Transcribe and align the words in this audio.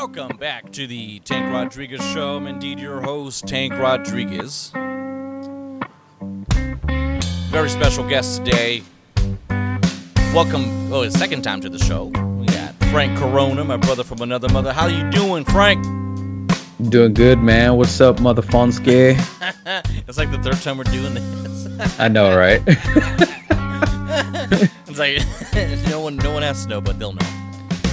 Welcome 0.00 0.36
back 0.36 0.70
to 0.74 0.86
the 0.86 1.18
Tank 1.18 1.52
Rodriguez 1.52 2.00
Show. 2.12 2.36
I'm 2.36 2.46
indeed 2.46 2.78
your 2.78 3.00
host, 3.00 3.48
Tank 3.48 3.72
Rodriguez. 3.72 4.70
Very 7.50 7.68
special 7.68 8.08
guest 8.08 8.44
today. 8.44 8.84
Welcome, 10.32 10.92
oh, 10.92 11.02
his 11.02 11.18
second 11.18 11.42
time 11.42 11.60
to 11.62 11.68
the 11.68 11.80
show. 11.80 12.04
We 12.38 12.46
got 12.46 12.76
Frank 12.92 13.18
Corona, 13.18 13.64
my 13.64 13.76
brother 13.76 14.04
from 14.04 14.20
another 14.20 14.48
mother. 14.50 14.72
How 14.72 14.86
you 14.86 15.10
doing, 15.10 15.44
Frank? 15.44 15.82
Doing 16.90 17.12
good, 17.12 17.40
man. 17.40 17.76
What's 17.76 18.00
up, 18.00 18.18
motherfunsky? 18.18 19.18
it's 20.06 20.16
like 20.16 20.30
the 20.30 20.38
third 20.38 20.62
time 20.62 20.78
we're 20.78 20.84
doing 20.84 21.14
this. 21.14 21.98
I 21.98 22.06
know, 22.06 22.36
right? 22.36 22.62
it's 24.86 24.96
like 24.96 25.18
no 25.88 25.98
one, 26.02 26.18
no 26.18 26.30
one 26.32 26.42
has 26.44 26.62
to 26.62 26.68
know, 26.68 26.80
but 26.80 27.00
they'll 27.00 27.14
know. 27.14 27.37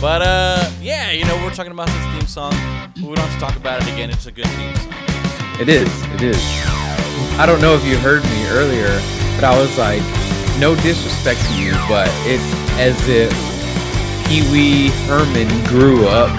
But 0.05 0.22
uh, 0.22 0.70
yeah, 0.84 1.09
you 1.09 1.26
know, 1.26 1.36
we're 1.44 1.50
talking 1.50 1.72
about 1.72 1.88
this 1.88 2.05
theme 2.14 2.27
song. 2.27 2.54
We 2.95 3.02
don't 3.02 3.18
have 3.18 3.34
to 3.34 3.40
talk 3.40 3.55
about 3.55 3.82
it 3.82 3.91
again. 3.91 4.12
It's 4.12 4.28
a 4.28 4.31
good 4.31 4.45
theme 4.45 4.76
song. 4.76 4.94
It 5.59 5.68
is. 5.68 5.90
It 6.14 6.22
is. 6.22 6.38
I 7.40 7.48
don't 7.48 7.59
know 7.59 7.73
if 7.73 7.84
you 7.84 7.98
heard 7.98 8.22
me 8.26 8.48
earlier, 8.50 9.02
but 9.34 9.45
I 9.45 9.58
was 9.58 9.76
like, 9.80 10.04
no 10.59 10.76
disrespect 10.76 11.41
to 11.48 11.59
you, 11.59 11.72
but 11.90 12.08
it's 12.22 12.45
as 12.78 12.95
if 13.09 13.34
Pee 14.28 14.45
Wee 14.52 14.90
Herman 15.08 15.50
grew 15.66 16.08
up, 16.08 16.30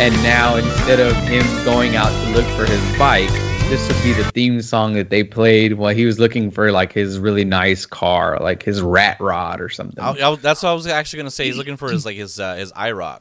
and 0.00 0.14
now 0.22 0.56
instead 0.56 0.98
of 0.98 1.14
him 1.28 1.44
going 1.66 1.96
out 1.96 2.08
to 2.24 2.30
look 2.32 2.46
for 2.56 2.64
his 2.64 2.80
bike, 2.98 3.28
this 3.72 3.88
would 3.88 4.02
be 4.02 4.12
the 4.12 4.30
theme 4.32 4.60
song 4.60 4.92
that 4.92 5.08
they 5.08 5.24
played 5.24 5.72
while 5.72 5.94
he 5.94 6.04
was 6.04 6.18
looking 6.18 6.50
for 6.50 6.70
like 6.70 6.92
his 6.92 7.18
really 7.18 7.42
nice 7.42 7.86
car, 7.86 8.38
like 8.38 8.62
his 8.62 8.82
rat 8.82 9.18
rod 9.18 9.62
or 9.62 9.70
something. 9.70 9.98
I, 9.98 10.10
I, 10.10 10.34
that's 10.36 10.62
what 10.62 10.68
I 10.68 10.74
was 10.74 10.86
actually 10.86 11.20
gonna 11.20 11.30
say. 11.30 11.46
He's 11.46 11.56
looking 11.56 11.78
for 11.78 11.90
his 11.90 12.04
like 12.04 12.16
his 12.18 12.38
uh, 12.38 12.56
his 12.56 12.70
IROC. 12.72 13.20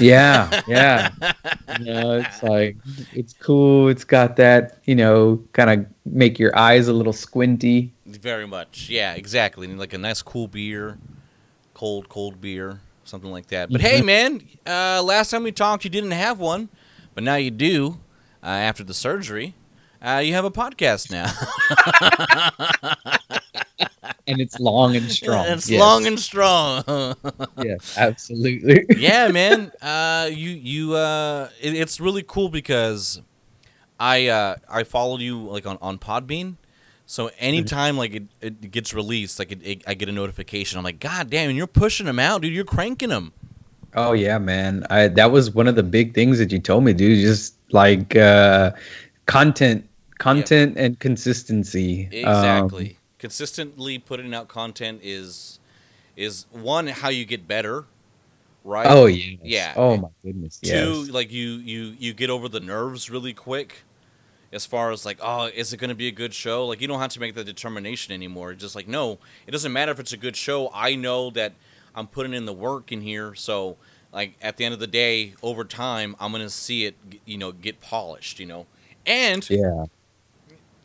Yeah, 0.00 0.62
yeah. 0.66 1.12
you 1.78 1.84
know, 1.84 2.16
it's 2.18 2.42
like 2.42 2.76
it's 3.12 3.34
cool. 3.34 3.88
It's 3.88 4.02
got 4.02 4.34
that, 4.34 4.80
you 4.84 4.96
know, 4.96 5.40
kind 5.52 5.70
of 5.70 5.86
make 6.04 6.40
your 6.40 6.58
eyes 6.58 6.88
a 6.88 6.92
little 6.92 7.12
squinty. 7.12 7.92
Very 8.04 8.48
much. 8.48 8.88
Yeah, 8.90 9.14
exactly. 9.14 9.68
And 9.68 9.78
Like 9.78 9.92
a 9.92 9.98
nice 9.98 10.22
cool 10.22 10.48
beer, 10.48 10.98
cold 11.72 12.08
cold 12.08 12.40
beer, 12.40 12.80
something 13.04 13.30
like 13.30 13.46
that. 13.48 13.70
But 13.70 13.80
hey, 13.80 14.02
man, 14.02 14.42
uh, 14.66 15.04
last 15.04 15.30
time 15.30 15.44
we 15.44 15.52
talked, 15.52 15.84
you 15.84 15.90
didn't 15.90 16.10
have 16.10 16.40
one, 16.40 16.68
but 17.14 17.22
now 17.22 17.36
you 17.36 17.52
do. 17.52 18.00
Uh, 18.46 18.50
after 18.50 18.84
the 18.84 18.94
surgery, 18.94 19.54
uh, 20.00 20.22
you 20.24 20.32
have 20.32 20.44
a 20.44 20.52
podcast 20.52 21.10
now. 21.10 21.26
and 24.28 24.40
it's 24.40 24.60
long 24.60 24.94
and 24.94 25.10
strong. 25.10 25.46
it's 25.48 25.68
yes. 25.68 25.80
long 25.80 26.06
and 26.06 26.20
strong. 26.20 26.84
yes, 27.58 27.98
absolutely. 27.98 28.86
yeah, 28.96 29.26
man. 29.32 29.72
Uh, 29.82 30.30
you 30.32 30.50
you 30.50 30.94
uh, 30.94 31.48
it, 31.60 31.74
it's 31.74 31.98
really 31.98 32.22
cool 32.24 32.48
because 32.48 33.20
I 33.98 34.28
uh, 34.28 34.54
I 34.70 34.84
followed 34.84 35.22
you 35.22 35.40
like 35.40 35.66
on 35.66 35.76
on 35.82 35.98
Podbean. 35.98 36.54
So 37.04 37.32
anytime 37.40 37.96
like 37.96 38.14
it, 38.14 38.24
it 38.40 38.70
gets 38.70 38.94
released, 38.94 39.40
like 39.40 39.50
it, 39.50 39.60
it, 39.64 39.82
I 39.88 39.94
get 39.94 40.08
a 40.08 40.12
notification. 40.12 40.78
I'm 40.78 40.84
like, 40.84 41.00
God 41.00 41.30
damn, 41.30 41.50
you're 41.50 41.66
pushing 41.66 42.06
them 42.06 42.20
out, 42.20 42.42
dude. 42.42 42.52
You're 42.52 42.64
cranking 42.64 43.08
them. 43.08 43.32
Oh 43.96 44.12
yeah, 44.12 44.38
man. 44.38 44.86
I 44.88 45.08
that 45.08 45.32
was 45.32 45.50
one 45.50 45.66
of 45.66 45.74
the 45.74 45.82
big 45.82 46.14
things 46.14 46.38
that 46.38 46.52
you 46.52 46.60
told 46.60 46.84
me, 46.84 46.92
dude. 46.92 47.18
Just 47.18 47.55
like 47.72 48.16
uh, 48.16 48.72
content, 49.26 49.88
content, 50.18 50.76
yeah. 50.76 50.84
and 50.84 50.98
consistency. 50.98 52.08
Exactly. 52.12 52.90
Um, 52.90 52.96
Consistently 53.18 53.98
putting 53.98 54.34
out 54.34 54.46
content 54.46 55.00
is 55.02 55.58
is 56.16 56.46
one 56.50 56.86
how 56.86 57.08
you 57.08 57.24
get 57.24 57.48
better, 57.48 57.86
right? 58.62 58.86
Oh 58.88 59.06
yeah. 59.06 59.36
Yeah. 59.42 59.74
Oh 59.76 59.96
my 59.96 60.08
goodness. 60.22 60.58
Two, 60.58 60.68
yes. 60.68 61.10
like 61.10 61.32
you 61.32 61.52
you 61.52 61.94
you 61.98 62.12
get 62.12 62.30
over 62.30 62.48
the 62.48 62.60
nerves 62.60 63.10
really 63.10 63.32
quick. 63.32 63.84
As 64.52 64.64
far 64.64 64.92
as 64.92 65.04
like, 65.04 65.18
oh, 65.20 65.46
is 65.46 65.72
it 65.72 65.78
going 65.78 65.88
to 65.88 65.96
be 65.96 66.06
a 66.06 66.12
good 66.12 66.32
show? 66.32 66.66
Like, 66.66 66.80
you 66.80 66.86
don't 66.86 67.00
have 67.00 67.10
to 67.10 67.20
make 67.20 67.34
the 67.34 67.42
determination 67.42 68.14
anymore. 68.14 68.54
Just 68.54 68.76
like, 68.76 68.86
no, 68.86 69.18
it 69.46 69.50
doesn't 69.50 69.72
matter 69.72 69.90
if 69.90 69.98
it's 69.98 70.12
a 70.12 70.16
good 70.16 70.36
show. 70.36 70.70
I 70.72 70.94
know 70.94 71.30
that 71.30 71.52
I'm 71.96 72.06
putting 72.06 72.32
in 72.32 72.46
the 72.46 72.52
work 72.52 72.92
in 72.92 73.00
here, 73.00 73.34
so 73.34 73.76
like 74.16 74.32
at 74.40 74.56
the 74.56 74.64
end 74.64 74.72
of 74.72 74.80
the 74.80 74.86
day, 74.86 75.34
over 75.42 75.62
time, 75.62 76.16
I'm 76.18 76.32
gonna 76.32 76.48
see 76.48 76.86
it, 76.86 76.96
you 77.26 77.36
know, 77.36 77.52
get 77.52 77.82
polished, 77.82 78.40
you 78.40 78.46
know. 78.46 78.64
And 79.04 79.48
yeah, 79.50 79.84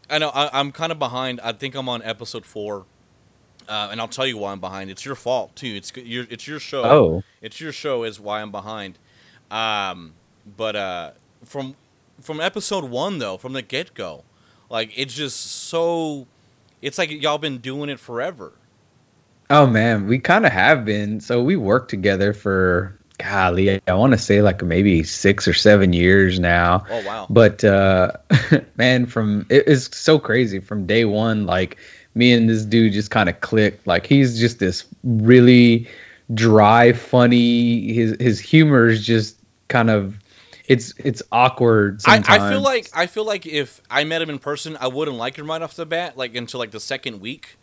I 0.10 0.18
know 0.18 0.28
I, 0.30 0.60
am 0.60 0.74
kind 0.74 0.92
of 0.92 1.00
behind. 1.00 1.40
I 1.40 1.54
think 1.54 1.74
I'm 1.74 1.88
on 1.88 2.04
episode 2.04 2.46
four, 2.46 2.86
uh, 3.70 3.88
and 3.90 4.02
I'll 4.02 4.10
tell 4.10 4.28
you 4.28 4.38
why 4.38 4.52
I'm 4.52 4.60
behind. 4.60 4.90
It's 4.92 5.06
your 5.06 5.16
fault 5.16 5.56
too. 5.56 5.74
It's 5.78 5.96
your 5.96 6.28
it's 6.30 6.46
your 6.46 6.60
show. 6.60 6.84
Oh, 6.84 7.24
it's 7.42 7.62
your 7.62 7.72
show 7.72 8.04
is 8.04 8.20
why 8.20 8.42
I'm 8.42 8.52
behind. 8.52 9.00
Um, 9.50 10.16
but 10.58 10.76
uh, 10.76 11.12
from 11.46 11.78
from 12.20 12.42
episode 12.42 12.84
one 12.84 13.20
though, 13.20 13.38
from 13.38 13.54
the 13.54 13.62
get 13.62 13.94
go, 13.94 14.26
like 14.70 14.92
it's 14.94 15.14
just 15.14 15.40
so. 15.40 16.28
It's 16.82 16.98
like 16.98 17.10
y'all 17.10 17.38
been 17.38 17.60
doing 17.60 17.90
it 17.90 18.00
forever. 18.00 18.52
Oh 19.50 19.68
man, 19.68 20.06
we 20.08 20.20
kind 20.20 20.46
of 20.46 20.52
have 20.52 20.84
been. 20.84 21.22
So 21.22 21.42
we 21.42 21.56
worked 21.56 21.90
together 21.90 22.34
for 22.34 22.98
golly, 23.24 23.82
I 23.88 23.94
want 23.94 24.14
to 24.14 24.18
say 24.18 24.42
like 24.42 24.64
maybe 24.64 25.04
six 25.04 25.48
or 25.48 25.54
seven 25.54 25.94
years 25.94 26.40
now. 26.40 26.84
Oh 26.90 27.06
wow! 27.06 27.28
But 27.30 27.64
uh, 27.64 28.12
man, 28.78 29.06
from 29.06 29.46
it 29.50 29.68
is 29.68 29.90
so 29.92 30.20
crazy 30.20 30.60
from 30.60 30.86
day 30.86 31.06
one. 31.06 31.46
Like 31.46 31.78
me 32.16 32.32
and 32.34 32.50
this 32.50 32.66
dude 32.66 32.94
just 32.94 33.12
kind 33.12 33.30
of 33.30 33.40
clicked. 33.42 33.88
Like 33.88 34.06
he's 34.06 34.40
just 34.40 34.60
this 34.60 34.86
really 35.04 35.88
dry, 36.34 36.94
funny. 36.94 37.94
His 37.94 38.16
his 38.20 38.40
humor 38.40 38.88
is 38.88 39.06
just 39.06 39.38
kind 39.68 39.90
of 39.90 40.18
it's 40.68 40.94
it's 40.98 41.22
awkward. 41.32 42.02
I, 42.06 42.24
I, 42.28 42.50
feel 42.50 42.62
like 42.62 42.90
I 42.96 43.08
feel 43.08 43.26
like 43.26 43.46
if 43.46 43.82
I 43.90 44.04
met 44.04 44.22
him 44.22 44.30
in 44.30 44.40
person, 44.40 44.78
I 44.80 44.88
wouldn't 44.88 45.18
like 45.18 45.36
him 45.36 45.50
right 45.50 45.62
off 45.62 45.76
the 45.76 45.86
bat, 45.86 46.18
like 46.18 46.36
until 46.36 46.60
like 46.60 46.72
the 46.72 46.80
second 46.80 47.22
week 47.22 47.58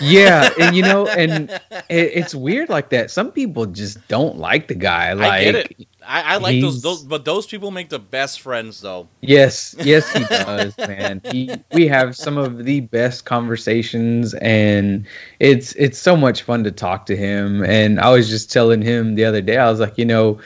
yeah, 0.00 0.50
and 0.58 0.76
you 0.76 0.82
know, 0.82 1.06
and 1.06 1.50
it, 1.50 1.62
it's 1.88 2.34
weird 2.34 2.68
like 2.68 2.90
that. 2.90 3.10
Some 3.10 3.30
people 3.30 3.66
just 3.66 4.06
don't 4.08 4.36
like 4.38 4.68
the 4.68 4.74
guy. 4.74 5.12
Like, 5.12 5.32
I 5.32 5.44
get 5.44 5.54
it. 5.54 5.86
I, 6.06 6.34
I 6.34 6.36
like 6.36 6.60
those, 6.60 6.82
those, 6.82 7.02
but 7.02 7.24
those 7.24 7.46
people 7.46 7.70
make 7.70 7.88
the 7.88 7.98
best 7.98 8.40
friends, 8.40 8.80
though. 8.80 9.08
Yes, 9.20 9.74
yes, 9.80 10.10
he 10.12 10.24
does, 10.30 10.76
man. 10.78 11.20
He, 11.30 11.50
we 11.72 11.88
have 11.88 12.16
some 12.16 12.38
of 12.38 12.64
the 12.64 12.80
best 12.80 13.24
conversations, 13.24 14.34
and 14.34 15.06
it's 15.40 15.72
it's 15.74 15.98
so 15.98 16.16
much 16.16 16.42
fun 16.42 16.64
to 16.64 16.70
talk 16.70 17.06
to 17.06 17.16
him. 17.16 17.64
And 17.64 18.00
I 18.00 18.10
was 18.10 18.28
just 18.28 18.52
telling 18.52 18.82
him 18.82 19.14
the 19.14 19.24
other 19.24 19.40
day, 19.40 19.56
I 19.56 19.70
was 19.70 19.80
like, 19.80 19.98
you 19.98 20.04
know, 20.04 20.38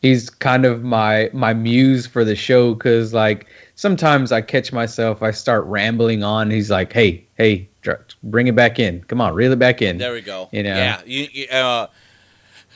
he's 0.00 0.30
kind 0.30 0.64
of 0.64 0.82
my 0.82 1.30
my 1.32 1.52
muse 1.52 2.06
for 2.06 2.24
the 2.24 2.36
show 2.36 2.74
because 2.74 3.12
like 3.12 3.46
sometimes 3.74 4.32
I 4.32 4.40
catch 4.40 4.72
myself, 4.72 5.22
I 5.22 5.30
start 5.30 5.64
rambling 5.66 6.22
on. 6.22 6.50
He's 6.50 6.70
like, 6.70 6.92
hey, 6.92 7.24
hey, 7.36 7.68
bring 8.22 8.46
it 8.46 8.56
back 8.56 8.78
in. 8.78 9.02
Come 9.04 9.20
on, 9.20 9.34
reel 9.34 9.52
it 9.52 9.58
back 9.58 9.82
in. 9.82 9.98
There 9.98 10.12
we 10.12 10.20
go. 10.20 10.48
You 10.52 10.62
know, 10.62 10.74
yeah. 10.74 11.00
You, 11.04 11.28
you, 11.32 11.48
uh, 11.48 11.88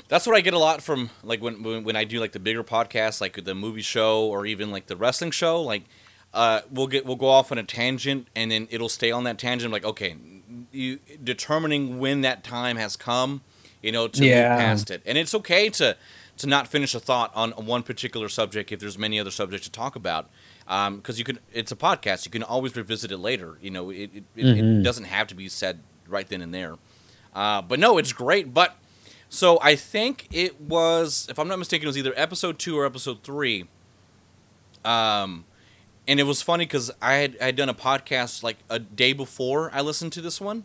that's 0.09 0.27
what 0.27 0.37
I 0.37 0.41
get 0.41 0.55
a 0.55 0.59
lot 0.59 0.83
from 0.83 1.11
like 1.23 1.43
when, 1.43 1.63
when 1.63 1.85
when 1.85 1.97
I 1.97 2.05
do 2.05 2.21
like 2.21 2.33
the 2.33 2.41
bigger 2.41 2.65
podcasts, 2.65 3.21
like 3.21 3.45
the 3.45 3.55
movie 3.55 3.83
show 3.83 4.27
or 4.27 4.47
even 4.47 4.71
like 4.71 4.87
the 4.87 4.97
wrestling 4.97 5.31
show. 5.31 5.63
Like, 5.63 5.85
uh, 6.35 6.61
we'll 6.71 6.87
get 6.87 7.07
we'll 7.07 7.17
go 7.17 7.29
off 7.29 7.53
on 7.53 7.59
a 7.59 7.63
tangent 7.63 8.29
and 8.35 8.51
then 8.51 8.69
it'll 8.71 8.89
stay 8.89 9.11
on 9.11 9.25
that 9.25 9.39
tangent. 9.39 9.73
Like, 9.73 9.85
okay, 9.85 10.17
you 10.71 10.99
determining 11.23 11.99
when 11.99 12.23
that 12.23 12.45
time 12.45 12.77
has 12.77 12.97
come, 12.97 13.43
you 13.81 13.93
know, 13.93 14.09
to 14.09 14.25
yeah. 14.25 14.51
move 14.51 14.59
past 14.59 14.91
it, 14.91 15.03
and 15.07 15.17
it's 15.17 15.35
okay 15.35 15.69
to 15.71 15.97
to 16.43 16.49
not 16.49 16.67
finish 16.67 16.93
a 16.95 17.01
thought 17.01 17.31
on 17.37 17.53
one 17.53 17.85
particular 17.85 18.29
subject 18.29 18.73
if 18.73 18.81
there's 18.81 18.99
many 18.99 19.19
other 19.19 19.31
subjects 19.31 19.67
to 19.67 19.73
talk 19.73 19.95
about 19.95 20.29
because 20.65 20.89
um, 20.89 21.03
you 21.17 21.25
can. 21.25 21.39
It's 21.53 21.71
a 21.71 21.77
podcast. 21.77 22.25
You 22.25 22.33
can 22.33 22.43
always 22.43 22.75
revisit 22.75 23.13
it 23.13 23.19
later. 23.19 23.59
You 23.61 23.71
know, 23.71 23.91
it 23.91 24.11
it, 24.13 24.37
mm-hmm. 24.37 24.81
it 24.81 24.83
doesn't 24.83 25.05
have 25.05 25.29
to 25.29 25.37
be 25.37 25.49
said 25.49 25.81
right 26.09 26.29
then 26.29 26.43
and 26.43 26.53
there. 26.53 26.77
Uh, 27.33 27.63
but 27.63 27.79
no, 27.79 27.97
it's 27.97 28.13
great. 28.13 28.53
But 28.53 28.77
so 29.29 29.61
I 29.63 29.77
think 29.77 30.27
it 30.33 30.61
was, 30.61 31.29
if 31.31 31.39
I'm 31.39 31.47
not 31.47 31.61
mistaken, 31.61 31.87
it 31.87 31.89
was 31.89 31.99
either 31.99 32.13
episode 32.17 32.59
two 32.59 32.77
or 32.77 32.85
episode 32.85 33.23
three. 33.23 33.69
Um, 34.85 35.45
and 36.09 36.19
it 36.19 36.25
was 36.25 36.43
funny 36.43 36.65
because 36.65 36.91
I 37.01 37.15
had 37.15 37.37
I 37.41 37.47
had 37.47 37.57
done 37.57 37.69
a 37.69 37.75
podcast 37.75 38.43
like 38.43 38.57
a 38.69 38.81
day 38.81 39.13
before 39.13 39.71
I 39.73 39.81
listened 39.81 40.13
to 40.15 40.21
this 40.21 40.41
one, 40.41 40.65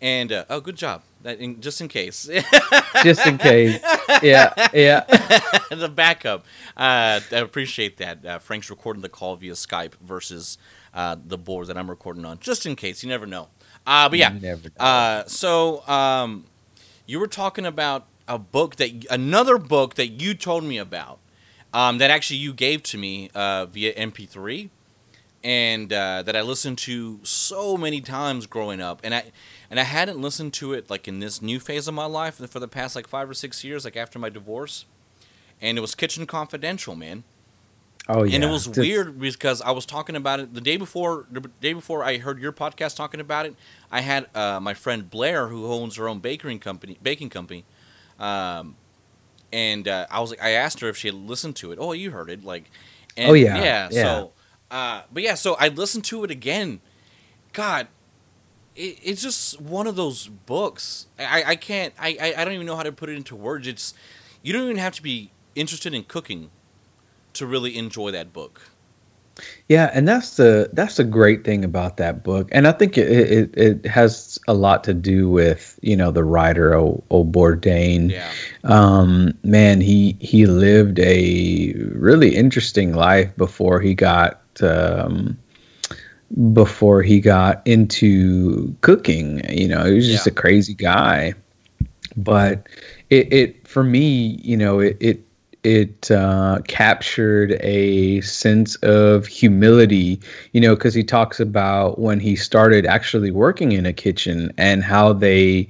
and 0.00 0.30
uh, 0.30 0.44
oh, 0.48 0.60
good 0.60 0.76
job. 0.76 1.02
That 1.22 1.40
in, 1.40 1.60
just 1.60 1.80
in 1.80 1.88
case. 1.88 2.28
just 3.02 3.26
in 3.26 3.38
case. 3.38 3.80
Yeah, 4.22 4.68
yeah. 4.72 5.00
the 5.70 5.90
backup. 5.92 6.44
Uh, 6.76 7.20
I 7.32 7.36
appreciate 7.36 7.96
that. 7.96 8.24
Uh, 8.24 8.38
Frank's 8.38 8.70
recording 8.70 9.02
the 9.02 9.08
call 9.08 9.34
via 9.36 9.52
Skype 9.52 9.94
versus 10.00 10.58
uh, 10.94 11.16
the 11.24 11.36
board 11.38 11.66
that 11.66 11.76
I'm 11.76 11.90
recording 11.90 12.24
on, 12.24 12.38
just 12.38 12.66
in 12.66 12.76
case. 12.76 13.02
You 13.02 13.08
never 13.08 13.26
know. 13.26 13.48
Uh, 13.86 14.08
but 14.08 14.18
yeah. 14.18 14.56
Uh, 14.78 15.24
so 15.26 15.86
um, 15.88 16.44
you 17.06 17.18
were 17.18 17.26
talking 17.26 17.66
about 17.66 18.06
a 18.28 18.38
book 18.38 18.76
that 18.76 19.06
another 19.10 19.58
book 19.58 19.94
that 19.94 20.08
you 20.08 20.34
told 20.34 20.62
me 20.62 20.78
about 20.78 21.18
um, 21.72 21.98
that 21.98 22.10
actually 22.10 22.36
you 22.36 22.52
gave 22.52 22.82
to 22.84 22.98
me 22.98 23.30
uh, 23.34 23.66
via 23.66 23.92
MP3 23.94 24.70
and 25.42 25.92
uh, 25.92 26.22
that 26.22 26.36
I 26.36 26.42
listened 26.42 26.78
to 26.78 27.20
so 27.22 27.76
many 27.76 28.00
times 28.00 28.46
growing 28.46 28.80
up, 28.80 29.00
and 29.04 29.14
I 29.14 29.32
and 29.70 29.78
I 29.80 29.84
hadn't 29.84 30.20
listened 30.20 30.52
to 30.54 30.72
it 30.72 30.88
like 30.90 31.06
in 31.08 31.20
this 31.20 31.40
new 31.42 31.60
phase 31.60 31.88
of 31.88 31.94
my 31.94 32.06
life 32.06 32.36
for 32.50 32.58
the 32.60 32.68
past 32.68 32.96
like 32.96 33.06
five 33.06 33.28
or 33.28 33.34
six 33.34 33.62
years, 33.64 33.84
like 33.84 33.96
after 33.96 34.18
my 34.18 34.28
divorce. 34.28 34.84
and 35.60 35.76
it 35.76 35.80
was 35.80 35.94
Kitchen 35.96 36.24
Confidential, 36.26 36.94
man. 36.94 37.24
Oh 38.08 38.22
yeah, 38.22 38.36
And 38.36 38.44
it 38.44 38.46
was 38.46 38.66
Just- 38.66 38.78
weird 38.78 39.18
because 39.20 39.60
I 39.60 39.72
was 39.72 39.84
talking 39.84 40.14
about 40.16 40.40
it 40.40 40.54
the 40.54 40.60
day 40.62 40.76
before. 40.78 41.26
The 41.30 41.40
day 41.60 41.72
before 41.74 42.02
I 42.04 42.16
heard 42.18 42.38
your 42.40 42.52
podcast 42.52 42.96
talking 42.96 43.20
about 43.20 43.44
it, 43.44 43.54
I 43.90 44.00
had 44.00 44.28
uh, 44.34 44.60
my 44.60 44.72
friend 44.72 45.10
Blair, 45.10 45.48
who 45.48 45.66
owns 45.66 45.96
her 45.96 46.08
own 46.08 46.20
baking 46.20 46.60
company, 46.60 46.96
baking 47.02 47.28
company, 47.30 47.64
um, 48.18 48.76
and 49.52 49.86
uh, 49.88 50.06
I 50.10 50.20
was 50.20 50.30
like, 50.30 50.42
I 50.42 50.50
asked 50.50 50.80
her 50.80 50.88
if 50.88 50.96
she 50.96 51.08
had 51.08 51.14
listened 51.16 51.56
to 51.56 51.72
it. 51.72 51.78
Oh, 51.80 51.92
you 51.92 52.10
heard 52.12 52.30
it, 52.30 52.44
like, 52.44 52.70
and, 53.16 53.30
Oh, 53.30 53.34
yeah, 53.34 53.56
yeah. 53.56 53.88
yeah. 53.90 54.02
So, 54.02 54.32
uh, 54.70 55.02
but 55.12 55.22
yeah, 55.22 55.34
so 55.34 55.56
I 55.58 55.68
listened 55.68 56.04
to 56.06 56.24
it 56.24 56.30
again. 56.30 56.80
God, 57.52 57.88
it, 58.78 58.98
it's 59.02 59.22
just 59.22 59.60
one 59.60 59.86
of 59.86 59.96
those 59.96 60.28
books. 60.28 61.06
I, 61.18 61.42
I 61.46 61.56
can't. 61.56 61.92
I, 61.98 62.34
I 62.36 62.44
don't 62.44 62.54
even 62.54 62.66
know 62.66 62.76
how 62.76 62.84
to 62.84 62.92
put 62.92 63.08
it 63.08 63.16
into 63.16 63.36
words. 63.36 63.66
It's 63.66 63.92
you 64.42 64.52
don't 64.52 64.64
even 64.64 64.76
have 64.78 64.94
to 64.94 65.02
be 65.02 65.32
interested 65.54 65.92
in 65.92 66.04
cooking 66.04 66.50
to 67.34 67.46
really 67.46 67.76
enjoy 67.76 68.12
that 68.12 68.32
book. 68.32 68.70
Yeah, 69.68 69.90
and 69.92 70.08
that's 70.08 70.36
the 70.36 70.70
that's 70.72 70.96
the 70.96 71.04
great 71.04 71.44
thing 71.44 71.64
about 71.64 71.96
that 71.98 72.24
book, 72.24 72.48
and 72.50 72.66
I 72.66 72.72
think 72.72 72.98
it 72.98 73.08
it, 73.08 73.56
it 73.56 73.86
has 73.86 74.38
a 74.48 74.54
lot 74.54 74.82
to 74.84 74.94
do 74.94 75.28
with 75.28 75.78
you 75.80 75.96
know 75.96 76.10
the 76.10 76.24
writer 76.24 76.74
O, 76.74 77.04
o 77.10 77.24
Bourdain. 77.24 78.10
Yeah. 78.10 78.32
Um, 78.64 79.38
man, 79.44 79.80
he 79.80 80.16
he 80.20 80.46
lived 80.46 80.98
a 80.98 81.72
really 81.92 82.34
interesting 82.34 82.94
life 82.94 83.36
before 83.36 83.80
he 83.80 83.94
got 83.94 84.42
um, 84.60 85.38
before 86.52 87.02
he 87.02 87.20
got 87.20 87.62
into 87.66 88.74
cooking. 88.82 89.42
You 89.50 89.68
know, 89.68 89.84
he 89.84 89.94
was 89.94 90.06
just 90.06 90.26
Yeah. 90.26 90.32
a 90.32 90.34
crazy 90.34 90.74
guy. 90.74 91.34
But 92.16 92.66
it, 93.10 93.32
it 93.32 93.68
for 93.68 93.84
me, 93.84 94.40
you 94.42 94.56
know, 94.56 94.80
it 94.80 94.96
it 95.00 95.20
it 95.64 96.10
uh, 96.10 96.58
captured 96.68 97.52
a 97.60 98.20
sense 98.22 98.76
of 98.76 99.26
humility, 99.26 100.20
you 100.52 100.60
know, 100.60 100.74
because 100.74 100.94
he 100.94 101.02
talks 101.04 101.40
about 101.40 101.98
when 101.98 102.20
he 102.20 102.36
started 102.36 102.86
actually 102.86 103.30
working 103.30 103.72
in 103.72 103.86
a 103.86 103.92
kitchen 103.92 104.52
and 104.58 104.82
how 104.84 105.12
they 105.12 105.68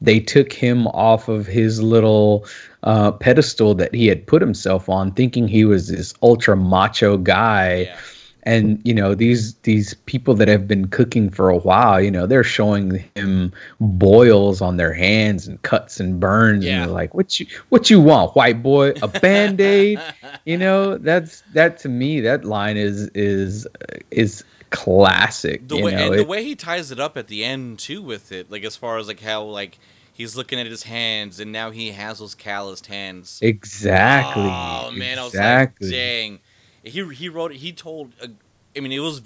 they 0.00 0.20
took 0.20 0.52
him 0.52 0.86
off 0.88 1.28
of 1.28 1.46
his 1.46 1.82
little 1.82 2.46
uh, 2.84 3.12
pedestal 3.12 3.74
that 3.74 3.94
he 3.94 4.06
had 4.06 4.26
put 4.26 4.40
himself 4.40 4.88
on, 4.88 5.12
thinking 5.12 5.46
he 5.46 5.64
was 5.64 5.88
this 5.88 6.14
ultra 6.22 6.56
macho 6.56 7.16
guy 7.18 7.82
Yeah. 7.82 7.96
And 8.44 8.80
you 8.84 8.94
know 8.94 9.14
these 9.14 9.54
these 9.62 9.94
people 10.06 10.34
that 10.34 10.48
have 10.48 10.66
been 10.66 10.86
cooking 10.88 11.28
for 11.30 11.48
a 11.50 11.58
while 11.58 12.00
you 12.00 12.10
know 12.10 12.26
they're 12.26 12.44
showing 12.44 13.04
him 13.14 13.52
boils 13.80 14.60
on 14.60 14.76
their 14.76 14.92
hands 14.94 15.46
and 15.46 15.60
cuts 15.62 16.00
and 16.00 16.18
burns 16.20 16.64
Yeah. 16.64 16.72
and 16.72 16.82
they're 16.82 16.94
like 16.94 17.14
what 17.14 17.38
you 17.38 17.46
what 17.68 17.90
you 17.90 18.00
want 18.00 18.34
white 18.36 18.62
boy 18.62 18.90
a 19.02 19.08
band-aid 19.08 20.00
you 20.46 20.56
know 20.56 20.96
that's 20.98 21.42
that 21.54 21.78
to 21.78 21.88
me 21.88 22.20
that 22.20 22.44
line 22.44 22.76
is 22.76 23.08
is 23.14 23.66
is 24.10 24.44
classic 24.70 25.66
the 25.68 25.76
you 25.76 25.84
way 25.84 25.92
know 25.92 26.10
and 26.12 26.18
the 26.20 26.24
way 26.24 26.44
he 26.44 26.54
ties 26.54 26.90
it 26.90 27.00
up 27.00 27.16
at 27.16 27.26
the 27.26 27.44
end 27.44 27.78
too 27.78 28.00
with 28.00 28.32
it, 28.32 28.50
like 28.50 28.64
as 28.64 28.76
far 28.76 28.98
as 28.98 29.08
like 29.08 29.20
how 29.20 29.42
like 29.42 29.78
he's 30.12 30.36
looking 30.36 30.60
at 30.60 30.66
his 30.66 30.84
hands 30.84 31.40
and 31.40 31.50
now 31.50 31.70
he 31.70 31.90
has 31.90 32.18
those 32.20 32.34
calloused 32.34 32.86
hands. 32.86 33.38
exactly 33.42 34.44
Oh 34.44 34.90
man, 34.92 35.18
I 35.18 35.24
was 35.24 35.34
exactly 35.34 35.88
like, 35.88 35.96
dang. 35.96 36.38
He 36.82 37.04
he 37.14 37.28
wrote 37.28 37.52
it. 37.52 37.58
He 37.58 37.72
told. 37.72 38.12
Uh, 38.22 38.28
I 38.76 38.80
mean, 38.80 38.92
it 38.92 39.00
was. 39.00 39.22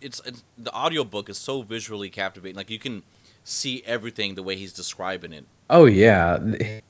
It's, 0.00 0.20
it's 0.26 0.44
the 0.58 0.74
audiobook 0.74 1.30
is 1.30 1.38
so 1.38 1.62
visually 1.62 2.10
captivating. 2.10 2.56
Like 2.56 2.70
you 2.70 2.78
can 2.78 3.02
see 3.44 3.82
everything 3.86 4.34
the 4.34 4.42
way 4.42 4.56
he's 4.56 4.72
describing 4.72 5.32
it. 5.32 5.46
oh 5.70 5.86
yeah 5.86 6.34
I'm 6.36 6.82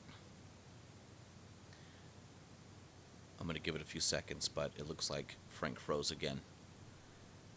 gonna 3.46 3.58
give 3.60 3.76
it 3.76 3.80
a 3.80 3.84
few 3.84 4.00
seconds, 4.00 4.48
but 4.48 4.72
it 4.76 4.88
looks 4.88 5.08
like 5.08 5.36
Frank 5.48 5.78
froze 5.78 6.10
again. 6.10 6.40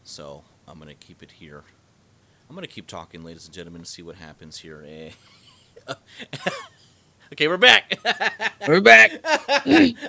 So 0.03 0.44
I'm 0.67 0.77
gonna 0.77 0.94
keep 0.94 1.23
it 1.23 1.31
here. 1.31 1.63
I'm 2.47 2.56
gonna 2.56 2.67
keep 2.67 2.85
talking, 2.85 3.23
ladies 3.23 3.45
and 3.45 3.53
gentlemen, 3.56 3.79
and 3.79 3.88
see 3.88 4.03
what 4.03 4.17
happens 4.17 4.59
here. 4.59 4.85
Eh. 4.88 5.09
okay, 7.34 7.48
we're 7.48 7.58
back. 7.58 8.00
we're 8.66 8.81
back 8.81 9.12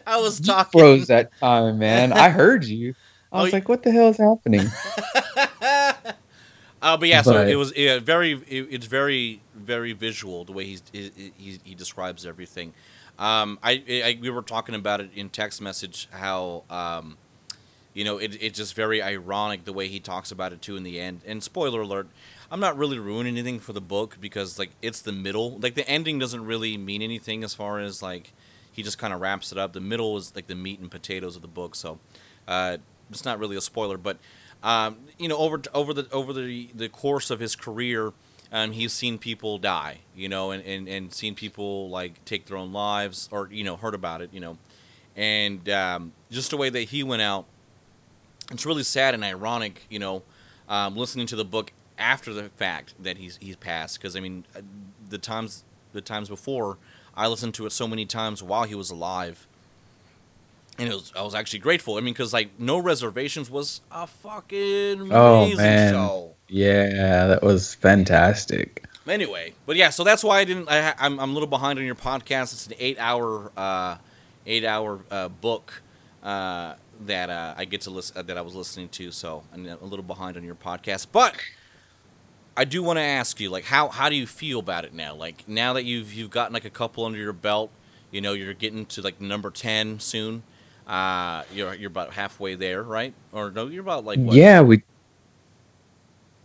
I 0.07 0.19
was 0.21 0.41
You 0.41 0.55
talking. 0.55 0.73
froze 0.73 1.07
that 1.09 1.31
time 1.41 1.79
man 1.79 2.13
i 2.13 2.29
heard 2.31 2.65
you 2.65 2.95
i 3.33 3.39
Oh, 3.39 3.43
was 3.43 3.53
like 3.53 3.69
what 3.69 3.83
the 3.83 3.91
hell 3.93 4.09
is 4.09 4.19
happening 4.19 4.75
Uh, 6.83 6.97
but 6.97 7.09
yeah, 7.09 7.23
so 7.23 7.39
it 7.41 7.57
was 7.57 7.73
yeah, 7.77 7.99
very. 7.99 8.33
It, 8.33 8.69
it's 8.71 8.87
very, 8.87 9.43
very 9.55 9.93
visual 9.93 10.45
the 10.45 10.53
way 10.53 10.65
he's, 10.65 10.83
he, 10.93 11.33
he, 11.37 11.61
he 11.63 11.75
describes 11.75 12.25
everything. 12.25 12.73
Um, 13.19 13.59
I, 13.63 13.83
I 13.89 14.19
we 14.21 14.31
were 14.31 14.43
talking 14.43 14.75
about 14.75 15.01
it 15.01 15.11
in 15.15 15.29
text 15.29 15.61
message 15.61 16.09
how 16.11 16.65
um, 16.71 17.19
you 17.95 18.05
know 18.05 18.19
it, 18.19 18.37
it's 18.41 18.59
just 18.59 18.75
very 18.75 19.03
ironic 19.03 19.65
the 19.65 19.73
way 19.73 19.89
he 19.89 20.01
talks 20.01 20.31
about 20.33 20.53
it 20.53 20.63
too 20.63 20.77
in 20.77 20.85
the 20.85 21.01
end. 21.01 21.21
And 21.27 21.43
spoiler 21.43 21.83
alert, 21.83 22.09
I'm 22.50 22.61
not 22.61 22.76
really 22.76 22.99
ruining 22.99 23.38
anything 23.38 23.61
for 23.61 23.73
the 23.73 23.81
book 23.81 24.17
because 24.20 24.58
like 24.58 24.70
it's 24.82 25.00
the 25.00 25.12
middle. 25.12 25.58
Like 25.58 25.75
the 25.75 25.88
ending 25.88 26.19
doesn't 26.19 26.44
really 26.44 26.76
mean 26.76 27.00
anything 27.00 27.44
as 27.44 27.55
far 27.55 27.79
as 27.79 28.02
like 28.02 28.32
he 28.73 28.82
just 28.82 28.99
kind 28.99 29.14
of 29.14 29.20
wraps 29.20 29.52
it 29.52 29.58
up. 29.58 29.73
The 29.73 29.81
middle 29.81 30.17
is 30.17 30.35
like 30.35 30.49
the 30.49 30.56
meat 30.56 30.81
and 30.81 30.91
potatoes 30.91 31.37
of 31.37 31.43
the 31.43 31.49
book, 31.49 31.75
so 31.76 32.00
uh, 32.49 32.79
it's 33.08 33.25
not 33.25 33.38
really 33.38 33.56
a 33.56 33.61
spoiler. 33.61 33.97
But 33.97 34.19
um, 34.64 34.97
you 35.17 35.29
know, 35.29 35.37
over 35.37 35.62
over 35.73 35.94
the 35.94 36.08
over 36.11 36.32
the 36.32 36.69
the 36.75 36.88
course 36.88 37.31
of 37.31 37.38
his 37.38 37.55
career, 37.55 38.12
um, 38.50 38.73
he's 38.73 38.93
seen 38.93 39.19
people 39.19 39.58
die. 39.58 39.99
You 40.17 40.29
know, 40.29 40.50
and, 40.50 40.64
and 40.64 40.88
and 40.88 41.12
seen 41.12 41.37
people 41.37 41.88
like 41.88 42.25
take 42.25 42.47
their 42.47 42.56
own 42.56 42.73
lives, 42.73 43.29
or 43.31 43.49
you 43.52 43.62
know, 43.62 43.76
heard 43.76 43.94
about 43.94 44.23
it. 44.23 44.31
You 44.32 44.41
know, 44.41 44.58
and 45.14 45.69
um, 45.69 46.12
just 46.32 46.50
the 46.50 46.56
way 46.56 46.69
that 46.69 46.82
he 46.82 47.05
went 47.05 47.23
out, 47.23 47.47
it's 48.50 48.67
really 48.67 48.82
sad 48.82 49.14
and 49.14 49.23
ironic. 49.23 49.87
You 49.88 50.00
know, 50.00 50.23
um, 50.69 50.97
listening 50.97 51.26
to 51.29 51.37
the 51.37 51.44
book 51.44 51.73
after 52.00 52.32
the 52.32 52.49
fact 52.50 52.94
that 53.02 53.19
he's 53.19 53.37
he's 53.37 53.56
passed 53.56 53.99
because 53.99 54.17
I 54.17 54.20
mean, 54.20 54.44
uh, 54.56 54.61
the 55.08 55.19
times 55.19 55.64
the 55.93 56.00
times 56.00 56.29
before. 56.29 56.79
I 57.12 57.26
listened 57.26 57.55
to 57.55 57.67
it 57.67 57.73
so 57.73 57.88
many 57.88 58.06
times 58.06 58.41
while 58.43 58.62
he 58.64 58.75
was 58.76 58.91
alive, 58.91 59.47
and 60.79 60.88
it 60.88 60.94
was 60.94 61.12
I 61.17 61.23
was 61.23 61.35
actually 61.35 61.58
grateful. 61.58 61.97
I 61.97 62.00
mean, 62.00 62.14
because 62.14 62.32
like 62.32 62.58
No 62.58 62.79
Reservations 62.79 63.50
was 63.50 63.81
a 63.91 64.06
fucking 64.06 65.00
amazing 65.00 65.12
Oh, 65.12 65.55
man. 65.56 65.93
show. 65.93 66.35
Yeah, 66.49 67.26
that 67.26 67.43
was 67.43 67.75
fantastic. 67.75 68.85
Anyway, 69.08 69.54
but 69.66 69.76
yeah, 69.76 69.90
so 69.90 70.04
that's 70.04 70.23
why 70.23 70.38
I 70.38 70.45
didn't. 70.45 70.69
I, 70.71 70.95
I'm 70.99 71.19
I'm 71.19 71.30
a 71.30 71.33
little 71.33 71.49
behind 71.49 71.78
on 71.80 71.85
your 71.85 71.97
podcast. 71.97 72.52
It's 72.52 72.66
an 72.69 72.75
eight 72.78 72.99
hour 73.00 73.50
uh, 73.57 73.97
eight 74.47 74.64
hour 74.64 75.00
uh, 75.11 75.28
book 75.28 75.83
uh, 76.23 76.75
that 77.07 77.28
uh, 77.28 77.54
I 77.57 77.64
get 77.64 77.80
to 77.83 77.90
listen 77.90 78.16
uh, 78.16 78.23
that 78.23 78.38
I 78.38 78.40
was 78.40 78.54
listening 78.54 78.88
to. 78.90 79.11
So 79.11 79.42
I'm 79.52 79.66
a 79.66 79.76
little 79.85 80.04
behind 80.04 80.37
on 80.37 80.45
your 80.45 80.54
podcast, 80.54 81.09
but. 81.12 81.35
I 82.57 82.64
do 82.64 82.83
want 82.83 82.99
to 82.99 83.02
ask 83.02 83.40
you, 83.40 83.50
like, 83.50 83.64
how, 83.64 83.88
how 83.88 84.09
do 84.09 84.16
you 84.16 84.26
feel 84.26 84.59
about 84.61 84.85
it 84.85 84.92
now? 84.95 85.14
Like, 85.14 85.49
now 85.49 85.73
that 85.75 85.85
you've 85.85 86.12
you've 86.12 86.30
gotten 86.30 86.52
like 86.52 86.64
a 86.64 86.71
couple 86.71 87.04
under 87.04 87.19
your 87.19 87.33
belt, 87.33 87.71
you 88.11 88.21
know, 88.21 88.33
you're 88.35 88.54
getting 88.54 88.87
to 88.87 89.02
like 89.02 89.21
number 89.21 89.50
ten 89.50 90.00
soon. 90.00 90.42
Uh, 90.87 91.45
you're 91.50 91.75
you're 91.75 91.88
about 91.90 92.12
halfway 92.14 92.54
there, 92.57 92.83
right? 92.83 93.14
Or 93.33 93.50
no, 93.50 93.69
you're 93.69 93.83
about 93.83 94.04
like 94.04 94.23
what? 94.25 94.40
Yeah, 94.40 94.61
we 94.62 94.83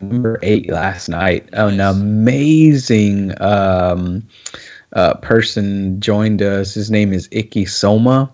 number 0.02 0.40
eight 0.44 0.70
last 0.70 1.10
night. 1.10 1.50
An 1.54 1.78
Nice. 1.78 1.80
amazing 1.80 3.34
um, 3.42 4.28
uh, 4.94 5.16
person 5.16 6.00
joined 6.00 6.42
us. 6.42 6.74
His 6.74 6.92
name 6.92 7.14
is 7.14 7.28
Icky 7.32 7.66
Soma. 7.66 8.32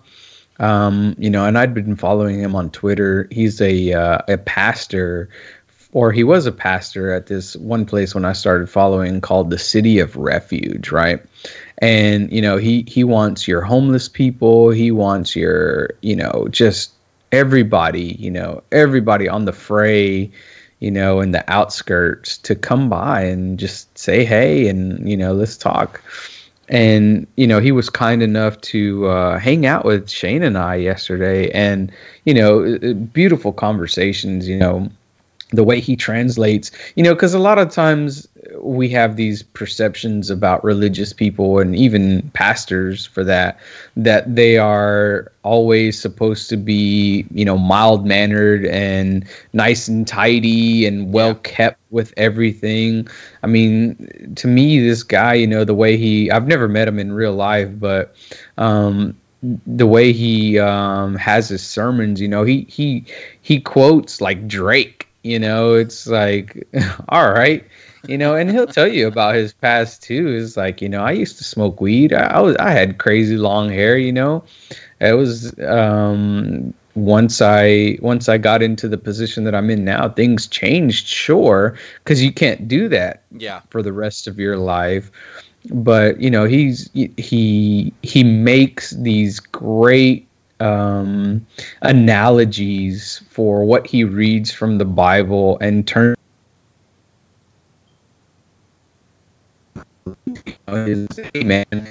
Um, 0.60 1.14
you 1.18 1.30
know, 1.30 1.46
and 1.46 1.58
I'd 1.58 1.74
been 1.74 1.96
following 1.96 2.40
him 2.40 2.54
on 2.54 2.70
Twitter. 2.70 3.28
He's 3.30 3.60
a 3.60 3.92
uh, 3.92 4.18
a 4.28 4.38
pastor, 4.38 5.28
or 5.92 6.10
he 6.10 6.24
was 6.24 6.46
a 6.46 6.52
pastor 6.52 7.12
at 7.12 7.26
this 7.26 7.54
one 7.56 7.84
place 7.84 8.14
when 8.14 8.24
I 8.24 8.32
started 8.32 8.68
following 8.68 9.20
called 9.20 9.50
the 9.50 9.58
City 9.58 9.98
of 9.98 10.16
Refuge, 10.16 10.90
right? 10.90 11.22
And 11.78 12.32
you 12.32 12.42
know, 12.42 12.56
he 12.56 12.84
he 12.88 13.04
wants 13.04 13.46
your 13.46 13.60
homeless 13.62 14.08
people. 14.08 14.70
He 14.70 14.90
wants 14.90 15.36
your 15.36 15.90
you 16.00 16.16
know 16.16 16.48
just 16.50 16.92
everybody, 17.30 18.16
you 18.18 18.30
know, 18.30 18.62
everybody 18.72 19.28
on 19.28 19.44
the 19.44 19.52
fray, 19.52 20.30
you 20.80 20.90
know, 20.90 21.20
in 21.20 21.32
the 21.32 21.44
outskirts 21.50 22.38
to 22.38 22.54
come 22.54 22.88
by 22.88 23.22
and 23.22 23.58
just 23.58 23.96
say 23.96 24.24
hey 24.24 24.68
and 24.68 25.08
you 25.08 25.16
know 25.16 25.32
let's 25.32 25.56
talk 25.56 26.02
and 26.68 27.26
you 27.36 27.46
know 27.46 27.60
he 27.60 27.70
was 27.70 27.90
kind 27.90 28.22
enough 28.22 28.60
to 28.62 29.06
uh, 29.06 29.38
hang 29.38 29.66
out 29.66 29.84
with 29.84 30.08
Shane 30.08 30.42
and 30.42 30.56
I 30.56 30.76
yesterday, 30.76 31.50
and 31.50 31.92
you 32.24 32.32
know, 32.32 32.78
uh, 32.82 32.94
beautiful 32.94 33.52
conversations. 33.52 34.48
You 34.48 34.56
know, 34.56 34.90
the 35.52 35.64
way 35.64 35.80
he 35.80 35.96
translates, 35.96 36.70
you 36.96 37.02
know, 37.02 37.14
because 37.14 37.34
a 37.34 37.38
lot 37.38 37.58
of 37.58 37.70
times 37.70 38.26
we 38.58 38.88
have 38.88 39.16
these 39.16 39.42
perceptions 39.42 40.30
about 40.30 40.62
religious 40.64 41.12
people 41.12 41.58
and 41.58 41.76
even 41.76 42.22
pastors 42.30 43.06
for 43.06 43.22
that 43.24 43.58
that 43.96 44.34
they 44.34 44.58
are 44.58 45.30
always 45.42 46.00
supposed 46.00 46.48
to 46.48 46.56
be 46.56 47.24
you 47.32 47.44
know 47.44 47.56
mild 47.56 48.04
mannered 48.04 48.66
and 48.66 49.26
nice 49.52 49.88
and 49.88 50.06
tidy 50.06 50.86
and 50.86 51.12
well 51.12 51.34
kept 51.36 51.80
with 51.90 52.12
everything 52.16 53.06
i 53.42 53.46
mean 53.46 54.32
to 54.36 54.46
me 54.46 54.80
this 54.80 55.02
guy 55.02 55.34
you 55.34 55.46
know 55.46 55.64
the 55.64 55.74
way 55.74 55.96
he 55.96 56.30
i've 56.30 56.46
never 56.46 56.68
met 56.68 56.88
him 56.88 56.98
in 56.98 57.12
real 57.12 57.32
life 57.34 57.68
but 57.78 58.14
um 58.58 59.16
the 59.66 59.86
way 59.86 60.12
he 60.12 60.58
um, 60.58 61.16
has 61.16 61.48
his 61.48 61.66
sermons. 61.66 62.20
You 62.20 62.28
know, 62.28 62.44
he 62.44 62.62
he 62.68 63.04
he 63.42 63.60
quotes 63.60 64.20
like 64.20 64.46
Drake. 64.46 65.08
You 65.22 65.38
know, 65.38 65.74
it's 65.74 66.06
like, 66.06 66.66
all 67.08 67.30
right, 67.32 67.64
you 68.06 68.18
know, 68.18 68.34
and 68.34 68.50
he'll 68.50 68.66
tell 68.66 68.88
you 68.88 69.06
about 69.06 69.34
his 69.34 69.52
past 69.52 70.02
too. 70.02 70.28
Is 70.28 70.56
like, 70.56 70.80
you 70.82 70.88
know, 70.88 71.02
I 71.02 71.12
used 71.12 71.38
to 71.38 71.44
smoke 71.44 71.80
weed. 71.80 72.12
I, 72.12 72.24
I 72.24 72.40
was 72.40 72.56
I 72.56 72.70
had 72.70 72.98
crazy 72.98 73.36
long 73.36 73.70
hair. 73.70 73.96
You 73.96 74.12
know, 74.12 74.44
it 75.00 75.12
was 75.14 75.58
um, 75.60 76.74
once 76.94 77.40
I 77.40 77.98
once 78.00 78.28
I 78.28 78.38
got 78.38 78.62
into 78.62 78.88
the 78.88 78.98
position 78.98 79.44
that 79.44 79.54
I'm 79.54 79.70
in 79.70 79.84
now, 79.84 80.08
things 80.08 80.46
changed, 80.46 81.06
sure, 81.06 81.76
because 82.02 82.22
you 82.22 82.32
can't 82.32 82.66
do 82.68 82.88
that 82.88 83.22
Yeah. 83.38 83.60
for 83.70 83.82
the 83.82 83.92
rest 83.92 84.26
of 84.26 84.38
your 84.38 84.56
life. 84.56 85.10
But 85.70 86.20
you 86.20 86.30
know, 86.30 86.44
he's 86.44 86.90
he 86.92 87.92
he 88.02 88.24
makes 88.24 88.90
these 88.90 89.38
great 89.38 90.26
um, 90.62 91.44
analogies 91.82 93.22
for 93.28 93.64
what 93.64 93.86
he 93.86 94.04
reads 94.04 94.52
from 94.52 94.78
the 94.78 94.84
Bible 94.84 95.58
and 95.60 95.86
turn. 95.86 96.14
Hey 100.66 101.44
man, 101.44 101.88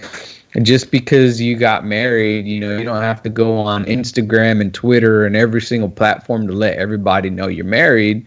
just 0.61 0.89
because 0.89 1.39
you 1.39 1.55
got 1.57 1.85
married, 1.85 2.47
you 2.47 2.59
know, 2.59 2.77
you 2.77 2.83
don't 2.83 3.01
have 3.01 3.21
to 3.23 3.29
go 3.29 3.57
on 3.57 3.85
Instagram 3.85 4.61
and 4.61 4.73
Twitter 4.73 5.25
and 5.25 5.35
every 5.35 5.61
single 5.61 5.89
platform 5.89 6.47
to 6.47 6.53
let 6.53 6.77
everybody 6.77 7.29
know 7.29 7.47
you're 7.47 7.65
married 7.65 8.25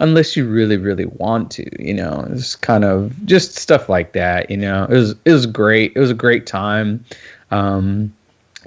unless 0.00 0.36
you 0.36 0.46
really 0.46 0.76
really 0.76 1.06
want 1.06 1.50
to 1.52 1.64
you 1.82 1.94
know. 1.94 2.26
It's 2.30 2.56
kind 2.56 2.84
of 2.84 3.14
just 3.26 3.56
stuff 3.56 3.88
like 3.88 4.12
that 4.12 4.50
you 4.50 4.56
know. 4.56 4.84
It 4.84 4.94
was 4.94 5.14
it 5.24 5.32
was 5.32 5.46
great 5.46 5.92
it 5.94 6.00
was 6.00 6.10
a 6.10 6.14
great 6.14 6.46
time. 6.46 7.04
Um 7.50 8.12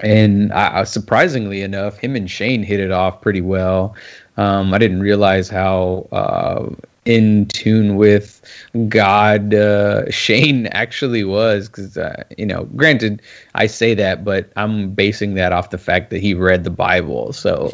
and 0.00 0.52
I, 0.52 0.84
surprisingly 0.84 1.62
enough 1.62 1.98
him 1.98 2.16
and 2.16 2.30
shane 2.30 2.62
hit 2.62 2.80
it 2.80 2.90
off 2.90 3.20
pretty 3.20 3.40
well 3.40 3.94
um 4.36 4.72
i 4.74 4.78
didn't 4.78 5.00
realize 5.00 5.48
how 5.48 6.08
uh 6.12 6.68
in 7.04 7.46
tune 7.46 7.96
with 7.96 8.42
god 8.88 9.54
uh 9.54 10.10
shane 10.10 10.66
actually 10.68 11.24
was 11.24 11.68
because 11.68 11.96
uh, 11.96 12.22
you 12.36 12.46
know 12.46 12.64
granted 12.76 13.22
i 13.54 13.66
say 13.66 13.94
that 13.94 14.24
but 14.24 14.52
i'm 14.56 14.90
basing 14.90 15.34
that 15.34 15.52
off 15.52 15.70
the 15.70 15.78
fact 15.78 16.10
that 16.10 16.20
he 16.20 16.34
read 16.34 16.64
the 16.64 16.70
bible 16.70 17.32
so 17.32 17.70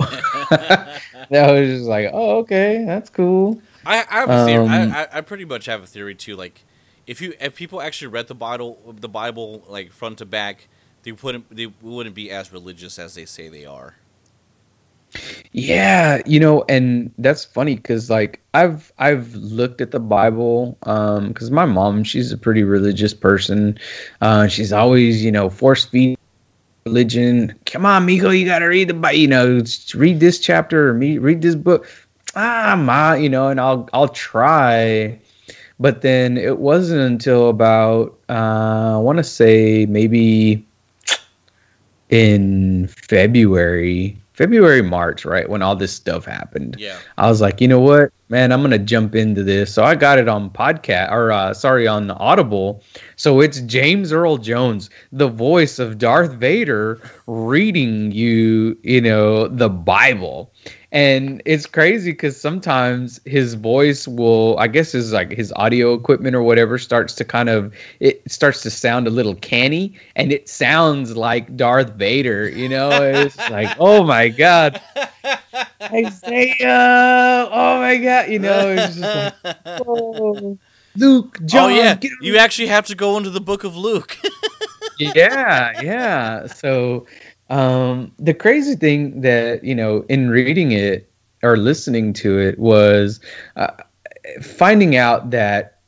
that 1.30 1.52
was 1.52 1.68
just 1.68 1.88
like, 1.88 2.10
oh, 2.12 2.38
okay, 2.38 2.84
that's 2.86 3.10
cool. 3.10 3.60
I, 3.86 4.04
I 4.10 4.20
have 4.20 4.30
a 4.30 4.44
theory. 4.44 4.66
Um, 4.66 4.92
I, 4.92 5.08
I 5.12 5.20
pretty 5.20 5.44
much 5.44 5.66
have 5.66 5.82
a 5.82 5.86
theory 5.86 6.14
too. 6.14 6.36
Like, 6.36 6.64
if 7.06 7.20
you 7.20 7.34
if 7.40 7.56
people 7.56 7.80
actually 7.80 8.08
read 8.08 8.28
the 8.28 8.34
Bible, 8.34 8.78
the 8.98 9.08
Bible 9.08 9.64
like 9.68 9.90
front 9.90 10.18
to 10.18 10.26
back, 10.26 10.68
they 11.04 11.12
wouldn't 11.12 11.54
they 11.54 11.66
wouldn't 11.82 12.14
be 12.14 12.30
as 12.30 12.52
religious 12.52 12.98
as 12.98 13.14
they 13.14 13.24
say 13.24 13.48
they 13.48 13.64
are. 13.64 13.94
Yeah, 15.52 16.20
you 16.26 16.40
know, 16.40 16.64
and 16.68 17.12
that's 17.18 17.44
funny 17.44 17.76
because 17.76 18.10
like 18.10 18.40
I've 18.54 18.92
I've 18.98 19.34
looked 19.34 19.80
at 19.80 19.92
the 19.92 20.00
Bible 20.00 20.76
um 20.82 21.28
because 21.28 21.50
my 21.50 21.64
mom 21.64 22.02
she's 22.02 22.32
a 22.32 22.38
pretty 22.38 22.64
religious 22.64 23.14
person. 23.14 23.78
Uh, 24.20 24.48
she's 24.48 24.72
always 24.72 25.24
you 25.24 25.30
know 25.30 25.48
force 25.50 25.84
feed 25.84 26.18
religion. 26.86 27.54
Come 27.66 27.86
on, 27.86 28.06
Miko, 28.06 28.30
you 28.30 28.44
gotta 28.44 28.66
read 28.66 28.88
the 28.88 28.94
Bible. 28.94 29.18
You 29.18 29.28
know, 29.28 29.62
read 29.94 30.20
this 30.20 30.40
chapter 30.40 30.90
or 30.90 30.94
me 30.94 31.18
read 31.18 31.42
this 31.42 31.54
book. 31.54 31.86
Ah, 32.34 32.74
ma, 32.76 33.12
you 33.14 33.28
know, 33.28 33.48
and 33.48 33.60
I'll 33.60 33.88
I'll 33.92 34.08
try. 34.08 35.18
But 35.78 36.02
then 36.02 36.36
it 36.38 36.58
wasn't 36.58 37.02
until 37.02 37.48
about 37.48 38.18
uh, 38.28 38.96
I 38.96 38.98
want 38.98 39.18
to 39.18 39.24
say 39.24 39.86
maybe 39.86 40.64
in 42.14 42.86
February, 42.86 44.16
February, 44.34 44.82
March, 44.82 45.24
right 45.24 45.50
when 45.50 45.62
all 45.62 45.74
this 45.74 45.92
stuff 45.92 46.24
happened. 46.24 46.76
Yeah. 46.78 46.96
I 47.18 47.28
was 47.28 47.40
like, 47.40 47.60
you 47.60 47.66
know 47.66 47.80
what, 47.80 48.12
man, 48.28 48.52
I'm 48.52 48.62
gonna 48.62 48.78
jump 48.78 49.16
into 49.16 49.42
this. 49.42 49.74
So 49.74 49.82
I 49.82 49.96
got 49.96 50.20
it 50.20 50.28
on 50.28 50.50
podcast 50.50 51.10
or 51.10 51.32
uh, 51.32 51.52
sorry 51.54 51.88
on 51.88 52.12
Audible. 52.12 52.84
So 53.16 53.40
it's 53.40 53.60
James 53.62 54.12
Earl 54.12 54.36
Jones, 54.36 54.90
the 55.10 55.26
voice 55.26 55.80
of 55.80 55.98
Darth 55.98 56.34
Vader, 56.34 57.00
reading 57.26 58.12
you, 58.12 58.78
you 58.84 59.00
know, 59.00 59.48
the 59.48 59.68
Bible. 59.68 60.52
And 60.94 61.42
it's 61.44 61.66
crazy 61.66 62.12
because 62.12 62.40
sometimes 62.40 63.20
his 63.24 63.54
voice 63.54 64.06
will, 64.06 64.56
I 64.60 64.68
guess, 64.68 64.94
is 64.94 65.12
like 65.12 65.32
his 65.32 65.52
audio 65.56 65.92
equipment 65.92 66.36
or 66.36 66.42
whatever 66.42 66.78
starts 66.78 67.14
to 67.16 67.24
kind 67.24 67.48
of, 67.48 67.74
it 67.98 68.22
starts 68.30 68.62
to 68.62 68.70
sound 68.70 69.08
a 69.08 69.10
little 69.10 69.34
canny, 69.34 69.98
and 70.14 70.30
it 70.30 70.48
sounds 70.48 71.16
like 71.16 71.56
Darth 71.56 71.94
Vader. 71.94 72.48
You 72.48 72.68
know, 72.68 72.90
it's 72.90 73.36
like, 73.50 73.76
oh 73.80 74.04
my 74.04 74.28
god, 74.28 74.80
Isaiah, 75.82 77.48
oh 77.50 77.80
my 77.80 77.96
god, 77.96 78.30
you 78.30 78.38
know, 78.38 78.68
it's 78.68 78.94
just 78.94 79.34
like, 79.44 79.56
oh, 79.88 80.56
Luke, 80.94 81.38
oh, 81.42 81.44
John, 81.44 81.72
oh 81.72 81.74
yeah, 81.74 81.98
you 82.20 82.36
actually 82.38 82.68
have 82.68 82.86
to 82.86 82.94
go 82.94 83.16
into 83.16 83.30
the 83.30 83.40
Book 83.40 83.64
of 83.64 83.76
Luke. 83.76 84.16
yeah, 85.00 85.82
yeah. 85.82 86.46
So 86.46 87.08
um 87.54 88.10
the 88.18 88.34
crazy 88.34 88.74
thing 88.74 89.20
that, 89.20 89.62
you 89.62 89.74
know, 89.76 90.04
in 90.08 90.28
reading 90.28 90.72
it 90.72 91.08
or 91.44 91.56
listening 91.56 92.12
to 92.12 92.38
it 92.38 92.58
was 92.58 93.20
uh, 93.54 93.70
finding 94.42 94.96
out 94.96 95.30
that 95.30 95.78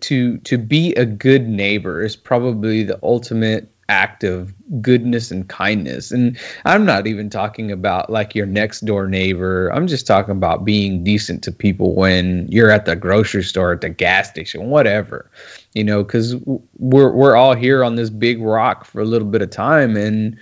to 0.00 0.36
to 0.38 0.58
be 0.58 0.94
a 0.96 1.06
good 1.06 1.48
neighbor 1.48 2.02
is 2.02 2.14
probably 2.14 2.82
the 2.82 2.98
ultimate 3.02 3.72
act 3.90 4.24
of 4.24 4.54
goodness 4.80 5.30
and 5.30 5.48
kindness. 5.48 6.12
And 6.12 6.38
i'm 6.64 6.86
not 6.86 7.06
even 7.06 7.28
talking 7.28 7.72
about 7.72 8.08
like 8.08 8.34
your 8.34 8.46
next 8.46 8.80
door 8.86 9.08
neighbor. 9.08 9.68
I'm 9.74 9.86
just 9.86 10.06
talking 10.06 10.32
about 10.32 10.64
being 10.64 11.04
decent 11.04 11.42
to 11.44 11.52
people 11.52 11.94
when 11.94 12.46
you're 12.50 12.70
at 12.70 12.86
the 12.86 12.96
grocery 12.96 13.42
store 13.42 13.72
at 13.72 13.80
the 13.80 13.88
gas 13.88 14.30
station 14.30 14.70
whatever 14.70 15.30
you 15.74 15.84
know 15.84 16.02
because 16.02 16.36
we're 16.78 17.12
we're 17.12 17.36
all 17.36 17.54
here 17.54 17.84
on 17.84 17.96
this 17.96 18.10
big 18.10 18.40
rock 18.40 18.84
for 18.84 19.00
a 19.00 19.04
little 19.04 19.28
bit 19.28 19.42
of 19.42 19.50
time. 19.50 19.96
And 19.96 20.38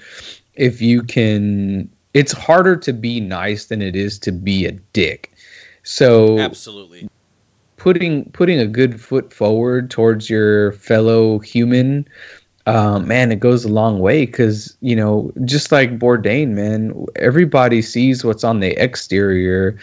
if 0.55 0.83
you 0.83 1.03
can 1.03 1.89
it's 2.15 2.33
harder 2.33 2.77
to 2.77 2.93
be 2.93 3.21
nice 3.21 3.67
than 3.67 3.83
it 3.83 3.95
is 3.95 4.19
to 4.21 4.33
be 4.33 4.67
a 4.67 4.73
dick. 4.73 5.33
So 5.83 6.39
Absolutely. 6.39 7.09
putting 7.77 8.31
putting 8.33 8.59
a 8.59 8.67
good 8.67 9.01
foot 9.01 9.33
forward 9.33 9.91
towards 9.91 10.29
your 10.29 10.73
fellow 10.73 11.39
human 11.39 12.09
uh, 12.69 12.99
man 13.01 13.33
it 13.33 13.41
goes 13.41 13.65
a 13.65 13.69
long 13.69 13.99
way 13.99 14.27
because 14.27 14.77
you 14.83 14.95
know 14.95 15.33
just 15.45 15.73
like 15.73 15.99
bourdain 15.99 16.49
man 16.51 17.07
everybody 17.17 17.81
sees 17.81 18.25
what's 18.25 18.45
on 18.45 18.61
the 18.61 18.73
exterior 18.83 19.79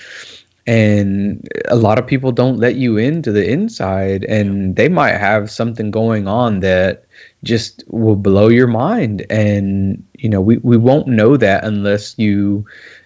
and 0.68 1.48
a 1.68 1.76
lot 1.76 1.98
of 1.98 2.06
people 2.06 2.32
don't 2.32 2.58
let 2.60 2.76
you 2.76 2.98
into 2.98 3.32
the 3.32 3.50
inside 3.50 4.24
and 4.26 4.76
they 4.76 4.88
might 4.88 5.18
have 5.18 5.50
something 5.50 5.90
going 5.90 6.28
on 6.28 6.60
that 6.60 7.06
just 7.44 7.84
will 7.88 8.16
blow 8.16 8.50
your 8.50 8.68
mind 8.68 9.26
and 9.32 10.04
you 10.14 10.30
know 10.30 10.42
we, 10.42 10.58
we 10.58 10.78
won't 10.78 11.08
know 11.08 11.38
that 11.38 11.64
unless 11.64 12.18
you 12.20 12.64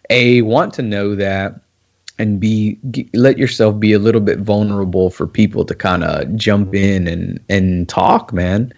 a 0.09 0.41
want 0.41 0.74
to 0.74 0.81
know 0.81 1.15
that 1.15 1.62
and 2.17 2.41
be 2.41 2.77
g- 2.91 3.09
let 3.13 3.38
yourself 3.38 3.79
be 3.79 3.93
a 3.93 4.00
little 4.00 4.21
bit 4.21 4.39
vulnerable 4.39 5.09
for 5.09 5.25
people 5.25 5.63
to 5.63 5.74
kind 5.74 6.03
of 6.03 6.36
jump 6.36 6.75
in 6.75 7.07
and 7.07 7.39
and 7.50 7.88
talk 7.88 8.33
man 8.33 8.74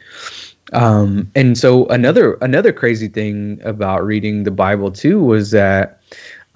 um 0.72 1.30
and 1.36 1.58
so 1.58 1.86
another 1.88 2.34
another 2.42 2.72
crazy 2.72 3.08
thing 3.08 3.60
about 3.64 4.06
reading 4.06 4.44
the 4.44 4.52
bible 4.52 4.92
too 4.92 5.22
was 5.22 5.52
that 5.52 6.02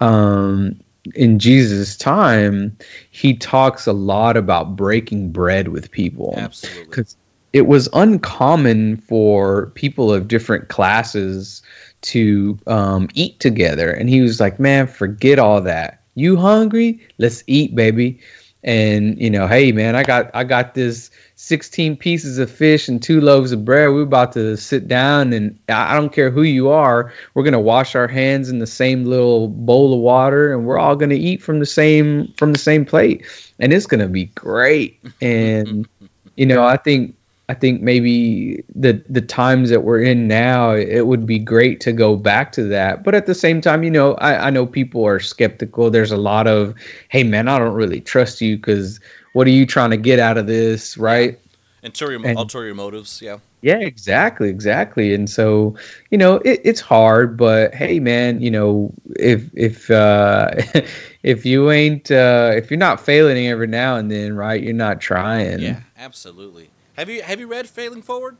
um 0.00 0.78
in 1.14 1.38
jesus 1.38 1.96
time 1.96 2.76
he 3.10 3.34
talks 3.34 3.86
a 3.86 3.92
lot 3.92 4.36
about 4.36 4.76
breaking 4.76 5.30
bread 5.30 5.68
with 5.68 5.90
people 5.90 6.34
Absolutely. 6.36 6.84
because 6.86 7.16
it 7.52 7.66
was 7.66 7.88
uncommon 7.94 8.98
for 8.98 9.66
people 9.68 10.12
of 10.12 10.28
different 10.28 10.68
classes 10.68 11.62
to 12.02 12.58
um, 12.66 13.08
eat 13.14 13.40
together. 13.40 13.90
And 13.90 14.10
he 14.10 14.20
was 14.20 14.40
like, 14.40 14.60
man, 14.60 14.86
forget 14.86 15.38
all 15.38 15.60
that. 15.62 16.02
You 16.14 16.36
hungry? 16.36 17.00
Let's 17.16 17.42
eat, 17.46 17.74
baby. 17.74 18.20
And 18.62 19.18
you 19.20 19.30
know, 19.30 19.46
hey 19.46 19.72
man, 19.72 19.96
I 19.96 20.02
got 20.02 20.30
I 20.34 20.44
got 20.44 20.74
this 20.74 21.10
16 21.36 21.98
pieces 21.98 22.38
of 22.38 22.50
fish 22.50 22.88
and 22.88 23.02
two 23.02 23.20
loaves 23.20 23.52
of 23.52 23.64
bread. 23.64 23.90
We're 23.90 24.02
about 24.02 24.32
to 24.32 24.56
sit 24.56 24.88
down 24.88 25.34
and 25.34 25.56
I 25.68 25.94
don't 25.94 26.12
care 26.12 26.30
who 26.30 26.42
you 26.42 26.70
are, 26.70 27.12
we're 27.34 27.44
gonna 27.44 27.60
wash 27.60 27.94
our 27.94 28.08
hands 28.08 28.48
in 28.48 28.58
the 28.58 28.66
same 28.66 29.04
little 29.04 29.48
bowl 29.48 29.92
of 29.92 30.00
water 30.00 30.52
and 30.52 30.66
we're 30.66 30.78
all 30.78 30.96
gonna 30.96 31.14
eat 31.14 31.42
from 31.42 31.60
the 31.60 31.66
same 31.66 32.32
from 32.38 32.52
the 32.52 32.58
same 32.58 32.84
plate. 32.86 33.24
And 33.58 33.72
it's 33.72 33.86
gonna 33.86 34.08
be 34.08 34.24
great. 34.26 34.98
And 35.20 35.86
you 36.36 36.46
know, 36.46 36.64
I 36.64 36.78
think 36.78 37.14
I 37.50 37.54
think 37.54 37.82
maybe 37.82 38.64
the 38.74 39.04
the 39.08 39.20
times 39.20 39.68
that 39.68 39.84
we're 39.84 40.00
in 40.00 40.26
now, 40.26 40.72
it 40.72 41.06
would 41.06 41.26
be 41.26 41.38
great 41.38 41.80
to 41.80 41.92
go 41.92 42.16
back 42.16 42.50
to 42.52 42.64
that. 42.64 43.04
But 43.04 43.14
at 43.14 43.26
the 43.26 43.34
same 43.34 43.60
time, 43.60 43.84
you 43.84 43.90
know, 43.90 44.14
I, 44.14 44.46
I 44.46 44.50
know 44.50 44.66
people 44.66 45.04
are 45.06 45.20
skeptical. 45.20 45.90
There's 45.90 46.10
a 46.10 46.16
lot 46.16 46.46
of, 46.46 46.74
hey 47.10 47.22
man, 47.24 47.46
I 47.46 47.58
don't 47.58 47.74
really 47.74 48.00
trust 48.00 48.40
you 48.40 48.56
because 48.56 49.00
what 49.36 49.46
are 49.46 49.50
you 49.50 49.66
trying 49.66 49.90
to 49.90 49.98
get 49.98 50.18
out 50.18 50.38
of 50.38 50.46
this, 50.46 50.96
right? 50.96 51.38
Ulterior, 51.84 52.18
And- 52.24 52.38
ulterior 52.38 52.74
motives. 52.74 53.20
Yeah. 53.20 53.36
Yeah, 53.60 53.80
exactly, 53.80 54.48
exactly. 54.48 55.12
And 55.12 55.28
so, 55.28 55.76
you 56.10 56.16
know, 56.16 56.36
it, 56.36 56.62
it's 56.64 56.80
hard, 56.80 57.36
but 57.36 57.74
hey, 57.74 58.00
man, 58.00 58.40
you 58.40 58.50
know, 58.50 58.94
if 59.16 59.50
if 59.54 59.90
uh, 59.90 60.52
if 61.22 61.44
you 61.44 61.70
ain't 61.70 62.10
uh, 62.10 62.52
if 62.54 62.70
you're 62.70 62.78
not 62.78 62.98
failing 62.98 63.46
every 63.48 63.66
now 63.66 63.96
and 63.96 64.10
then, 64.10 64.36
right? 64.36 64.62
You're 64.62 64.72
not 64.72 65.02
trying. 65.02 65.60
Yeah. 65.60 65.80
Absolutely. 65.98 66.70
Have 66.96 67.10
you 67.10 67.20
have 67.22 67.38
you 67.38 67.46
read 67.46 67.68
Failing 67.68 68.00
Forward? 68.00 68.38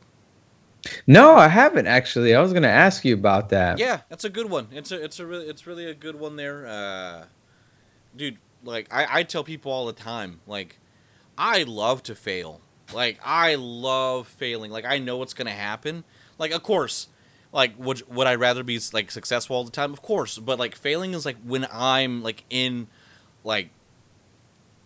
No, 1.05 1.35
I 1.35 1.47
haven't 1.47 1.85
actually. 1.85 2.33
I 2.33 2.41
was 2.41 2.53
gonna 2.53 2.67
ask 2.69 3.05
you 3.05 3.13
about 3.13 3.49
that. 3.49 3.77
Yeah, 3.77 4.01
that's 4.09 4.23
a 4.23 4.29
good 4.31 4.49
one. 4.49 4.69
It's 4.71 4.91
a 4.91 5.03
it's 5.03 5.19
a 5.19 5.27
really 5.27 5.45
it's 5.45 5.67
really 5.67 5.85
a 5.85 5.93
good 5.93 6.17
one 6.17 6.37
there. 6.37 6.65
Uh, 6.65 7.25
dude, 8.15 8.37
like 8.63 8.87
I, 8.91 9.19
I 9.19 9.23
tell 9.23 9.43
people 9.43 9.71
all 9.71 9.85
the 9.85 9.93
time, 9.93 10.39
like 10.47 10.79
I 11.37 11.63
love 11.63 12.03
to 12.03 12.15
fail. 12.15 12.61
Like 12.93 13.19
I 13.23 13.55
love 13.55 14.27
failing. 14.27 14.71
Like 14.71 14.85
I 14.85 14.97
know 14.97 15.17
what's 15.17 15.33
gonna 15.33 15.51
happen. 15.51 16.03
Like 16.37 16.51
of 16.51 16.63
course, 16.63 17.07
like 17.51 17.73
would 17.77 18.07
would 18.13 18.27
I 18.27 18.35
rather 18.35 18.63
be 18.63 18.79
like 18.93 19.11
successful 19.11 19.55
all 19.55 19.63
the 19.63 19.71
time? 19.71 19.93
Of 19.93 20.01
course, 20.01 20.37
but 20.37 20.59
like 20.59 20.75
failing 20.75 21.13
is 21.13 21.25
like 21.25 21.37
when 21.43 21.67
I'm 21.71 22.23
like 22.23 22.43
in 22.49 22.87
like 23.43 23.69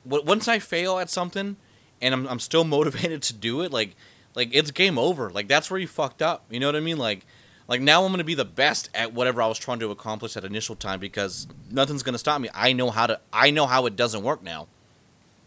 w- 0.06 0.26
once 0.26 0.48
I 0.48 0.60
fail 0.60 1.00
at 1.00 1.10
something 1.10 1.58
and 2.02 2.14
I'm 2.14 2.28
I'm 2.28 2.40
still 2.40 2.64
motivated 2.78 3.22
to 3.24 3.34
do 3.34 3.62
it. 3.62 3.72
Like 3.72 3.96
like 4.36 4.50
it's 4.52 4.72
game 4.72 4.98
over. 4.98 5.30
Like 5.30 5.48
that's 5.48 5.70
where 5.70 5.80
you 5.80 5.88
fucked 5.88 6.22
up. 6.22 6.46
You 6.50 6.60
know 6.60 6.68
what 6.68 6.76
I 6.76 6.82
mean? 6.82 6.98
Like 6.98 7.26
like 7.68 7.82
now 7.82 8.04
I'm 8.04 8.12
gonna 8.12 8.24
be 8.24 8.36
the 8.36 8.46
best 8.46 8.90
at 8.96 9.14
whatever 9.14 9.42
I 9.42 9.48
was 9.48 9.60
trying 9.60 9.80
to 9.80 9.92
accomplish 9.92 10.36
at 10.36 10.44
initial 10.44 10.76
time 10.76 11.00
because 11.00 11.48
nothing's 11.70 12.04
gonna 12.04 12.18
stop 12.18 12.42
me. 12.42 12.50
I 12.54 12.74
know 12.74 12.90
how 12.90 13.08
to. 13.08 13.20
I 13.32 13.52
know 13.52 13.68
how 13.68 13.86
it 13.86 13.96
doesn't 13.96 14.24
work 14.24 14.44
now. 14.44 14.68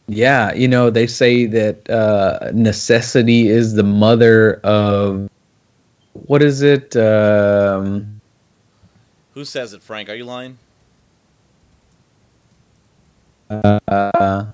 Yeah, 0.07 0.53
you 0.55 0.69
know, 0.69 0.91
they 0.91 1.07
say 1.07 1.47
that 1.47 1.89
uh, 1.89 2.51
necessity 2.53 3.49
is 3.49 3.75
the 3.75 3.83
mother 3.83 4.61
of 4.65 5.31
what 6.13 6.43
is 6.43 6.63
it? 6.63 6.95
Um, 6.97 8.21
Who 9.33 9.45
says 9.45 9.73
it, 9.73 9.83
Frank? 9.83 10.09
Are 10.09 10.15
you 10.15 10.25
lying? 10.25 10.59
uh, 13.51 14.45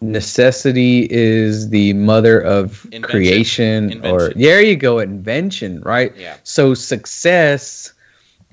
necessity 0.00 1.06
is 1.10 1.68
the 1.70 1.92
mother 1.94 2.40
of 2.40 2.84
Invention. 2.86 3.02
creation, 3.02 4.06
or 4.06 4.30
there 4.30 4.62
you 4.62 4.76
go, 4.76 4.98
invention, 4.98 5.80
right? 5.80 6.14
Yeah. 6.16 6.36
So 6.44 6.74
success 6.74 7.92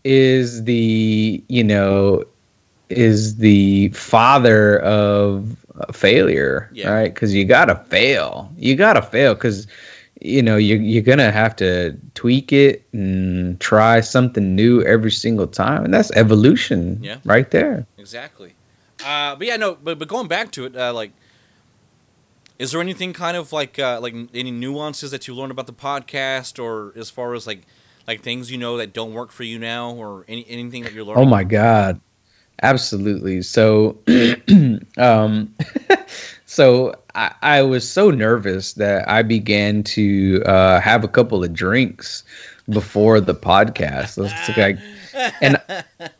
is 0.03 0.63
the 0.65 1.43
you 1.47 1.63
know 1.63 2.23
is 2.89 3.37
the 3.37 3.89
father 3.89 4.79
of 4.79 5.55
failure, 5.93 6.69
Yeah. 6.73 6.89
right? 6.91 7.13
Because 7.13 7.33
you 7.33 7.45
gotta 7.45 7.75
fail. 7.89 8.51
You 8.57 8.75
gotta 8.75 9.01
fail 9.01 9.33
because 9.33 9.67
you 10.21 10.41
know 10.41 10.55
you 10.55 10.77
you're 10.77 11.03
gonna 11.03 11.31
have 11.31 11.55
to 11.57 11.95
tweak 12.13 12.53
it 12.53 12.85
and 12.93 13.59
try 13.59 13.99
something 14.01 14.55
new 14.55 14.81
every 14.83 15.11
single 15.11 15.47
time, 15.47 15.83
and 15.83 15.93
that's 15.93 16.11
evolution, 16.11 16.99
Yeah. 17.03 17.17
right 17.25 17.49
there. 17.51 17.85
Exactly. 17.97 18.53
Uh, 19.05 19.35
but 19.35 19.45
yeah, 19.47 19.57
no. 19.57 19.77
But 19.83 19.99
but 19.99 20.07
going 20.07 20.27
back 20.27 20.51
to 20.51 20.65
it, 20.65 20.75
uh, 20.77 20.93
like, 20.93 21.11
is 22.57 22.71
there 22.71 22.79
anything 22.81 23.11
kind 23.13 23.35
of 23.35 23.51
like 23.51 23.77
uh, 23.77 23.99
like 24.01 24.15
any 24.33 24.51
nuances 24.51 25.11
that 25.11 25.27
you 25.27 25.35
learned 25.35 25.51
about 25.51 25.67
the 25.67 25.73
podcast, 25.73 26.63
or 26.63 26.93
as 26.97 27.09
far 27.09 27.33
as 27.33 27.45
like 27.45 27.63
like 28.07 28.21
things 28.21 28.49
you 28.49 28.57
know 28.57 28.77
that 28.77 28.93
don't 28.93 29.13
work 29.13 29.31
for 29.31 29.43
you 29.43 29.59
now, 29.59 29.91
or 29.91 30.23
any 30.27 30.45
anything 30.47 30.83
that 30.83 30.93
you're 30.93 31.03
learning? 31.03 31.23
Oh 31.23 31.27
my 31.29 31.43
god. 31.43 31.99
Absolutely. 32.61 33.41
So 33.41 33.97
um 34.97 35.53
so 36.45 36.93
I, 37.15 37.33
I 37.41 37.61
was 37.63 37.89
so 37.89 38.09
nervous 38.11 38.73
that 38.73 39.07
I 39.09 39.21
began 39.23 39.83
to 39.83 40.41
uh 40.45 40.79
have 40.79 41.03
a 41.03 41.07
couple 41.07 41.43
of 41.43 41.53
drinks 41.53 42.23
before 42.69 43.19
the 43.19 43.35
podcast. 43.35 44.23
It's 44.23 44.49
like 44.57 44.79
and 45.41 45.61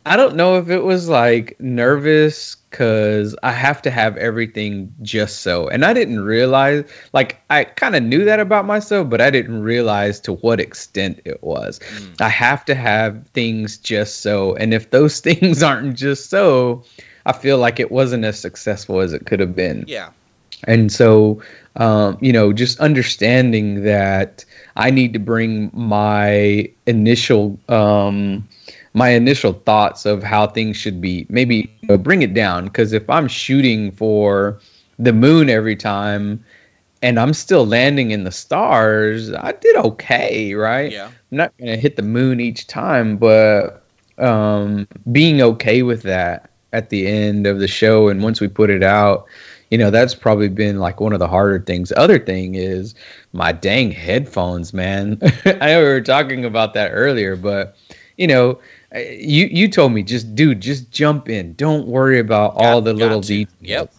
I 0.06 0.16
don't 0.16 0.36
know 0.36 0.58
if 0.58 0.68
it 0.68 0.82
was 0.84 1.08
like 1.08 1.56
nervous 1.60 2.56
because 2.70 3.34
I 3.42 3.52
have 3.52 3.80
to 3.82 3.90
have 3.90 4.16
everything 4.16 4.92
just 5.02 5.40
so. 5.40 5.68
And 5.68 5.84
I 5.84 5.94
didn't 5.94 6.20
realize, 6.20 6.84
like, 7.12 7.40
I 7.48 7.64
kind 7.64 7.96
of 7.96 8.02
knew 8.02 8.24
that 8.24 8.38
about 8.40 8.66
myself, 8.66 9.08
but 9.08 9.20
I 9.20 9.30
didn't 9.30 9.62
realize 9.62 10.20
to 10.20 10.34
what 10.34 10.60
extent 10.60 11.20
it 11.24 11.42
was. 11.42 11.78
Mm. 11.78 12.20
I 12.20 12.28
have 12.28 12.64
to 12.66 12.74
have 12.74 13.26
things 13.28 13.78
just 13.78 14.20
so. 14.20 14.54
And 14.56 14.74
if 14.74 14.90
those 14.90 15.20
things 15.26 15.62
aren't 15.62 15.96
just 15.96 16.28
so, 16.30 16.84
I 17.24 17.32
feel 17.32 17.58
like 17.58 17.80
it 17.80 17.90
wasn't 17.90 18.24
as 18.24 18.38
successful 18.38 19.00
as 19.00 19.12
it 19.12 19.26
could 19.26 19.40
have 19.40 19.54
been 19.56 19.84
Yeah. 19.88 20.10
and 20.64 20.90
so 20.92 21.42
um, 21.76 22.16
you 22.20 22.32
know 22.32 22.52
just 22.52 22.80
understanding 22.80 23.82
that 23.84 24.44
i 24.76 24.90
need 24.90 25.12
to 25.12 25.18
bring 25.18 25.70
my 25.74 26.66
initial 26.86 27.58
um, 27.68 28.46
my 28.96 29.10
initial 29.10 29.52
thoughts 29.52 30.06
of 30.06 30.22
how 30.22 30.46
things 30.46 30.76
should 30.76 31.00
be 31.00 31.26
maybe 31.28 31.70
you 31.82 31.88
know, 31.88 31.98
bring 31.98 32.22
it 32.22 32.34
down 32.34 32.64
because 32.64 32.92
if 32.92 33.08
i'm 33.10 33.28
shooting 33.28 33.92
for 33.92 34.58
the 34.98 35.12
moon 35.12 35.50
every 35.50 35.76
time 35.76 36.42
and 37.02 37.20
i'm 37.20 37.34
still 37.34 37.66
landing 37.66 38.10
in 38.10 38.24
the 38.24 38.32
stars 38.32 39.32
i 39.34 39.52
did 39.52 39.76
okay 39.76 40.54
right 40.54 40.92
Yeah. 40.92 41.10
I'm 41.32 41.38
not 41.38 41.56
gonna 41.58 41.76
hit 41.76 41.96
the 41.96 42.02
moon 42.02 42.40
each 42.40 42.66
time, 42.68 43.16
but 43.16 43.82
um, 44.18 44.86
being 45.12 45.42
okay 45.42 45.82
with 45.82 46.02
that 46.02 46.50
at 46.72 46.90
the 46.90 47.06
end 47.06 47.46
of 47.46 47.58
the 47.58 47.68
show 47.68 48.08
and 48.08 48.22
once 48.22 48.40
we 48.40 48.48
put 48.48 48.70
it 48.70 48.82
out, 48.82 49.26
you 49.70 49.78
know, 49.78 49.90
that's 49.90 50.14
probably 50.14 50.48
been 50.48 50.78
like 50.78 51.00
one 51.00 51.12
of 51.12 51.18
the 51.18 51.26
harder 51.28 51.58
things. 51.58 51.92
Other 51.96 52.18
thing 52.18 52.54
is 52.54 52.94
my 53.32 53.52
dang 53.52 53.90
headphones, 53.90 54.72
man. 54.72 55.18
I 55.44 55.72
know 55.72 55.80
we 55.80 55.88
were 55.88 56.00
talking 56.00 56.44
about 56.44 56.74
that 56.74 56.90
earlier, 56.92 57.34
but 57.36 57.76
you 58.16 58.28
know, 58.28 58.58
you 58.98 59.46
you 59.46 59.68
told 59.68 59.92
me 59.92 60.02
just 60.02 60.34
dude, 60.34 60.60
just 60.60 60.90
jump 60.90 61.28
in. 61.28 61.54
Don't 61.54 61.86
worry 61.86 62.18
about 62.18 62.54
all 62.56 62.80
the 62.80 62.92
little 62.92 63.20
to. 63.20 63.28
details 63.28 63.56
Yep. 63.60 63.92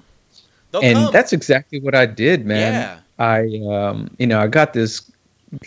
They'll 0.71 0.83
and 0.83 0.97
come. 0.97 1.11
that's 1.13 1.33
exactly 1.33 1.79
what 1.79 1.95
I 1.95 2.05
did, 2.05 2.45
man. 2.45 2.73
Yeah. 2.73 2.99
I 3.19 3.61
um 3.69 4.09
you 4.17 4.27
know, 4.27 4.39
I 4.39 4.47
got 4.47 4.73
this 4.73 5.09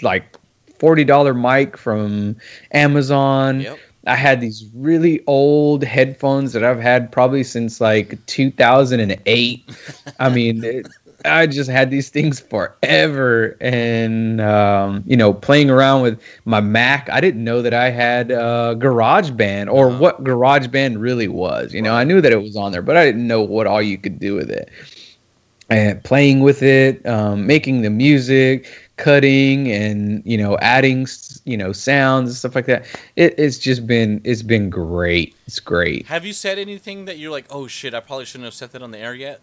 like 0.02 0.36
forty 0.78 1.04
dollar 1.04 1.34
mic 1.34 1.76
from 1.76 2.36
Amazon. 2.72 3.60
Yep. 3.60 3.78
I 4.06 4.16
had 4.16 4.40
these 4.40 4.66
really 4.74 5.22
old 5.26 5.84
headphones 5.84 6.52
that 6.54 6.64
I've 6.64 6.80
had 6.80 7.12
probably 7.12 7.44
since 7.44 7.80
like 7.80 8.18
2008. 8.26 9.64
I 10.18 10.28
mean, 10.30 10.64
it, 10.64 10.86
I 11.24 11.46
just 11.46 11.68
had 11.70 11.90
these 11.90 12.08
things 12.08 12.40
forever, 12.40 13.56
and 13.60 14.40
um, 14.40 15.02
you 15.06 15.16
know, 15.16 15.32
playing 15.34 15.70
around 15.70 16.02
with 16.02 16.20
my 16.44 16.60
Mac. 16.60 17.08
I 17.10 17.20
didn't 17.20 17.44
know 17.44 17.62
that 17.62 17.74
I 17.74 17.90
had 17.90 18.32
uh, 18.32 18.74
GarageBand 18.78 19.72
or 19.72 19.88
Uh-huh. 19.88 19.98
what 19.98 20.24
GarageBand 20.24 21.00
really 21.00 21.28
was. 21.28 21.74
You 21.74 21.82
know, 21.82 21.94
I 21.94 22.04
knew 22.04 22.20
that 22.20 22.32
it 22.32 22.42
was 22.42 22.56
on 22.56 22.72
there, 22.72 22.82
but 22.82 22.96
I 22.96 23.04
didn't 23.04 23.26
know 23.26 23.42
what 23.42 23.66
all 23.66 23.82
you 23.82 23.98
could 23.98 24.18
do 24.18 24.34
with 24.34 24.50
it. 24.50 24.70
And 25.68 26.02
playing 26.02 26.40
with 26.40 26.62
it, 26.64 27.06
um, 27.06 27.46
making 27.46 27.82
the 27.82 27.90
music, 27.90 28.66
cutting, 28.96 29.70
and 29.70 30.20
you 30.26 30.36
know, 30.36 30.58
adding 30.60 31.06
you 31.44 31.56
know 31.56 31.72
sounds 31.72 32.30
and 32.30 32.36
stuff 32.36 32.56
like 32.56 32.66
that. 32.66 32.86
It, 33.14 33.34
it's 33.38 33.56
just 33.58 33.86
been 33.86 34.20
it's 34.24 34.42
been 34.42 34.68
great. 34.68 35.36
It's 35.46 35.60
great. 35.60 36.06
Have 36.06 36.24
you 36.24 36.32
said 36.32 36.58
anything 36.58 37.04
that 37.04 37.18
you're 37.18 37.30
like, 37.30 37.44
oh 37.50 37.68
shit, 37.68 37.94
I 37.94 38.00
probably 38.00 38.24
shouldn't 38.24 38.46
have 38.46 38.54
said 38.54 38.72
that 38.72 38.82
on 38.82 38.90
the 38.90 38.98
air 38.98 39.14
yet? 39.14 39.40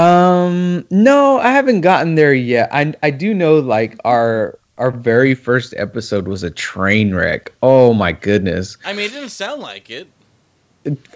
Um, 0.00 0.86
no, 0.90 1.38
I 1.38 1.50
haven't 1.50 1.82
gotten 1.82 2.14
there 2.14 2.34
yet. 2.34 2.68
I 2.72 2.94
I 3.02 3.10
do 3.10 3.34
know 3.34 3.58
like 3.58 3.98
our 4.04 4.58
our 4.78 4.90
very 4.90 5.34
first 5.34 5.74
episode 5.76 6.26
was 6.26 6.42
a 6.42 6.50
train 6.50 7.14
wreck. 7.14 7.52
Oh 7.62 7.92
my 7.92 8.12
goodness. 8.12 8.78
I 8.84 8.94
mean, 8.94 9.06
it 9.06 9.12
didn't 9.12 9.28
sound 9.28 9.60
like 9.60 9.90
it. 9.90 10.08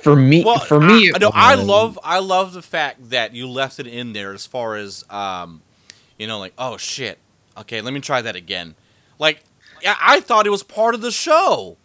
For 0.03 0.14
me, 0.14 0.44
Well, 0.44 0.59
for 0.59 0.79
me, 0.79 1.11
I, 1.14 1.18
no, 1.18 1.31
I 1.33 1.55
love, 1.55 1.99
I 2.05 2.18
love 2.18 2.53
the 2.53 2.61
fact 2.61 3.09
that 3.09 3.33
you 3.35 3.49
left 3.49 3.81
it 3.81 3.87
in 3.87 4.12
there 4.12 4.35
as 4.35 4.44
far 4.44 4.77
as, 4.77 5.07
um, 5.09 5.62
you 6.18 6.27
know, 6.27 6.38
like, 6.38 6.53
oh 6.59 6.77
shit, 6.77 7.18
okay, 7.57 7.81
let 7.81 7.94
me 7.94 8.01
try 8.01 8.20
that 8.20 8.37
again. 8.37 8.75
Like, 9.18 9.42
yeah, 9.81 9.97
I 9.99 10.20
thought 10.20 10.47
it 10.47 10.51
was 10.51 10.62
part 10.62 10.94
of 10.94 11.01
the 11.01 11.11
show. 11.11 11.79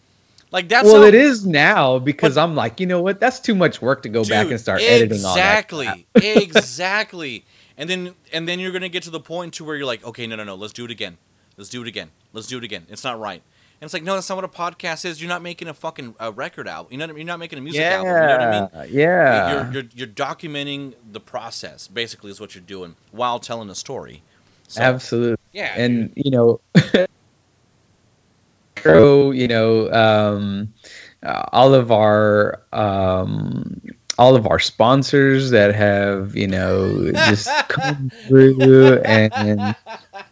Like 0.51 0.67
that's 0.67 0.85
well, 0.85 1.01
how, 1.01 1.07
it 1.07 1.13
is 1.13 1.45
now 1.45 1.99
because 1.99 2.37
I'm 2.37 2.55
like, 2.55 2.79
you 2.79 2.87
know 2.87 3.01
what? 3.01 3.19
That's 3.19 3.39
too 3.39 3.53
much 3.53 3.81
work 3.81 4.01
to 4.03 4.09
go 4.09 4.23
back 4.23 4.49
and 4.49 4.59
start 4.59 4.81
editing 4.81 5.23
all 5.23 5.35
that. 5.35 5.59
exactly, 5.65 6.07
exactly. 6.15 7.45
And 7.77 7.89
then, 7.89 8.15
and 8.33 8.47
then 8.47 8.59
you're 8.59 8.71
gonna 8.71 8.89
get 8.89 9.03
to 9.03 9.09
the 9.09 9.19
point 9.19 9.53
to 9.55 9.63
where 9.63 9.75
you're 9.75 9.85
like, 9.85 10.03
okay, 10.03 10.25
no, 10.27 10.35
no, 10.35 10.43
no, 10.43 10.55
let's 10.55 10.73
do 10.73 10.85
it 10.85 10.91
again. 10.91 11.17
Let's 11.55 11.69
do 11.69 11.81
it 11.81 11.87
again. 11.87 12.09
Let's 12.33 12.47
do 12.47 12.57
it 12.57 12.63
again. 12.63 12.85
It's 12.89 13.03
not 13.03 13.19
right. 13.19 13.41
And 13.81 13.87
it's 13.87 13.93
like, 13.93 14.03
no, 14.03 14.15
that's 14.15 14.27
not 14.27 14.35
what 14.35 14.43
a 14.45 14.47
podcast 14.47 15.05
is. 15.05 15.21
You're 15.21 15.29
not 15.29 15.41
making 15.41 15.69
a 15.69 15.73
fucking 15.73 16.15
uh, 16.19 16.33
record 16.33 16.67
album. 16.67 16.91
You 16.91 16.97
know, 16.97 17.05
what 17.05 17.11
I 17.11 17.13
mean? 17.13 17.17
you're 17.27 17.33
not 17.33 17.39
making 17.39 17.59
a 17.59 17.61
music 17.61 17.79
Yeah, 17.79 17.89
album. 17.91 18.07
You 18.07 18.13
know 18.19 18.27
what 18.27 18.75
I 18.75 18.85
mean? 18.85 18.93
yeah. 18.93 19.53
You're, 19.53 19.71
you're 19.71 19.89
you're 19.95 20.07
documenting 20.07 20.95
the 21.09 21.19
process. 21.21 21.87
Basically, 21.87 22.31
is 22.31 22.41
what 22.41 22.55
you're 22.55 22.63
doing 22.63 22.95
while 23.11 23.39
telling 23.39 23.69
a 23.69 23.75
story. 23.75 24.23
So, 24.67 24.81
Absolutely. 24.81 25.37
Yeah. 25.53 25.73
and 25.75 26.11
you 26.15 26.29
know 26.31 26.59
so 28.83 29.31
you 29.31 29.47
know 29.47 29.91
um 29.91 30.73
uh, 31.23 31.43
all 31.51 31.73
of 31.73 31.91
our 31.91 32.61
um 32.73 33.81
all 34.17 34.35
of 34.35 34.45
our 34.47 34.59
sponsors 34.59 35.49
that 35.49 35.73
have 35.73 36.35
you 36.35 36.47
know 36.47 37.11
just 37.11 37.49
come 37.69 38.11
through 38.27 38.99
and 39.03 39.75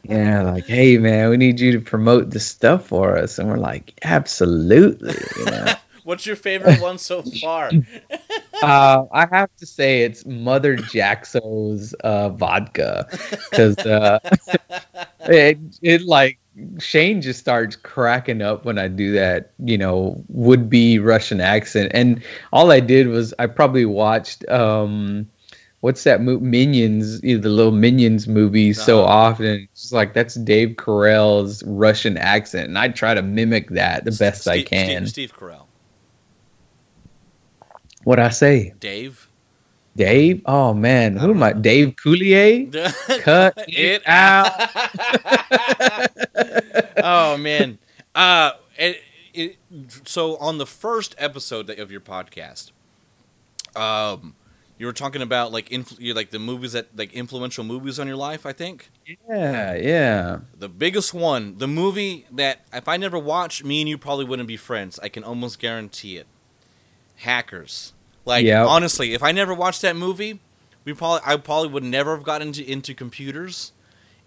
yeah 0.04 0.42
like 0.44 0.66
hey 0.66 0.98
man 0.98 1.30
we 1.30 1.38
need 1.38 1.60
you 1.60 1.72
to 1.72 1.80
promote 1.80 2.32
this 2.32 2.46
stuff 2.46 2.88
for 2.88 3.18
us. 3.18 3.40
And 3.40 3.50
we're 3.50 3.58
like 3.58 3.98
absolutely 4.04 5.16
you 5.38 5.46
know? 5.46 5.74
What's 6.08 6.26
your 6.26 6.38
favorite 6.38 6.80
one 6.80 6.98
so 6.98 7.22
far? 7.42 7.70
uh, 8.64 9.04
I 9.12 9.28
have 9.30 9.54
to 9.58 9.66
say 9.66 10.04
it's 10.04 10.26
Mother 10.26 10.78
Jaxo's 10.78 11.94
uh, 11.96 12.30
vodka. 12.30 13.06
Because 13.50 13.78
uh, 13.80 14.18
it, 15.26 15.58
it 15.82 16.04
like 16.04 16.40
Shane 16.80 17.22
just 17.22 17.40
starts 17.40 17.76
cracking 17.76 18.42
up 18.42 18.66
when 18.66 18.78
I 18.80 18.88
do 18.88 19.12
that, 19.14 19.52
you 19.64 19.78
know, 19.78 20.24
would 20.30 20.70
be 20.70 20.98
Russian 21.00 21.40
accent. 21.42 21.92
And 21.94 22.24
all 22.52 22.72
I 22.72 22.80
did 22.80 23.08
was 23.08 23.34
I 23.40 23.46
probably 23.48 23.86
watched 23.86 24.48
um 24.50 25.28
what's 25.82 26.04
that 26.06 26.22
movie 26.22 26.44
Minions, 26.46 27.22
the 27.22 27.38
little 27.38 27.72
Minions 27.72 28.28
movie 28.28 28.74
so 28.74 29.02
Uh-huh. 29.04 29.12
often. 29.12 29.68
It's 29.72 29.92
like 29.92 30.14
that's 30.14 30.36
Dave 30.36 30.70
Carell's 30.78 31.64
Russian 31.66 32.18
accent 32.18 32.68
and 32.68 32.78
I 32.78 32.90
try 32.90 33.14
to 33.14 33.22
mimic 33.22 33.70
that 33.72 34.06
the 34.06 34.12
best 34.12 34.48
I 34.48 34.62
can. 34.64 35.06
Steve, 35.06 35.32
Steve 35.32 35.38
Carell. 35.38 35.66
What 38.04 38.20
I 38.20 38.30
say? 38.30 38.74
Dave. 38.80 39.27
Dave? 39.98 40.42
Oh 40.46 40.74
man, 40.74 41.18
who 41.18 41.32
am 41.32 41.44
I? 41.44 41.54
Dave 41.54 41.96
Coulier? 41.96 42.72
Cut 43.24 43.56
it 43.68 44.04
out. 44.08 44.52
oh 47.04 47.38
man. 47.38 47.80
Uh 48.16 48.52
it, 48.78 49.02
it, 49.34 49.58
so 50.06 50.38
on 50.38 50.58
the 50.58 50.66
first 50.68 51.16
episode 51.18 51.70
of 51.70 51.92
your 51.92 52.02
podcast, 52.02 52.72
um 53.76 54.36
you 54.78 54.86
were 54.86 54.94
talking 54.94 55.22
about 55.22 55.52
like 55.52 55.70
influ- 55.70 56.16
like 56.16 56.30
the 56.32 56.40
movies 56.40 56.74
that 56.74 56.88
like 56.96 57.14
influential 57.14 57.64
movies 57.64 58.00
on 58.00 58.08
your 58.08 58.16
life, 58.18 58.46
I 58.46 58.54
think. 58.54 58.90
Yeah, 59.30 59.76
yeah. 59.76 60.40
The 60.58 60.70
biggest 60.70 61.14
one, 61.14 61.58
the 61.58 61.68
movie 61.68 62.28
that 62.32 62.62
if 62.74 62.88
I 62.88 62.98
never 62.98 63.18
watched, 63.20 63.64
me 63.66 63.82
and 63.82 63.90
you 63.90 63.98
probably 63.98 64.26
wouldn't 64.26 64.48
be 64.48 64.58
friends. 64.58 65.00
I 65.02 65.10
can 65.10 65.24
almost 65.24 65.60
guarantee 65.60 66.18
it. 66.18 66.28
Hackers. 67.18 67.94
Like 68.28 68.46
Yep. 68.46 68.68
honestly, 68.68 69.14
if 69.14 69.24
I 69.24 69.32
never 69.32 69.54
watched 69.54 69.82
that 69.84 69.96
movie, 69.96 70.40
we 70.84 70.94
probably 70.94 71.22
I 71.26 71.38
probably 71.38 71.70
would 71.70 71.84
never 71.84 72.14
have 72.16 72.24
gotten 72.26 72.50
into, 72.50 72.70
into 72.70 72.94
computers, 72.94 73.72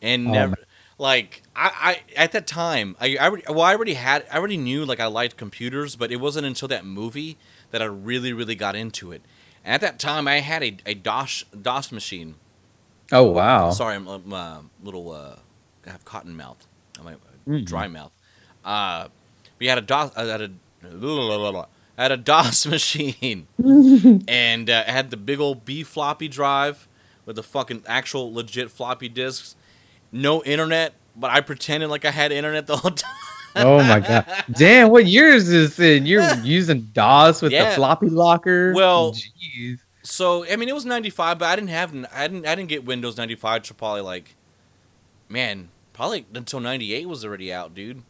and 0.00 0.28
Oh, 0.28 0.32
never 0.32 0.50
man. 0.52 0.64
like 0.98 1.42
I, 1.54 2.00
I 2.16 2.20
at 2.20 2.32
that 2.32 2.46
time 2.46 2.96
I, 3.00 3.16
I 3.20 3.28
well 3.28 3.60
I 3.62 3.74
already 3.74 3.94
had 3.94 4.26
I 4.32 4.38
already 4.38 4.56
knew 4.56 4.84
like 4.86 5.00
I 5.00 5.06
liked 5.06 5.36
computers, 5.36 5.96
but 5.96 6.10
it 6.10 6.16
wasn't 6.16 6.46
until 6.46 6.66
that 6.68 6.84
movie 6.84 7.36
that 7.72 7.82
I 7.82 7.84
really 7.84 8.32
really 8.32 8.54
got 8.54 8.74
into 8.74 9.12
it. 9.12 9.20
And 9.64 9.74
at 9.74 9.82
that 9.82 9.98
time, 9.98 10.26
I 10.26 10.40
had 10.40 10.62
a, 10.62 10.76
a 10.86 10.94
DOS 10.94 11.44
DOS 11.60 11.92
machine. 11.92 12.36
Oh 13.12 13.24
wow. 13.24 13.70
Sorry, 13.70 13.96
I'm 13.96 14.06
a 14.06 14.20
uh, 14.34 14.60
little. 14.82 15.12
Uh, 15.12 15.36
I 15.86 15.90
have 15.90 16.04
cotton 16.06 16.36
mouth. 16.36 16.66
I 16.98 17.02
might 17.02 17.16
Mm. 17.46 17.64
dry 17.64 17.88
mouth. 17.88 18.12
Uh, 18.64 19.08
we 19.58 19.66
had 19.66 19.76
a 19.78 19.82
DOS. 19.82 20.12
I 20.16 20.24
had 20.24 20.40
a, 20.40 20.50
I 20.84 21.66
had 22.02 22.12
a 22.12 22.16
DOS 22.32 22.66
machine, 22.66 23.46
and 24.28 24.70
uh, 24.70 24.84
had 24.84 25.10
the 25.10 25.16
big 25.16 25.40
old 25.40 25.64
B 25.64 25.82
floppy 25.82 26.28
drive 26.28 26.88
with 27.26 27.36
the 27.36 27.42
fucking 27.42 27.84
actual 27.86 28.32
legit 28.32 28.70
floppy 28.70 29.08
disks. 29.08 29.56
No 30.12 30.42
internet, 30.44 30.94
but 31.14 31.30
I 31.30 31.40
pretended 31.40 31.88
like 31.90 32.04
I 32.04 32.10
had 32.10 32.32
internet 32.32 32.66
the 32.66 32.76
whole 32.76 32.90
time. 32.90 33.14
Oh 33.56 33.78
my 33.82 33.98
god. 34.00 34.44
Dan, 34.52 34.90
what 34.90 35.06
year 35.06 35.28
is 35.28 35.50
this 35.50 35.78
in? 35.80 36.06
You're 36.06 36.34
using 36.36 36.82
DOS 36.92 37.42
with 37.42 37.50
Yeah. 37.52 37.70
the 37.70 37.76
floppy 37.76 38.08
locker? 38.08 38.72
Well- 38.74 39.12
Jeez. 39.12 39.78
So 40.02 40.44
I 40.50 40.56
mean, 40.56 40.68
it 40.68 40.74
was 40.74 40.86
ninety 40.86 41.10
five, 41.10 41.38
but 41.38 41.46
I 41.46 41.56
didn't 41.56 41.68
have 41.70 41.94
I 42.14 42.26
didn't 42.26 42.46
I 42.46 42.54
didn't 42.54 42.70
get 42.70 42.84
Windows 42.86 43.16
ninety 43.18 43.34
five 43.34 43.62
till 43.62 43.76
probably 43.76 44.00
like, 44.00 44.34
man, 45.28 45.68
probably 45.92 46.26
until 46.34 46.58
ninety 46.58 46.94
eight 46.94 47.06
was 47.08 47.24
already 47.24 47.52
out, 47.52 47.74
dude. 47.74 48.02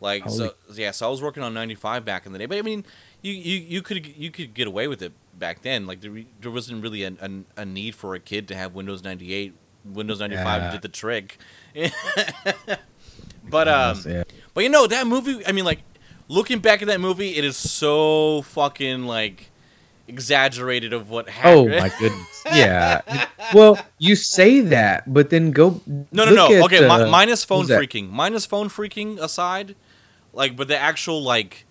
Like 0.00 0.28
so, 0.28 0.54
yeah. 0.72 0.90
So 0.90 1.06
I 1.06 1.10
was 1.10 1.20
working 1.22 1.42
on 1.42 1.52
ninety 1.54 1.74
five 1.74 2.04
back 2.04 2.24
in 2.26 2.32
the 2.32 2.38
day, 2.38 2.46
but 2.46 2.56
I 2.58 2.62
mean, 2.62 2.84
you, 3.24 3.32
you 3.32 3.58
you 3.74 3.82
could 3.82 4.06
you 4.06 4.30
could 4.30 4.54
get 4.54 4.66
away 4.68 4.86
with 4.86 5.02
it 5.02 5.12
back 5.38 5.62
then. 5.62 5.86
Like 5.86 6.00
there, 6.02 6.12
there 6.40 6.50
wasn't 6.50 6.82
really 6.82 7.02
a, 7.04 7.12
a, 7.20 7.62
a 7.62 7.64
need 7.64 7.94
for 7.94 8.14
a 8.14 8.20
kid 8.20 8.46
to 8.48 8.54
have 8.54 8.74
Windows 8.74 9.02
ninety 9.02 9.32
eight. 9.34 9.54
Windows 9.84 10.20
ninety 10.20 10.36
five 10.36 10.62
Yeah. 10.62 10.70
did 10.72 10.82
the 10.82 10.88
trick. 10.88 11.38
but 13.48 13.68
um, 13.68 13.98
yeah. 14.06 14.24
but 14.52 14.62
you 14.64 14.70
know 14.70 14.86
that 14.86 15.06
movie. 15.06 15.44
I 15.46 15.52
mean, 15.52 15.64
like 15.64 15.80
looking 16.28 16.58
back 16.60 16.82
at 16.82 16.88
that 16.88 17.00
movie, 17.00 17.36
it 17.36 17.44
is 17.44 17.56
so 17.56 18.42
fucking 18.42 19.04
like 19.04 19.50
exaggerated 20.06 20.92
of 20.92 21.08
what 21.10 21.28
happened. 21.28 21.74
Oh 21.74 21.80
my 21.80 21.88
goodness. 21.98 22.42
Yeah. 22.46 23.00
well, 23.54 23.78
you 23.98 24.16
say 24.16 24.60
that, 24.60 25.12
but 25.12 25.30
then 25.30 25.50
go 25.50 25.80
No, 26.12 26.24
no, 26.26 26.34
no. 26.34 26.52
at, 26.54 26.64
Okay, 26.64 26.84
uh, 26.86 27.08
minus 27.08 27.42
phone 27.44 27.66
freaking. 27.66 28.10
Minus 28.10 28.44
phone 28.44 28.68
freaking 28.68 29.18
aside, 29.18 29.74
like, 30.34 30.56
but 30.56 30.68
the 30.68 30.76
actual 30.78 31.22
like 31.22 31.64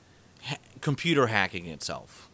computer 0.83 1.27
hacking 1.27 1.65
itself. 1.65 2.29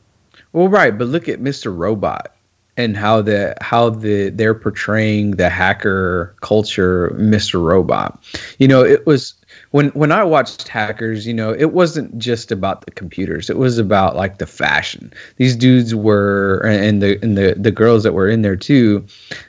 Well, 0.52 0.68
right, 0.68 0.98
but 0.98 1.08
look 1.08 1.30
at 1.30 1.40
Mr. 1.40 1.76
Robot 1.76 2.36
and 2.76 2.98
how 2.98 3.22
the 3.22 3.56
how 3.62 3.90
the 3.90 4.30
they're 4.30 4.56
portraying 4.56 5.32
the 5.32 5.50
hacker 5.50 6.36
culture, 6.42 7.10
Mr. 7.12 7.62
Robot. 7.62 8.22
You 8.58 8.68
know, 8.68 8.84
it 8.84 9.06
was 9.06 9.36
when 9.72 9.90
when 9.90 10.12
I 10.12 10.24
watched 10.24 10.68
Hackers, 10.68 11.28
you 11.28 11.34
know, 11.34 11.52
it 11.54 11.74
wasn't 11.74 12.18
just 12.18 12.52
about 12.52 12.86
the 12.86 12.92
computers. 12.92 13.50
It 13.50 13.58
was 13.58 13.78
about 13.78 14.16
like 14.16 14.40
the 14.40 14.48
fashion. 14.48 15.14
These 15.38 15.56
dudes 15.56 15.94
were 15.94 16.62
and 16.66 17.02
the 17.04 17.20
and 17.22 17.38
the 17.38 17.54
the 17.58 17.70
girls 17.72 18.02
that 18.04 18.14
were 18.14 18.28
in 18.28 18.42
there 18.42 18.56
too, 18.56 19.06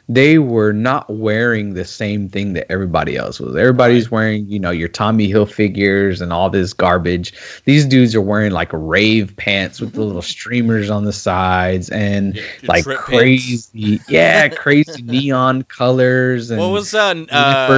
they 0.09 0.39
were 0.39 0.73
not 0.75 1.09
wearing 1.09 1.73
the 1.73 1.85
same 1.87 2.29
thing 2.29 2.53
that 2.53 2.71
everybody 2.71 3.17
else 3.17 3.41
was. 3.41 3.57
Everybody's 3.57 4.11
wearing, 4.11 4.47
you 4.47 4.59
know, 4.59 4.71
your 4.71 4.89
Tommy 4.89 5.29
Hilfigers 5.33 6.21
and 6.21 6.33
all 6.35 6.51
this 6.51 6.73
garbage. 6.75 7.33
These 7.65 7.87
dudes 7.87 8.15
are 8.15 8.21
wearing 8.21 8.53
like 8.53 8.69
rave 8.73 9.35
pants 9.37 9.81
with 9.81 9.95
the 9.95 10.03
little 10.03 10.21
streamers 10.37 10.91
on 10.91 11.05
the 11.05 11.13
sides 11.15 11.89
and 11.91 12.35
Your- 12.35 12.45
your 12.45 12.69
like 12.69 12.85
trip 12.85 12.99
pants. 12.99 13.09
crazy, 13.09 14.01
yeah, 14.09 14.49
crazy 14.65 15.01
neon 15.03 15.63
colors 15.65 16.51
and 16.51 16.61
What 16.61 16.73
was 16.73 16.91
that? 16.91 17.17
leopard 17.17 17.31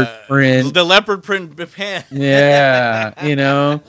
Uh, 0.09 0.19
print. 0.27 0.75
the 0.75 0.85
leopard 0.85 1.23
print 1.23 1.57
pants. 1.75 2.11
yeah, 2.11 2.32
you 3.25 3.37
know, 3.37 3.81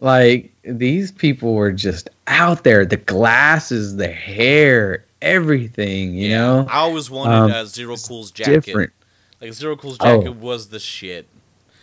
like 0.00 0.52
these 0.64 1.12
people 1.12 1.54
were 1.54 1.72
just 1.72 2.08
out 2.26 2.64
there. 2.64 2.84
The 2.86 2.96
glasses, 2.96 3.96
the 3.96 4.08
hair, 4.10 5.04
everything. 5.22 6.14
You 6.14 6.30
know, 6.30 6.66
I 6.70 6.78
always 6.78 7.10
wanted 7.10 7.34
Um, 7.34 7.50
uh, 7.52 7.64
Zero 7.64 7.96
Cool's 7.96 8.30
jacket. 8.30 8.64
different. 8.64 8.92
Like 9.40 9.52
Zero 9.52 9.76
Cool's 9.76 9.96
Oh. 10.00 10.18
jacket 10.22 10.36
was 10.36 10.68
the 10.68 10.78
shit. 10.78 11.26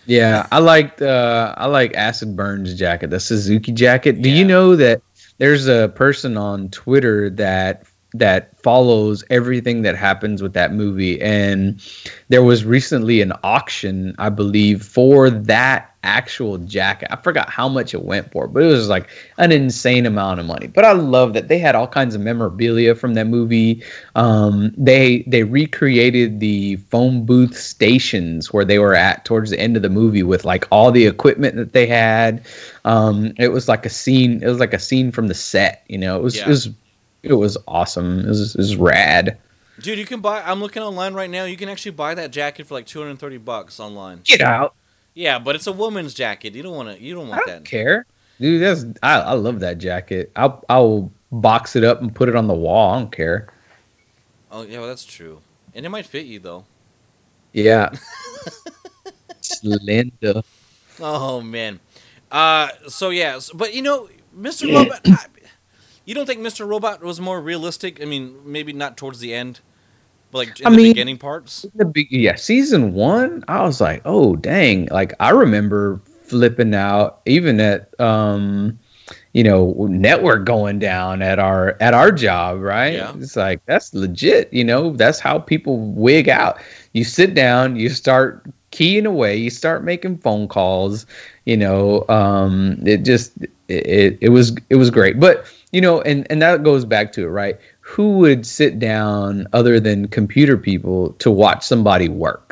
Yeah, 0.05 0.47
I 0.51 0.59
liked 0.59 1.01
uh 1.01 1.53
I 1.57 1.65
like 1.67 1.93
Acid 1.95 2.35
Burns 2.35 2.73
jacket, 2.75 3.09
the 3.09 3.19
Suzuki 3.19 3.71
jacket. 3.71 4.21
Do 4.21 4.29
Yeah. 4.29 4.35
you 4.35 4.45
know 4.45 4.75
that 4.75 5.01
there's 5.37 5.67
a 5.67 5.89
person 5.95 6.37
on 6.37 6.69
Twitter 6.69 7.29
that 7.31 7.83
that 8.13 8.57
follows 8.61 9.23
everything 9.29 9.81
that 9.81 9.95
happens 9.95 10.41
with 10.41 10.53
that 10.53 10.73
movie 10.73 11.21
and 11.21 11.81
there 12.29 12.43
was 12.43 12.65
recently 12.65 13.21
an 13.21 13.33
auction, 13.43 14.15
I 14.17 14.29
believe, 14.29 14.81
for 14.83 15.29
that 15.29 15.93
actual 16.03 16.57
jacket. 16.59 17.09
I 17.11 17.17
forgot 17.17 17.49
how 17.49 17.67
much 17.67 17.93
it 17.93 18.03
went 18.03 18.31
for, 18.31 18.47
but 18.47 18.63
it 18.63 18.67
was 18.67 18.87
like 18.87 19.09
an 19.37 19.51
insane 19.51 20.05
amount 20.05 20.39
of 20.39 20.45
money. 20.45 20.67
But 20.67 20.85
I 20.85 20.93
love 20.93 21.33
that 21.33 21.49
they 21.49 21.59
had 21.59 21.75
all 21.75 21.87
kinds 21.87 22.15
of 22.15 22.21
memorabilia 22.21 22.95
from 22.95 23.13
that 23.15 23.27
movie. 23.27 23.83
Um, 24.15 24.73
they 24.77 25.23
they 25.27 25.43
recreated 25.43 26.39
the 26.39 26.77
phone 26.77 27.25
booth 27.25 27.57
stations 27.57 28.53
where 28.53 28.65
they 28.65 28.79
were 28.79 28.95
at 28.95 29.25
towards 29.25 29.49
the 29.51 29.59
end 29.59 29.75
of 29.75 29.81
the 29.83 29.89
movie 29.89 30.23
with 30.23 30.45
like 30.45 30.65
all 30.71 30.91
the 30.91 31.05
equipment 31.05 31.55
that 31.57 31.73
they 31.73 31.87
had. 31.87 32.45
Um, 32.85 33.33
it 33.37 33.49
was 33.49 33.67
like 33.67 33.85
a 33.85 33.89
scene. 33.89 34.41
It 34.41 34.47
was 34.47 34.59
like 34.59 34.73
a 34.73 34.79
scene 34.79 35.11
from 35.11 35.27
the 35.27 35.33
set. 35.33 35.83
You 35.87 35.97
know, 35.97 36.17
it 36.17 36.23
was 36.23 36.37
Yeah. 36.37 36.45
it 36.45 36.49
was 36.49 36.69
it 37.23 37.33
was 37.33 37.57
awesome. 37.67 38.19
It 38.19 38.27
was, 38.27 38.55
it 38.55 38.59
was 38.59 38.75
rad. 38.75 39.37
Dude, 39.79 39.99
you 39.99 40.05
can 40.05 40.21
buy. 40.21 40.41
I'm 40.41 40.59
looking 40.59 40.81
online 40.81 41.13
right 41.13 41.29
now. 41.29 41.45
You 41.45 41.55
can 41.57 41.69
actually 41.69 41.91
buy 41.91 42.15
that 42.15 42.31
jacket 42.31 42.65
for 42.65 42.73
like 42.73 42.87
230 42.87 43.37
bucks 43.37 43.79
online. 43.79 44.21
Get 44.23 44.41
out! 44.41 44.73
Yeah, 45.13 45.37
but 45.39 45.55
it's 45.55 45.67
a 45.67 45.71
woman's 45.71 46.13
jacket. 46.13 46.55
You 46.55 46.63
don't 46.63 46.75
want 46.75 46.97
to. 46.97 47.01
You 47.03 47.13
don't 47.13 47.27
I 47.27 47.29
want 47.29 47.45
don't 47.45 47.55
that. 47.57 47.65
care, 47.65 48.05
dude. 48.39 48.61
That's 48.61 48.85
I, 49.03 49.19
I 49.19 49.33
love 49.33 49.59
that 49.59 49.77
jacket. 49.77 50.31
I'll 50.35 50.63
I'll 50.69 51.11
box 51.31 51.75
it 51.75 51.83
up 51.83 52.01
and 52.01 52.13
put 52.13 52.27
it 52.29 52.35
on 52.35 52.47
the 52.47 52.55
wall. 52.55 52.93
I 52.93 52.99
don't 52.99 53.11
care. 53.11 53.53
Oh 54.51 54.63
yeah, 54.63 54.79
well, 54.79 54.87
that's 54.87 55.05
true. 55.05 55.41
And 55.75 55.85
it 55.85 55.89
might 55.89 56.05
fit 56.07 56.25
you 56.25 56.39
though. 56.39 56.65
Yeah. 57.53 57.93
Slender. 59.41 60.41
Oh 60.99 61.41
man. 61.41 61.79
Uh, 62.31 62.69
so 62.87 63.09
yeah, 63.09 63.39
so, 63.39 63.55
but 63.55 63.73
you 63.73 63.81
know, 63.81 64.09
Mr. 64.37 64.73
Robot. 64.73 65.05
You 66.07 66.15
don't 66.15 66.25
think 66.25 66.39
Mr. 66.39 66.65
Robot 66.65 67.03
was 67.03 67.19
more 67.19 67.41
realistic? 67.41 68.01
I 68.01 68.05
mean, 68.05 68.33
maybe 68.45 68.71
not 68.71 68.95
towards 68.95 69.19
the 69.19 69.33
end, 69.33 69.59
but 70.31 70.37
like 70.47 70.59
in 70.61 70.67
I 70.67 70.69
the 70.69 70.77
mean- 70.77 70.91
beginning 70.91 71.17
parts. 71.17 71.65
The 71.75 71.83
big 71.83 72.07
yeah, 72.09 72.35
season 72.35 72.93
one, 72.93 73.43
I 73.49 73.61
was 73.63 73.81
like, 73.81 74.01
oh 74.05 74.37
dang. 74.37 74.85
Like 74.85 75.13
I 75.19 75.31
remember 75.31 75.99
flipping 76.23 76.73
out 76.73 77.21
even 77.25 77.59
at 77.59 77.97
um 77.99 78.79
you 79.33 79.43
know 79.43 79.73
network 79.89 80.45
going 80.45 80.79
down 80.79 81.21
at 81.21 81.39
our 81.39 81.77
at 81.79 81.93
our 81.93 82.11
job 82.11 82.59
right 82.59 82.95
Yeah. 82.95 83.13
it's 83.17 83.37
like 83.37 83.65
that's 83.65 83.93
legit 83.93 84.51
you 84.51 84.65
know 84.65 84.91
that's 84.91 85.21
how 85.21 85.39
people 85.39 85.77
wig 85.93 86.27
out 86.27 86.59
you 86.91 87.05
sit 87.05 87.33
down 87.33 87.77
you 87.77 87.87
start 87.87 88.45
keying 88.71 89.05
away 89.05 89.37
you 89.37 89.49
start 89.49 89.85
making 89.85 90.17
phone 90.17 90.49
calls 90.49 91.05
you 91.45 91.55
know 91.55 92.03
um 92.09 92.77
it 92.85 93.05
just 93.05 93.31
it, 93.69 94.17
it 94.19 94.29
was 94.29 94.53
it 94.69 94.75
was 94.75 94.91
great 94.91 95.17
but 95.21 95.45
you 95.71 95.81
know 95.81 96.01
and 96.01 96.25
and 96.29 96.41
that 96.41 96.63
goes 96.63 96.85
back 96.85 97.11
to 97.11 97.23
it 97.23 97.29
right 97.29 97.59
who 97.81 98.17
would 98.17 98.45
sit 98.45 98.79
down 98.79 99.47
other 99.53 99.79
than 99.79 100.07
computer 100.07 100.57
people 100.57 101.13
to 101.13 101.29
watch 101.31 101.63
somebody 101.63 102.09
work 102.09 102.47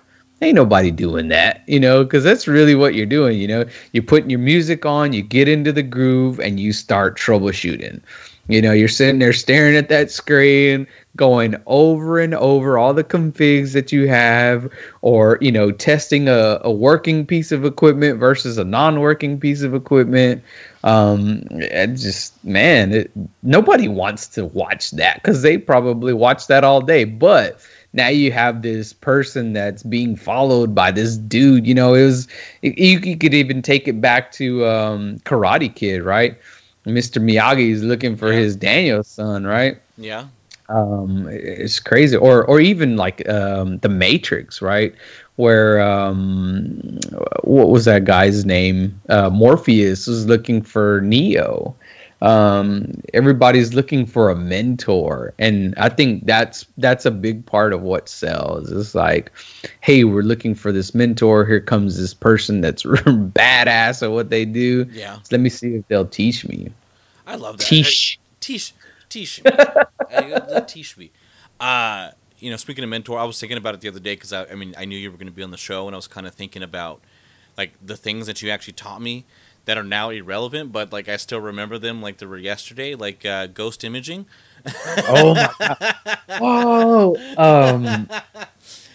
ain't 0.46 0.56
nobody 0.56 0.92
doing 0.92 1.30
that, 1.30 1.64
you 1.68 1.80
know, 1.80 2.04
because 2.04 2.24
that's 2.24 2.48
really 2.48 2.76
what 2.76 2.94
you're 2.94 3.06
doing. 3.06 3.40
You 3.40 3.48
know, 3.48 3.66
you're 3.92 4.04
putting 4.04 4.30
your 4.30 4.40
music 4.40 4.86
on, 4.86 5.14
you 5.14 5.22
get 5.22 5.48
into 5.48 5.72
the 5.72 5.84
groove, 5.84 6.40
and 6.40 6.60
you 6.60 6.74
start 6.74 7.18
troubleshooting. 7.18 8.02
You 8.48 8.62
know, 8.62 8.74
you're 8.74 8.88
sitting 8.88 9.18
there 9.18 9.34
staring 9.34 9.76
at 9.76 9.90
that 9.90 10.12
screen, 10.12 10.86
going 11.16 11.56
over 11.66 12.20
and 12.20 12.36
over 12.36 12.78
all 12.78 12.94
the 12.94 13.04
configs 13.04 13.74
that 13.74 13.92
you 13.92 14.08
have, 14.08 14.70
or, 15.02 15.40
you 15.42 15.52
know, 15.52 15.72
testing 15.72 16.28
a, 16.28 16.60
a 16.62 16.72
working 16.72 17.26
piece 17.26 17.52
of 17.52 17.66
equipment 17.66 18.20
versus 18.20 18.60
a 18.60 18.64
non 18.64 19.00
working 19.00 19.40
piece 19.40 19.64
of 19.64 19.74
equipment. 19.74 20.44
Um, 20.86 21.44
and 21.72 21.98
just, 21.98 22.42
man, 22.46 22.94
it, 22.94 23.12
nobody 23.44 23.88
wants 23.90 24.28
to 24.30 24.46
watch 24.46 24.92
that 24.92 25.16
because 25.16 25.42
they 25.42 25.58
probably 25.58 26.14
watch 26.14 26.48
that 26.48 26.64
all 26.64 26.80
day. 26.80 27.04
But, 27.04 27.60
now 27.96 28.10
you 28.10 28.32
have 28.34 28.62
this 28.62 28.92
person 28.94 29.54
that's 29.54 29.82
being 29.82 30.16
followed 30.18 30.76
by 30.76 30.92
this 30.92 31.16
dude. 31.18 31.66
You 31.66 31.74
know, 31.74 31.94
it 31.94 32.04
was 32.04 32.28
you, 32.62 33.00
you 33.00 33.18
could 33.18 33.34
even 33.34 33.62
take 33.62 33.88
it 33.88 34.02
back 34.02 34.32
to 34.34 34.66
um, 34.68 35.18
Karate 35.20 35.74
Kid, 35.74 36.04
right? 36.04 36.38
Mr. 36.86 37.24
Miyagi 37.24 37.72
is 37.72 37.84
looking 37.84 38.16
for 38.16 38.32
Yeah. 38.32 38.40
his 38.40 38.56
Daniel-san 38.56 39.48
right? 39.48 39.80
Yeah. 39.98 40.28
Um, 40.70 41.28
it's 41.30 41.80
crazy, 41.80 42.16
or 42.18 42.44
or 42.46 42.60
even 42.60 42.98
like 42.98 43.28
um, 43.30 43.78
the 43.80 43.90
Matrix, 43.90 44.62
right? 44.62 44.94
Where 45.36 45.82
um, 45.82 47.00
what 47.44 47.70
was 47.70 47.86
that 47.86 48.06
guy's 48.06 48.46
name? 48.46 49.00
Uh, 49.10 49.30
Morpheus 49.30 50.08
was 50.08 50.26
looking 50.26 50.62
for 50.62 51.02
Neo 51.02 51.76
um 52.22 52.92
everybody's 53.14 53.74
looking 53.74 54.06
for 54.06 54.30
a 54.30 54.36
mentor 54.36 55.34
and 55.38 55.76
i 55.78 55.90
think 55.90 56.26
that's 56.26 56.66
that's 56.78 57.06
a 57.06 57.12
big 57.12 57.46
part 57.46 57.74
of 57.74 57.82
what 57.82 58.08
sells 58.08 58.72
it's 58.72 58.96
like 58.96 59.32
hey 59.82 60.06
we're 60.06 60.24
looking 60.24 60.56
for 60.56 60.72
this 60.72 60.96
mentor 60.96 61.46
here 61.46 61.60
comes 61.60 62.00
this 62.00 62.14
person 62.14 62.62
that's 62.62 62.84
badass 62.84 64.02
at 64.02 64.12
what 64.12 64.30
they 64.30 64.46
do 64.46 64.88
Yeah. 64.92 65.16
so 65.18 65.28
let 65.32 65.42
me 65.42 65.50
see 65.50 65.76
if 65.76 65.88
they'll 65.90 66.08
teach 66.08 66.48
me 66.48 66.72
I 67.28 67.36
love 67.36 67.58
that. 67.58 67.66
teach 67.66 68.18
Teach, 68.40 68.74
teach 69.10 69.44
me. 69.44 69.52
Teach 70.68 70.98
me. 70.98 71.12
Uh, 71.60 72.12
you 72.40 72.50
know, 72.52 72.58
speaking 72.58 72.84
of 72.84 72.90
mentor, 72.90 73.18
I 73.18 73.24
was 73.24 73.40
thinking 73.40 73.58
about 73.58 73.76
it 73.76 73.82
the 73.82 73.88
other 73.88 74.00
day 74.00 74.14
because 74.16 74.34
I, 74.34 74.46
I 74.46 74.56
mean, 74.56 74.76
I 74.78 74.86
knew 74.86 74.98
you 74.98 75.12
were 75.12 75.18
going 75.18 75.28
to 75.28 75.34
be 75.34 75.44
on 75.44 75.52
the 75.52 75.58
show, 75.58 75.88
and 75.88 75.96
I 75.96 75.98
was 75.98 76.08
kind 76.08 76.28
of 76.28 76.34
thinking 76.34 76.64
about 76.64 77.02
like 77.58 77.74
the 77.84 77.96
things 77.96 78.28
that 78.28 78.42
you 78.42 78.50
actually 78.50 78.74
taught 78.74 79.02
me 79.02 79.26
that 79.66 79.78
are 79.78 79.84
now 79.84 80.10
irrelevant, 80.10 80.72
but 80.72 80.92
like 80.92 81.08
I 81.10 81.18
still 81.18 81.40
remember 81.42 81.78
them 81.78 82.02
like 82.02 82.18
they 82.18 82.26
were 82.26 82.38
yesterday, 82.38 82.96
like 82.96 83.26
uh, 83.26 83.48
ghost 83.48 83.84
imaging. 83.84 84.26
oh 85.08 85.36
my 85.36 85.50
god 85.60 85.96
whoa 86.40 87.16
um 87.38 88.10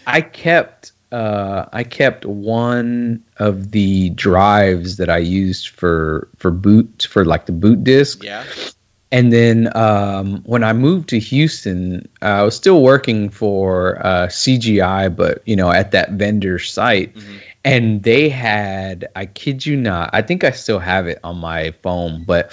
i 0.05 0.19
kept 0.19 0.91
uh 1.13 1.65
i 1.71 1.81
kept 1.81 2.25
one 2.25 3.23
of 3.37 3.71
the 3.71 4.09
drives 4.09 4.97
that 4.97 5.09
i 5.09 5.17
used 5.17 5.69
for 5.69 6.27
for 6.35 6.51
boot 6.51 7.07
for 7.09 7.23
like 7.23 7.45
the 7.45 7.53
boot 7.53 7.85
disk 7.85 8.21
Yeah. 8.21 8.43
And 9.11 9.31
then 9.33 9.69
um, 9.75 10.41
when 10.45 10.63
I 10.63 10.73
moved 10.73 11.09
to 11.09 11.19
Houston, 11.19 12.07
I 12.21 12.43
was 12.43 12.55
still 12.55 12.81
working 12.81 13.29
for 13.29 13.99
uh, 14.05 14.27
CGI, 14.27 15.13
but 15.15 15.41
you 15.45 15.55
know, 15.55 15.71
at 15.71 15.91
that 15.91 16.11
vendor 16.13 16.59
site, 16.59 17.13
Mhm. 17.15 17.41
and 17.65 18.03
they 18.03 18.29
had, 18.29 19.07
I 19.15 19.25
kid 19.25 19.65
you 19.65 19.75
not, 19.77 20.09
I 20.13 20.21
think 20.21 20.43
I 20.43 20.51
still 20.51 20.79
have 20.79 21.07
it 21.07 21.19
on 21.23 21.37
my 21.37 21.71
phone, 21.83 22.23
but 22.25 22.51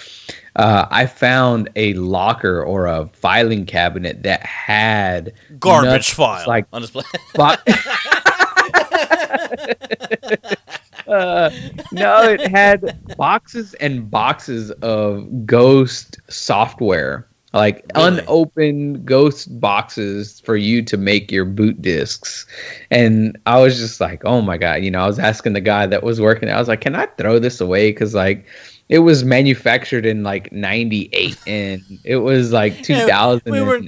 uh, 0.57 0.87
I 0.91 1.07
found 1.07 1.71
a 1.77 1.95
locker 1.95 2.63
or 2.63 2.87
a 2.87 3.09
filing 3.13 3.65
cabinet 3.65 4.23
that 4.25 4.43
had 4.45 5.33
Garbage 5.61 5.91
nuts 5.91 6.11
file. 6.13 6.47
like 6.49 6.67
on 6.73 6.83
display. 6.83 7.05
bo- 7.35 7.55
uh, 11.09 11.51
no, 11.93 12.23
it 12.23 12.47
had 12.49 12.99
boxes 13.17 13.75
and 13.75 14.11
boxes 14.11 14.71
of 14.83 15.47
ghost 15.47 16.19
software, 16.29 17.27
like 17.53 17.85
Really? 17.97 18.21
unopened 18.21 19.05
ghost 19.07 19.61
boxes 19.61 20.41
for 20.41 20.57
you 20.57 20.83
to 20.83 20.97
make 20.97 21.33
your 21.33 21.45
boot 21.45 21.81
discs. 21.81 22.47
And 22.91 23.39
I 23.47 23.61
was 23.61 23.79
just 23.79 24.01
like, 24.01 24.25
oh 24.25 24.43
my 24.43 24.59
God. 24.59 24.83
You 24.83 24.91
know, 24.91 25.01
I 25.01 25.07
was 25.07 25.19
asking 25.19 25.55
the 25.55 25.61
guy 25.61 25.87
that 25.87 26.03
was 26.03 26.21
working, 26.21 26.51
I 26.51 26.59
was 26.59 26.69
like, 26.69 26.81
can 26.83 26.95
I 26.95 27.07
throw 27.07 27.39
this 27.39 27.61
away? 27.61 27.91
Because, 27.91 28.15
like, 28.15 28.45
it 28.89 29.01
was 29.01 29.23
manufactured 29.23 30.07
in 30.07 30.23
like 30.23 30.51
98 30.51 31.39
and 31.47 31.83
it 32.05 32.17
was 32.17 32.53
like 32.53 32.83
2000 32.83 33.43
we 33.53 33.61
were 33.61 33.81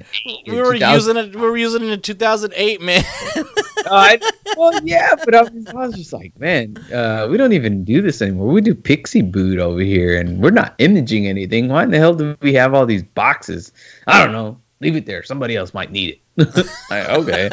we 0.46 0.61
were 0.61 0.74
using 0.74 1.16
it. 1.16 1.35
We 1.35 1.40
were 1.40 1.56
using 1.56 1.83
it 1.83 1.90
in 1.90 2.00
2008, 2.02 2.83
man. 2.83 3.02
Uh, 3.90 4.16
well, 4.57 4.72
yeah, 4.85 5.14
but 5.16 5.35
I 5.35 5.42
was, 5.42 5.66
I 5.66 5.74
was 5.74 5.94
just 5.94 6.12
like, 6.12 6.38
man, 6.38 6.76
uh, 6.92 7.26
we 7.31 7.37
don't 7.37 7.53
even 7.53 7.85
do 7.85 8.00
this 8.00 8.22
anymore. 8.22 8.48
We 8.48 8.61
do 8.61 8.74
PXE 8.74 9.31
Boot 9.33 9.59
over 9.59 9.81
here, 9.81 10.18
and 10.18 10.40
we're 10.40 10.50
not 10.50 10.74
imaging 10.79 11.26
anything. 11.26 11.68
Why 11.68 11.83
in 11.83 11.90
the 11.90 11.98
hell 11.98 12.14
do 12.14 12.37
we 12.40 12.55
have 12.55 12.72
all 12.72 12.87
these 12.87 13.03
boxes? 13.03 13.72
I 14.07 14.22
don't 14.22 14.33
know. 14.33 14.61
Leave 14.81 14.96
it 14.96 15.07
there. 15.07 15.22
Somebody 15.22 15.57
else 15.57 15.74
might 15.74 15.90
need 15.90 16.11
it. 16.11 16.20
Like, 16.90 17.09
okay. 17.11 17.50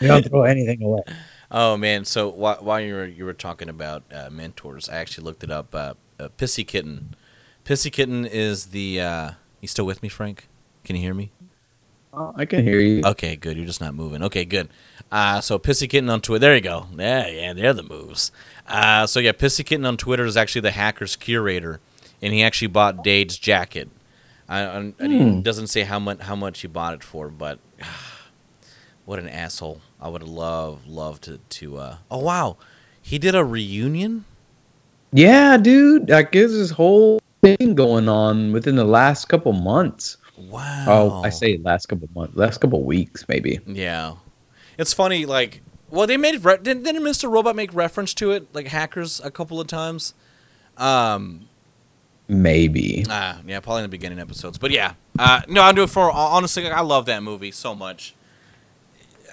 we 0.00 0.06
don't 0.06 0.26
throw 0.26 0.42
anything 0.42 0.82
away. 0.82 1.02
Oh 1.50 1.76
man! 1.76 2.04
So 2.04 2.28
while, 2.28 2.56
while 2.56 2.80
you 2.80 2.94
were 2.94 3.06
you 3.06 3.24
were 3.24 3.32
talking 3.32 3.68
about 3.68 4.02
uh, 4.12 4.28
mentors, 4.30 4.88
I 4.88 4.96
actually 4.96 5.24
looked 5.24 5.44
it 5.44 5.50
up. 5.50 5.74
Uh, 5.74 5.94
uh, 6.18 6.28
Pissy 6.36 6.66
Kitten, 6.66 7.14
Pissy 7.64 7.90
Kitten 7.90 8.26
is 8.26 8.66
the. 8.66 9.00
Uh, 9.00 9.30
you 9.60 9.68
still 9.68 9.86
with 9.86 10.02
me, 10.02 10.08
Frank? 10.08 10.48
Can 10.84 10.96
you 10.96 11.02
hear 11.02 11.14
me? 11.14 11.30
Oh, 12.18 12.32
I 12.34 12.46
can 12.46 12.64
hear 12.64 12.80
you. 12.80 13.02
Okay, 13.04 13.36
good. 13.36 13.56
You're 13.58 13.66
just 13.66 13.80
not 13.82 13.94
moving. 13.94 14.22
Okay, 14.22 14.46
good. 14.46 14.68
Uh, 15.12 15.40
so 15.42 15.58
Pissy 15.58 15.88
Kitten 15.88 16.08
on 16.08 16.22
Twitter. 16.22 16.40
There 16.40 16.54
you 16.54 16.62
go. 16.62 16.86
Yeah, 16.96 17.26
yeah, 17.28 17.52
they're 17.52 17.74
the 17.74 17.82
moves. 17.82 18.32
Uh, 18.66 19.06
so 19.06 19.20
yeah, 19.20 19.32
Pissy 19.32 19.64
Kitten 19.64 19.84
on 19.84 19.96
Twitter 19.98 20.24
is 20.24 20.36
actually 20.36 20.62
the 20.62 20.70
hacker's 20.70 21.14
curator, 21.14 21.78
and 22.22 22.32
he 22.32 22.42
actually 22.42 22.68
bought 22.68 23.04
Dade's 23.04 23.36
jacket. 23.38 23.90
I, 24.48 24.62
I, 24.62 24.80
Hmm. 25.06 25.40
doesn't 25.42 25.66
say 25.66 25.82
how 25.82 25.98
much 25.98 26.20
how 26.20 26.36
much 26.36 26.60
he 26.60 26.68
bought 26.68 26.94
it 26.94 27.04
for, 27.04 27.28
but 27.28 27.58
what 29.04 29.18
an 29.18 29.28
asshole! 29.28 29.80
I 30.00 30.08
would 30.08 30.22
love 30.22 30.86
love 30.86 31.20
to 31.22 31.38
to. 31.38 31.76
Uh, 31.78 31.96
oh 32.10 32.20
wow, 32.20 32.56
he 33.02 33.18
did 33.18 33.34
a 33.34 33.44
reunion. 33.44 34.24
Yeah, 35.12 35.56
dude. 35.56 36.08
Like, 36.10 36.32
there's 36.32 36.52
this 36.52 36.70
whole 36.70 37.20
thing 37.42 37.74
going 37.74 38.08
on 38.08 38.52
within 38.52 38.76
the 38.76 38.84
last 38.84 39.26
couple 39.28 39.52
months. 39.52 40.16
Wow. 40.38 40.84
Oh, 40.88 41.22
I 41.24 41.30
say 41.30 41.58
last 41.58 41.86
couple 41.86 42.08
months, 42.14 42.36
last 42.36 42.60
couple 42.60 42.82
weeks, 42.82 43.26
maybe. 43.28 43.60
Yeah, 43.66 44.14
it's 44.78 44.92
funny. 44.92 45.26
Like, 45.26 45.62
well, 45.90 46.06
they 46.06 46.16
made 46.16 46.44
re- 46.44 46.58
didn't, 46.58 46.82
didn't 46.82 47.02
Mr. 47.02 47.30
Robot 47.30 47.56
make 47.56 47.72
reference 47.74 48.12
to 48.14 48.32
it, 48.32 48.46
like 48.54 48.66
hackers, 48.66 49.20
a 49.24 49.30
couple 49.30 49.60
of 49.60 49.66
times. 49.66 50.14
Um. 50.76 51.48
Maybe. 52.28 53.04
Ah, 53.08 53.40
yeah, 53.46 53.60
probably 53.60 53.82
in 53.82 53.84
the 53.84 53.88
beginning 53.88 54.18
episodes. 54.18 54.58
But 54.58 54.72
yeah, 54.72 54.94
uh, 55.16 55.42
no, 55.46 55.62
I'll 55.62 55.72
do 55.72 55.84
it 55.84 55.90
for 55.90 56.10
honestly. 56.10 56.64
like, 56.64 56.72
I 56.72 56.80
love 56.80 57.06
that 57.06 57.22
movie 57.22 57.52
so 57.52 57.72
much. 57.72 58.16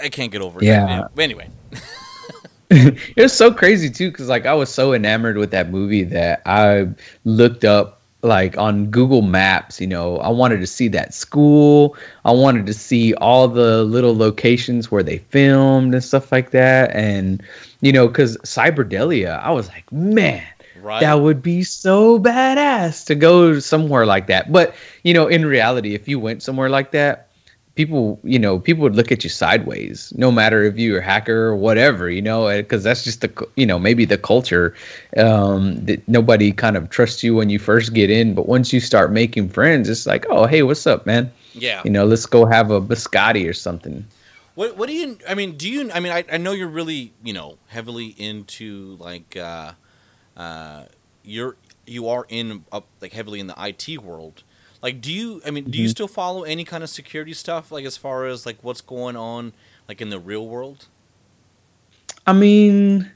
I 0.02 0.10
can't 0.10 0.32
get 0.32 0.42
over 0.42 0.60
it. 0.60 0.66
Yeah. 0.66 1.08
But 1.16 1.24
anyway, 1.24 1.50
it 2.74 3.18
was 3.18 3.34
so 3.34 3.54
crazy 3.54 3.90
too 3.90 4.10
because 4.12 4.28
like 4.28 4.46
i 4.46 4.54
was 4.54 4.74
so 4.74 4.94
enamored 4.94 5.38
with 5.38 5.52
that 5.52 5.70
movie 5.70 6.04
that 6.04 6.42
i 6.46 6.88
looked 7.24 7.64
up 7.64 7.93
like 8.24 8.58
on 8.58 8.86
google 8.88 9.22
maps 9.22 9.80
you 9.82 9.88
know 9.88 10.18
i 10.20 10.30
wanted 10.30 10.60
to 10.60 10.68
see 10.68 10.88
that 10.88 11.14
school 11.14 11.96
i 12.26 12.32
wanted 12.32 12.66
to 12.66 12.74
see 12.74 13.14
all 13.16 13.48
the 13.48 13.84
little 13.84 14.16
locations 14.16 14.90
where 14.90 15.04
they 15.04 15.18
filmed 15.18 15.94
and 15.94 16.04
stuff 16.04 16.32
like 16.32 16.52
that 16.52 16.90
and 16.96 17.44
you 17.82 17.92
know 17.92 18.08
because 18.08 18.38
cyberdelia 18.38 19.40
i 19.44 19.52
was 19.52 19.68
like 19.70 19.92
man 19.92 20.44
right? 20.84 21.00
that 21.02 21.16
would 21.16 21.42
be 21.42 21.64
so 21.64 22.20
badass 22.20 23.06
to 23.06 23.16
go 23.16 23.60
somewhere 23.60 24.06
like 24.06 24.28
that. 24.28 24.52
But 24.52 24.76
you 25.04 25.14
know, 25.14 25.28
in 25.28 25.46
reality, 25.46 25.96
if 25.96 26.08
you 26.08 26.20
went 26.20 26.44
somewhere 26.44 26.70
like 26.70 26.92
that, 26.92 27.30
people, 27.76 28.20
you 28.24 28.40
know, 28.40 28.60
people 28.60 28.84
would 28.84 28.96
look 28.96 29.12
at 29.12 29.24
you 29.24 29.30
sideways, 29.30 30.14
no 30.16 30.32
matter 30.32 30.64
if 30.64 30.78
you're 30.78 31.00
a 31.00 31.04
hacker 31.04 31.48
or 31.48 31.56
whatever, 31.56 32.10
you 32.10 32.22
know, 32.22 32.48
because 32.56 32.84
that's 32.84 33.04
just 33.04 33.22
the, 33.22 33.48
you 33.56 33.66
know, 33.66 33.80
maybe 33.80 34.06
the 34.06 34.18
culture 34.18 34.76
um, 35.18 35.76
that 35.86 36.08
nobody 36.08 36.52
kind 36.52 36.78
of 36.78 36.90
trusts 36.90 37.24
you 37.24 37.36
when 37.36 37.50
you 37.50 37.60
first 37.60 37.94
get 37.94 38.10
in, 38.10 38.36
but 38.36 38.48
once 38.48 38.72
you 38.72 38.80
start 38.80 39.12
making 39.12 39.50
friends, 39.50 39.90
it's 39.90 40.06
like, 40.06 40.26
oh, 40.30 40.46
hey, 40.46 40.64
what's 40.64 40.86
up, 40.86 41.06
man? 41.06 41.32
yeah. 41.54 41.82
You 41.84 41.92
know, 41.92 42.06
let's 42.06 42.26
go 42.26 42.46
have 42.46 42.72
a 42.72 42.82
biscotti 42.82 43.48
or 43.48 43.54
something. 43.54 44.06
What 44.56 44.78
What 44.78 44.88
do 44.88 44.94
you? 44.94 45.18
I 45.28 45.36
mean, 45.36 45.58
do 45.58 45.70
you? 45.70 45.92
I 45.92 46.00
mean, 46.00 46.12
I, 46.12 46.24
I 46.32 46.38
know 46.38 46.52
you're 46.52 46.68
really 46.68 47.14
you 47.24 47.34
know 47.34 47.58
heavily 47.68 48.08
into 48.18 48.98
like 49.00 49.36
uh, 49.36 49.74
uh, 50.38 50.84
you're 51.24 51.56
you 51.86 52.08
are 52.08 52.26
in 52.30 52.66
uh, 52.72 52.82
like 53.02 53.14
heavily 53.14 53.40
in 53.40 53.48
the 53.48 53.56
IT 53.58 54.00
world. 54.00 54.44
Like, 54.84 55.00
do 55.02 55.12
you? 55.14 55.42
I 55.46 55.52
mean, 55.52 55.64
do 55.64 55.80
you 55.80 55.88
Mhm. 55.88 55.92
still 55.92 56.08
follow 56.10 56.44
any 56.44 56.66
kind 56.66 56.84
of 56.84 56.90
security 56.90 57.34
stuff? 57.34 57.72
Like, 57.72 57.86
as 57.86 57.96
far 57.96 58.26
as 58.26 58.46
like 58.46 58.58
what's 58.62 58.82
going 58.82 59.16
on, 59.16 59.54
like 59.88 60.02
in 60.02 60.10
the 60.10 60.20
real 60.20 60.46
world? 60.46 60.86
I 62.28 62.34
mean, 62.34 63.10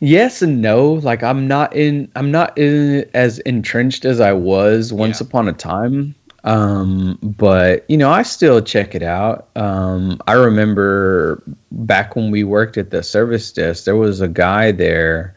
yes 0.00 0.42
and 0.42 0.62
no. 0.62 0.94
Like 0.94 1.22
I'm 1.22 1.46
not 1.48 1.74
in 1.74 2.08
I'm 2.16 2.30
not 2.30 2.56
in 2.56 3.04
as 3.14 3.40
entrenched 3.40 4.04
as 4.04 4.20
I 4.20 4.32
was 4.32 4.92
once 4.92 5.20
Yeah. 5.20 5.26
upon 5.26 5.48
a 5.48 5.52
time. 5.52 6.14
Um, 6.44 7.18
but 7.22 7.84
you 7.88 7.96
know, 7.96 8.10
I 8.10 8.22
still 8.22 8.60
check 8.60 8.94
it 8.94 9.02
out. 9.02 9.48
Um, 9.56 10.20
I 10.28 10.34
remember 10.34 11.42
back 11.72 12.14
when 12.16 12.30
we 12.30 12.44
worked 12.44 12.76
at 12.76 12.90
the 12.90 13.02
service 13.02 13.50
desk, 13.50 13.84
there 13.84 13.96
was 13.96 14.20
a 14.20 14.28
guy 14.28 14.70
there 14.70 15.34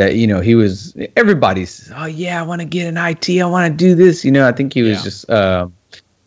that 0.00 0.16
you 0.16 0.26
know 0.26 0.40
he 0.40 0.54
was 0.54 0.96
everybody's 1.16 1.92
oh 1.94 2.06
yeah 2.06 2.40
i 2.40 2.42
want 2.42 2.60
to 2.60 2.64
get 2.66 2.86
an 2.88 2.96
it 2.96 3.40
i 3.42 3.46
want 3.46 3.70
to 3.70 3.76
do 3.76 3.94
this 3.94 4.24
you 4.24 4.30
know 4.32 4.48
i 4.48 4.52
think 4.52 4.72
he 4.72 4.80
was 4.82 4.96
Yeah. 4.98 5.02
just 5.02 5.30
uh, 5.30 5.68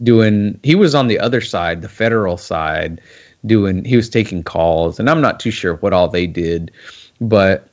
doing 0.03 0.59
he 0.63 0.75
was 0.75 0.93
on 0.93 1.07
the 1.07 1.17
other 1.19 1.41
side 1.41 1.81
the 1.81 1.89
federal 1.89 2.37
side 2.37 3.01
doing 3.47 3.83
he 3.83 3.95
was 3.95 4.09
taking 4.09 4.43
calls 4.43 4.99
and 4.99 5.09
i'm 5.09 5.21
not 5.21 5.39
too 5.39 5.49
sure 5.51 5.75
what 5.77 5.91
all 5.91 6.07
they 6.07 6.27
did 6.27 6.71
but 7.19 7.67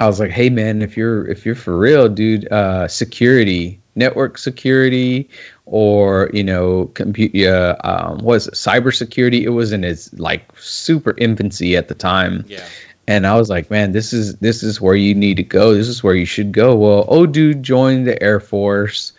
i 0.00 0.06
was 0.06 0.20
like 0.20 0.30
hey 0.30 0.50
man 0.50 0.82
if 0.82 0.96
you're 0.98 1.26
if 1.28 1.46
you're 1.46 1.54
for 1.54 1.78
real 1.78 2.08
dude 2.08 2.46
uh 2.52 2.86
security 2.86 3.80
network 3.94 4.36
security 4.38 5.28
or 5.66 6.30
you 6.32 6.44
know 6.44 6.86
compute 6.94 7.34
uh, 7.46 7.76
um 7.84 8.18
was 8.18 8.48
it 8.48 8.54
cybersecurity 8.54 9.42
it 9.42 9.50
was 9.50 9.72
in 9.72 9.82
its 9.84 10.12
like 10.14 10.44
super 10.58 11.14
infancy 11.18 11.74
at 11.76 11.88
the 11.88 11.94
time 11.94 12.44
Yeah. 12.48 12.64
And 13.08 13.26
I 13.26 13.36
was 13.36 13.48
like, 13.50 13.70
man, 13.70 13.92
this 13.92 14.12
is 14.12 14.36
this 14.36 14.62
is 14.62 14.80
where 14.80 14.94
you 14.94 15.14
need 15.14 15.36
to 15.38 15.42
go. 15.42 15.74
This 15.74 15.88
is 15.88 16.02
where 16.02 16.14
you 16.14 16.24
should 16.26 16.52
go. 16.52 16.74
Well, 16.76 17.04
oh, 17.08 17.26
dude 17.26 17.62
joined 17.62 18.06
the 18.06 18.20
Air 18.22 18.40
Force, 18.40 19.12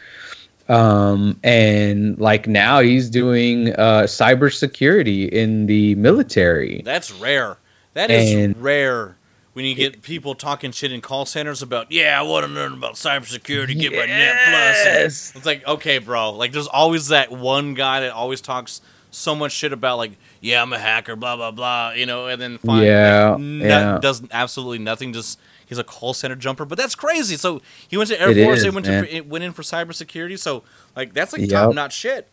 um, 0.70 1.40
and 1.44 2.18
like 2.20 2.48
now 2.48 2.80
he's 2.80 3.10
doing 3.10 3.74
uh, 3.74 4.04
cybersecurity 4.04 5.30
in 5.30 5.66
the 5.66 5.96
military. 5.96 6.82
That's 6.86 7.12
rare. 7.12 7.58
That 7.94 8.10
is 8.12 8.32
And- 8.34 8.58
rare. 8.62 9.18
When 9.54 9.66
you 9.66 9.76
get 9.76 10.02
people 10.02 10.34
talking 10.34 10.72
shit 10.72 10.92
in 10.92 11.00
call 11.00 11.28
centers 11.28 11.62
about, 11.62 11.92
yeah, 11.92 12.20
I 12.20 12.24
want 12.24 12.44
to 12.48 12.52
learn 12.52 12.74
about 12.74 12.96
cybersecurity, 12.96 13.80
get 13.80 13.92
my 13.92 14.08
Net 14.08 14.36
Plus. 14.48 14.86
and- 14.88 15.38
It's 15.38 15.46
like, 15.46 15.64
okay, 15.68 16.00
bro. 16.00 16.32
Like, 16.32 16.54
there's 16.54 16.66
always 16.66 17.10
that 17.10 17.32
one 17.32 17.76
guy 17.76 18.00
that 18.00 18.14
always 18.14 18.42
talks 18.42 18.82
so 19.12 19.36
much 19.36 19.52
shit 19.52 19.72
about, 19.72 19.98
like, 20.00 20.14
yeah, 20.44 20.62
I'm 20.62 20.72
a 20.74 20.78
hacker, 20.78 21.16
blah 21.16 21.36
blah 21.38 21.50
blah, 21.52 21.92
you 21.94 22.06
know, 22.06 22.28
and 22.28 22.40
then 22.40 22.60
Yeah, 22.64 23.30
like, 23.32 23.40
no- 23.40 23.66
yeah. 23.66 24.00
does 24.00 24.22
absolutely 24.32 24.78
nothing. 24.80 25.14
Just 25.14 25.40
he's 25.66 25.78
a 25.80 25.84
call 25.84 26.14
center 26.14 26.36
jumper, 26.36 26.66
but 26.66 26.78
that's 26.78 26.94
crazy. 26.96 27.36
So 27.38 27.62
he 27.88 27.98
went 27.98 28.10
to 28.10 28.22
Air 28.22 28.30
It 28.32 28.44
Force, 28.46 28.58
is, 28.60 28.64
he 28.66 28.70
went 28.70 28.86
man. 28.88 29.06
to 29.06 29.22
went 29.22 29.44
in 29.44 29.54
for 29.54 29.62
cybersecurity. 29.64 30.38
So 30.38 30.64
like 30.96 31.14
that's 31.14 31.34
like 31.34 31.42
Yep. 31.42 31.50
top 31.50 31.74
notch 31.74 31.96
shit. 31.96 32.28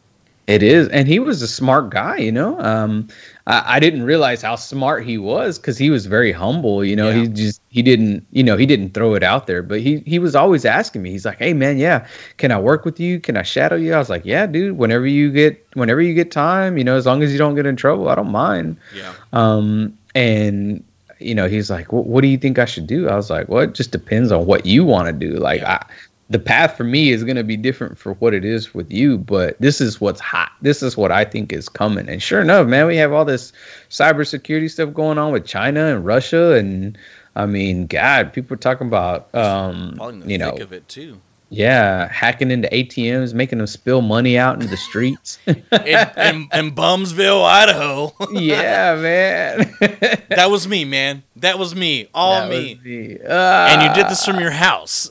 It 0.51 0.63
is, 0.65 0.89
and 0.89 1.07
he 1.07 1.19
was 1.21 1.43
a 1.43 1.47
smart 1.47 1.91
guy. 1.91 2.17
You 2.17 2.33
know, 2.33 2.59
um, 2.61 3.07
I, 3.47 3.77
I 3.77 3.81
didn't 3.81 4.03
realize 4.03 4.43
how 4.43 4.57
smart 4.57 5.05
he 5.05 5.17
was 5.17 5.59
because 5.59 5.79
he 5.79 5.91
was 5.91 6.07
very 6.07 6.33
humble. 6.33 6.85
You 6.85 6.97
know, 6.97 7.09
Yeah. 7.09 7.23
he 7.23 7.29
just 7.29 7.63
he 7.69 7.83
didn't 7.83 8.27
you 8.33 8.43
know 8.43 8.57
he 8.57 8.67
didn't 8.67 8.93
throw 8.93 9.15
it 9.15 9.23
out 9.23 9.47
there, 9.47 9.63
but 9.63 9.81
he 9.81 10.01
he 10.07 10.19
was 10.19 10.35
always 10.35 10.65
asking 10.65 11.03
me. 11.03 11.11
He's 11.11 11.25
like, 11.25 11.39
"Hey 11.39 11.53
man, 11.55 11.79
yeah, 11.79 12.07
can 12.39 12.51
I 12.51 12.59
work 12.61 12.85
with 12.85 12.99
you? 12.99 13.21
Can 13.21 13.37
I 13.37 13.43
shadow 13.43 13.77
you?" 13.77 13.95
I 13.95 13.99
was 13.99 14.11
like, 14.11 14.25
"Yeah, 14.25 14.47
dude. 14.47 14.77
Whenever 14.77 15.07
you 15.07 15.31
get 15.31 15.65
whenever 15.75 16.03
you 16.03 16.15
get 16.15 16.31
time, 16.33 16.77
you 16.77 16.85
know, 16.85 16.97
as 16.97 17.07
long 17.07 17.23
as 17.23 17.31
you 17.33 17.39
don't 17.39 17.55
get 17.55 17.67
in 17.67 17.77
trouble, 17.77 18.09
I 18.09 18.15
don't 18.17 18.33
mind." 18.33 18.77
Yeah, 18.95 19.13
Um, 19.33 19.97
and 20.15 20.83
you 21.21 21.35
know, 21.35 21.47
he's 21.49 21.71
like, 21.71 21.93
"What 21.93 22.23
do 22.23 22.29
you 22.29 22.39
think 22.39 22.59
I 22.59 22.65
should 22.65 22.87
do?" 22.87 23.09
I 23.09 23.15
was 23.15 23.31
like, 23.31 23.49
"Well, 23.49 23.63
it 23.63 23.75
just 23.75 23.93
depends 23.93 24.33
on 24.33 24.47
what 24.47 24.67
you 24.67 24.85
want 24.85 25.07
to 25.07 25.13
do. 25.13 25.37
Like, 25.39 25.61
Yeah. 25.61 25.75
I, 25.75 25.87
the 26.31 26.39
path 26.39 26.77
for 26.77 26.85
me 26.85 27.11
is 27.11 27.25
going 27.25 27.37
to 27.37 27.45
be 27.45 27.57
different 27.57 27.99
for 27.99 28.15
what 28.15 28.33
it 28.35 28.45
is 28.45 28.73
with 28.73 28.91
you, 28.93 29.19
but 29.19 29.61
this 29.61 29.81
is 29.81 30.01
what's 30.01 30.21
hot. 30.21 30.53
This 30.63 30.83
is 30.83 30.97
what 30.97 31.11
I 31.13 31.25
think 31.25 31.53
is 31.53 31.69
coming." 31.69 32.09
And 32.09 32.23
sure 32.23 32.41
enough, 32.41 32.67
man, 32.69 32.87
we 32.87 32.97
have 32.97 33.13
all 33.13 33.25
this 33.25 33.53
cybersecurity 33.91 34.71
stuff 34.71 34.95
going 34.95 35.19
on 35.19 35.33
with 35.33 35.45
China 35.45 35.87
and 35.87 36.07
Russia, 36.07 36.53
and 36.53 36.97
I 37.37 37.47
mean, 37.47 37.87
God, 37.87 38.33
people 38.33 38.55
are 38.55 38.59
talking 38.59 38.87
about, 38.87 39.33
um, 39.35 39.95
the 39.97 40.23
you 40.27 40.39
know, 40.39 40.51
of 40.51 40.73
it 40.73 40.87
too. 40.89 41.21
yeah, 41.49 42.09
hacking 42.09 42.51
into 42.53 42.69
ATMs, 42.69 43.35
making 43.35 43.59
them 43.59 43.67
spill 43.67 44.01
money 44.03 44.39
out 44.39 44.55
into 44.55 44.67
the 44.69 44.77
streets. 44.77 45.39
in, 45.47 45.57
in, 45.73 46.49
in 46.53 46.71
Bumsville, 46.75 47.45
Idaho. 47.45 48.13
yeah, 48.33 48.95
man. 48.95 49.75
that 50.29 50.49
was 50.49 50.69
me, 50.69 50.85
man. 50.85 51.25
That 51.37 51.59
was 51.59 51.75
me. 51.75 52.09
All 52.15 52.43
That 52.43 52.51
me. 52.51 52.81
me. 52.85 53.19
and 53.25 53.83
you 53.83 53.93
did 53.95 54.11
this 54.11 54.25
from 54.25 54.39
your 54.39 54.53
house. 54.53 55.11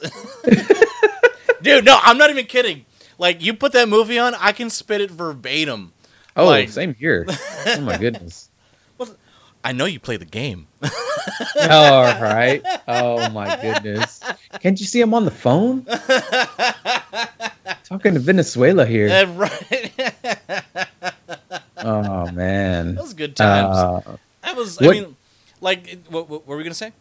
Dude, 1.61 1.85
no, 1.85 1.97
I'm 2.01 2.17
not 2.17 2.29
even 2.29 2.45
kidding. 2.45 2.85
Like 3.17 3.41
you 3.43 3.53
put 3.53 3.73
that 3.73 3.89
movie 3.89 4.17
on, 4.19 4.33
I 4.35 4.51
can 4.53 4.69
spit 4.69 5.01
it 5.01 5.11
verbatim. 5.11 5.91
Oh, 6.35 6.45
like- 6.45 6.69
same 6.69 6.93
here. 6.93 7.25
Oh 7.67 7.81
my 7.81 7.97
goodness. 7.97 8.45
I 9.61 9.73
know 9.73 9.83
you 9.83 9.99
play 9.99 10.15
the 10.15 10.23
game. 10.23 10.67
All 11.69 12.05
right. 12.21 12.61
Oh 12.87 13.29
my 13.29 13.57
goodness. 13.61 14.21
Can't 14.61 14.79
you 14.79 14.85
see 14.85 15.01
I'm 15.01 15.13
on 15.13 15.25
the 15.25 15.31
phone? 15.31 15.83
Talking 17.83 18.13
to 18.13 18.19
Venezuela 18.21 18.85
here. 18.85 19.09
Uh, 19.09 19.25
right. 19.33 19.91
Oh 21.77 22.31
man. 22.31 22.95
was 22.95 23.13
good 23.13 23.35
times. 23.35 23.75
Uh, 23.77 24.17
that 24.43 24.55
was 24.55 24.81
I 24.81 24.85
what- 24.85 24.91
mean 24.95 25.15
like 25.59 25.99
what, 26.09 26.29
what 26.29 26.47
were 26.47 26.55
we 26.55 26.63
going 26.63 26.71
to 26.71 26.77
say? 26.77 26.93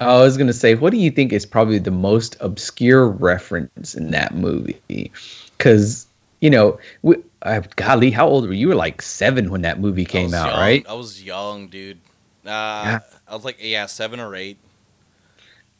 I 0.00 0.18
was 0.20 0.36
gonna 0.36 0.52
say, 0.52 0.74
what 0.74 0.90
do 0.90 0.98
you 0.98 1.10
think 1.10 1.32
is 1.32 1.44
probably 1.46 1.78
the 1.78 1.90
most 1.90 2.36
obscure 2.40 3.08
reference 3.08 3.94
in 3.94 4.10
that 4.12 4.34
movie? 4.34 5.10
Because 5.56 6.06
you 6.40 6.50
know, 6.50 6.78
we, 7.02 7.16
uh, 7.42 7.60
golly, 7.76 8.10
how 8.10 8.28
old 8.28 8.46
were 8.46 8.52
you? 8.52 8.60
You 8.60 8.68
were 8.68 8.74
like 8.76 9.02
seven 9.02 9.50
when 9.50 9.62
that 9.62 9.80
movie 9.80 10.04
came 10.04 10.32
out, 10.34 10.50
young. 10.50 10.60
right? 10.60 10.86
I 10.88 10.94
was 10.94 11.22
young, 11.22 11.66
dude. 11.68 11.98
Uh, 12.46 12.48
Yeah. 12.50 12.98
I 13.28 13.34
was 13.34 13.44
like 13.44 13.58
yeah, 13.60 13.86
7 13.86 14.20
or 14.20 14.34
8. 14.34 14.56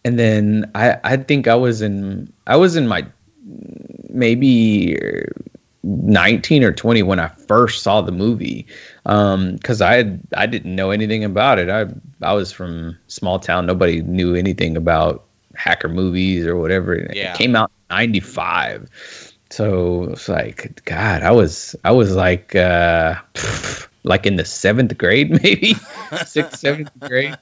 and 0.04 0.18
then 0.18 0.70
I 0.74 0.98
I 1.04 1.16
think 1.16 1.48
I 1.48 1.54
was 1.54 1.81
in 1.83 2.33
I 2.46 2.57
was 2.57 2.76
in 2.76 2.87
my 2.88 3.07
maybe 4.11 4.96
19 5.82 6.64
or 6.64 6.72
20 6.72 7.02
when 7.02 7.20
I 7.20 7.28
first 7.28 7.82
saw 7.82 8.00
the 8.00 8.12
movie 8.12 8.66
um 9.06 9.58
cuz 9.60 9.80
I 9.80 9.94
had, 9.94 10.20
I 10.36 10.46
didn't 10.46 10.74
know 10.74 10.90
anything 10.90 11.24
about 11.24 11.58
it. 11.58 11.70
I 11.70 11.86
I 12.20 12.32
was 12.32 12.50
from 12.52 12.96
small 13.06 13.38
town. 13.38 13.66
Nobody 13.66 14.02
knew 14.02 14.34
anything 14.34 14.76
about 14.76 15.24
hacker 15.54 15.88
movies 15.88 16.46
or 16.46 16.56
whatever. 16.56 16.96
Yeah. 17.12 17.32
it 17.32 17.38
came 17.38 17.54
out 17.56 17.70
in 17.90 17.96
95 17.96 18.90
so 19.50 20.04
it's 20.10 20.28
like 20.28 20.84
god 20.84 21.22
I 21.22 21.30
was 21.30 21.74
I 21.84 21.92
was 21.92 22.14
like 22.14 22.54
uh 22.54 23.14
like 24.04 24.26
in 24.26 24.36
the 24.36 24.42
7th 24.42 24.96
grade 24.98 25.30
maybe 25.42 25.74
6th 25.74 26.58
7th 26.60 27.08
grade. 27.08 27.36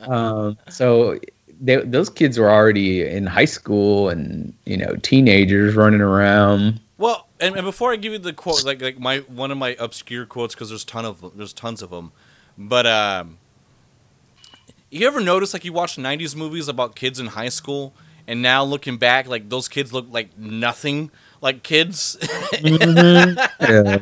Um 0.00 0.58
so 0.68 1.18
they, 1.60 1.76
those 1.76 2.10
kids 2.10 2.38
were 2.38 2.50
already 2.50 3.04
in 3.04 3.26
high 3.26 3.44
school 3.44 4.08
and 4.08 4.52
you 4.64 4.76
know 4.76 4.94
teenagers 5.02 5.74
running 5.74 6.00
around. 6.00 6.80
Well, 6.98 7.27
and, 7.40 7.56
and 7.56 7.64
before 7.64 7.92
I 7.92 7.96
give 7.96 8.12
you 8.12 8.18
the 8.18 8.32
quote, 8.32 8.64
like 8.64 8.80
like 8.80 8.98
my 8.98 9.18
one 9.20 9.50
of 9.50 9.58
my 9.58 9.76
obscure 9.78 10.26
quotes, 10.26 10.54
because 10.54 10.68
there's 10.68 10.84
ton 10.84 11.04
of 11.04 11.36
there's 11.36 11.52
tons 11.52 11.82
of 11.82 11.90
them, 11.90 12.12
but 12.56 12.86
um, 12.86 13.38
you 14.90 15.06
ever 15.06 15.20
notice 15.20 15.52
like 15.52 15.64
you 15.64 15.72
watch 15.72 15.96
'90s 15.96 16.34
movies 16.34 16.68
about 16.68 16.94
kids 16.94 17.20
in 17.20 17.26
high 17.28 17.48
school, 17.48 17.94
and 18.26 18.42
now 18.42 18.64
looking 18.64 18.96
back, 18.96 19.26
like 19.26 19.48
those 19.48 19.68
kids 19.68 19.92
look 19.92 20.06
like 20.10 20.36
nothing 20.38 21.10
like 21.40 21.62
kids. 21.62 22.16
yeah, 22.62 23.48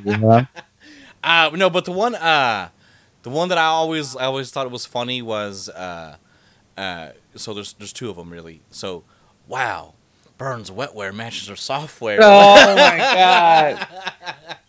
yeah. 0.04 0.46
uh, 1.24 1.50
no, 1.54 1.70
but 1.70 1.84
the 1.84 1.92
one 1.92 2.14
uh, 2.14 2.68
the 3.22 3.30
one 3.30 3.48
that 3.48 3.58
I 3.58 3.66
always 3.66 4.16
I 4.16 4.24
always 4.24 4.50
thought 4.50 4.70
was 4.70 4.86
funny 4.86 5.22
was 5.22 5.68
uh, 5.68 6.16
uh, 6.76 7.10
so 7.34 7.54
there's 7.54 7.72
there's 7.74 7.92
two 7.92 8.08
of 8.10 8.16
them 8.16 8.30
really. 8.30 8.62
So, 8.70 9.04
wow, 9.48 9.94
Burns 10.38 10.70
wetware 10.70 11.14
matches 11.14 11.48
our 11.48 11.56
software. 11.56 12.18
Oh 12.22 12.74
my 12.76 12.98
god. 13.14 13.88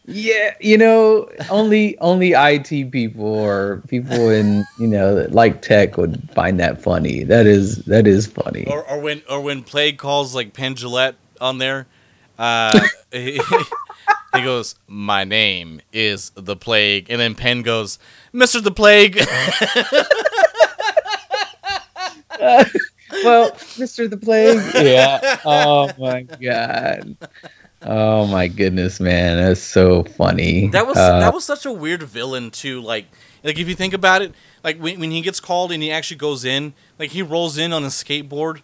Yeah, 0.09 0.53
you 0.61 0.77
know, 0.77 1.29
only 1.49 1.97
only 1.99 2.31
IT 2.31 2.91
people 2.91 3.25
or 3.25 3.83
people 3.89 4.29
in 4.29 4.63
you 4.79 4.87
know 4.87 5.27
like 5.29 5.61
tech 5.61 5.97
would 5.97 6.29
find 6.31 6.59
that 6.61 6.81
funny. 6.81 7.23
That 7.23 7.45
is 7.45 7.83
that 7.85 8.07
is 8.07 8.25
funny. 8.25 8.65
or, 8.67 8.89
or 8.89 8.99
when 9.01 9.21
or 9.29 9.41
when 9.41 9.63
Plague 9.63 9.97
calls 9.97 10.33
like 10.33 10.53
Penn 10.53 10.75
Jillette 10.75 11.15
on 11.41 11.57
there, 11.57 11.87
uh, 12.39 12.79
he, 13.11 13.41
he 14.33 14.41
goes, 14.41 14.75
"My 14.87 15.25
name 15.25 15.81
is 15.91 16.31
the 16.35 16.55
Plague," 16.55 17.07
and 17.09 17.19
then 17.19 17.35
Penn 17.35 17.61
goes, 17.61 17.99
"Mister 18.31 18.61
the 18.61 18.71
Plague." 18.71 19.19
well, 23.23 23.51
Mr. 23.51 24.09
The 24.09 24.17
Plague. 24.17 24.59
Yeah. 24.85 25.39
Oh 25.45 25.89
my 25.97 26.23
god. 26.23 27.17
Oh 27.81 28.25
my 28.27 28.47
goodness, 28.47 28.99
man, 28.99 29.37
that's 29.37 29.61
so 29.61 30.03
funny. 30.03 30.67
that 30.69 30.87
was 30.87 30.97
Uh, 30.97 31.19
that 31.19 31.33
was 31.33 31.45
such 31.45 31.65
a 31.65 31.71
weird 31.71 32.03
villain 32.03 32.49
too. 32.51 32.81
Like 32.81 33.05
like 33.43 33.59
if 33.59 33.67
you 33.69 33.75
think 33.75 33.93
about 33.93 34.21
it, 34.21 34.33
like 34.63 34.77
when 34.79 34.99
when 34.99 35.11
he 35.11 35.21
gets 35.21 35.39
called 35.39 35.71
and 35.71 35.81
he 35.83 35.91
actually 35.91 36.17
goes 36.17 36.43
in, 36.43 36.73
like 36.99 37.11
he 37.11 37.21
rolls 37.21 37.57
in 37.57 37.71
on 37.73 37.83
a 37.83 37.87
skateboard. 37.87 38.61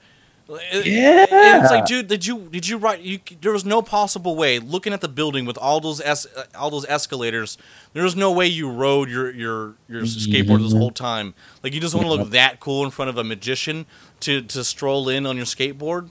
Yeah. 0.49 1.25
And 1.31 1.63
it's 1.63 1.71
like, 1.71 1.85
dude, 1.85 2.07
did 2.07 2.25
you 2.25 2.49
did 2.51 2.67
you 2.67 2.77
write? 2.77 3.01
You, 3.01 3.19
there 3.41 3.51
was 3.51 3.65
no 3.65 3.81
possible 3.81 4.35
way. 4.35 4.59
Looking 4.59 4.93
at 4.93 5.01
the 5.01 5.07
building 5.07 5.45
with 5.45 5.57
all 5.57 5.79
those 5.79 6.01
es, 6.01 6.25
uh, 6.35 6.45
all 6.55 6.69
those 6.69 6.85
escalators, 6.85 7.57
there 7.93 8.03
was 8.03 8.15
no 8.15 8.31
way 8.31 8.47
you 8.47 8.69
rode 8.69 9.09
your 9.09 9.31
your 9.31 9.75
your 9.87 10.01
skateboard 10.03 10.61
this 10.61 10.73
whole 10.73 10.91
time. 10.91 11.33
Like 11.63 11.73
you 11.73 11.79
just 11.79 11.95
want 11.95 12.07
to 12.07 12.13
look 12.13 12.29
that 12.31 12.59
cool 12.59 12.83
in 12.83 12.91
front 12.91 13.09
of 13.09 13.17
a 13.17 13.23
magician 13.23 13.85
to 14.21 14.41
to 14.41 14.63
stroll 14.63 15.07
in 15.09 15.25
on 15.25 15.37
your 15.37 15.45
skateboard. 15.45 16.09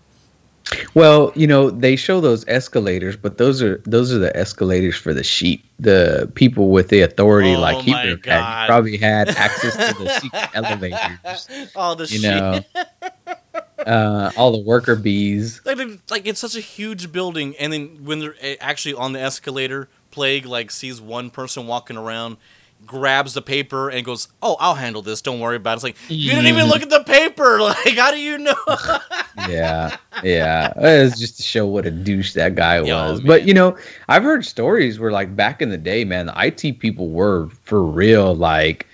Well, 0.94 1.32
you 1.34 1.48
know, 1.48 1.70
they 1.70 1.96
show 1.96 2.20
those 2.20 2.46
escalators, 2.48 3.16
but 3.16 3.36
those 3.36 3.60
are 3.62 3.78
those 3.84 4.12
are 4.12 4.18
the 4.18 4.34
escalators 4.36 4.96
for 4.96 5.12
the 5.12 5.24
sheep. 5.24 5.64
The 5.80 6.30
people 6.34 6.70
with 6.70 6.88
the 6.88 7.02
authority, 7.02 7.54
Oh 7.54 7.60
like 7.60 7.84
had, 7.84 8.22
probably 8.66 8.96
had 8.96 9.28
access 9.30 9.74
to 9.74 10.02
the 10.02 10.08
secret 10.20 10.48
elevators. 10.54 11.48
All 11.74 11.96
the 11.96 12.04
You 12.04 12.20
shit. 12.20 12.22
know, 12.22 12.60
uh, 13.86 14.30
all 14.36 14.52
the 14.52 14.58
worker 14.58 14.96
bees. 14.96 15.60
like, 15.64 15.78
like 16.10 16.26
it's 16.26 16.40
such 16.40 16.56
a 16.56 16.60
huge 16.60 17.12
building, 17.12 17.54
and 17.58 17.72
then 17.72 18.04
when 18.04 18.18
they're 18.20 18.34
eh, 18.40 18.56
actually 18.60 18.94
on 18.94 19.12
the 19.12 19.20
escalator, 19.20 19.88
Plague 20.10 20.46
like 20.46 20.70
sees 20.70 21.00
one 21.00 21.30
person 21.30 21.66
walking 21.66 21.96
around, 21.96 22.36
grabs 22.86 23.34
the 23.34 23.42
paper 23.42 23.88
and 23.88 24.04
goes, 24.04 24.28
"Oh, 24.42 24.56
I'll 24.60 24.74
handle 24.74 25.02
this. 25.02 25.22
Don't 25.22 25.40
worry 25.40 25.56
about 25.56 25.72
it." 25.72 25.74
It's 25.76 25.84
like 25.84 25.96
you 26.08 26.30
didn't 26.30 26.46
even 26.46 26.66
look 26.66 26.82
at 26.82 26.90
the 26.90 27.04
paper. 27.04 27.58
Like, 27.60 27.96
how 27.96 28.10
do 28.10 28.18
you 28.18 28.38
know? 28.38 28.54
Yeah, 29.48 29.96
yeah. 30.22 30.72
It 30.76 31.04
was 31.04 31.18
just 31.18 31.38
to 31.38 31.42
show 31.42 31.66
what 31.66 31.86
a 31.86 31.90
douche 31.90 32.34
that 32.34 32.54
guy 32.54 32.80
was. 32.82 33.18
man. 33.18 33.26
But 33.26 33.46
you 33.46 33.54
know, 33.54 33.76
I've 34.08 34.22
heard 34.22 34.44
stories 34.44 35.00
where 35.00 35.10
like 35.10 35.34
back 35.34 35.62
in 35.62 35.70
the 35.70 35.78
day, 35.78 36.04
man, 36.04 36.26
the 36.26 36.34
IT 36.36 36.78
people 36.80 37.08
were 37.08 37.48
for 37.64 37.82
real 37.82 38.36
like 38.36 38.86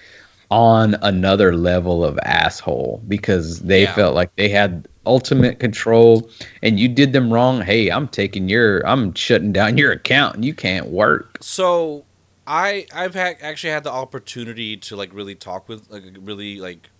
on 0.51 0.95
another 1.03 1.55
level 1.57 2.05
of 2.05 2.19
asshole 2.25 3.03
because 3.07 3.61
they 3.61 3.85
Yeah. 3.85 3.95
felt 3.95 4.15
like 4.15 4.35
they 4.37 4.49
had 4.49 4.89
ultimate 5.07 5.59
control 5.59 6.29
and 6.63 6.79
you 6.81 6.89
did 6.89 7.13
them 7.13 7.33
wrong 7.33 7.63
hey 7.63 7.91
i'm 7.91 8.07
taking 8.09 8.49
your 8.49 8.87
i'm 8.87 9.15
shutting 9.15 9.53
down 9.53 9.79
your 9.79 9.93
account 9.93 10.35
and 10.35 10.45
you 10.45 10.55
can't 10.55 10.89
work 10.89 11.39
so, 11.41 12.05
I 12.47 12.87
I've 12.95 13.15
had, 13.15 13.37
actually 13.41 13.71
had 13.73 13.85
the 13.85 13.93
opportunity 13.93 14.77
to 14.79 14.97
like 14.97 15.13
really 15.13 15.35
talk 15.35 15.69
with 15.69 15.91
like 15.91 16.05
really 16.21 16.61
like 16.61 16.91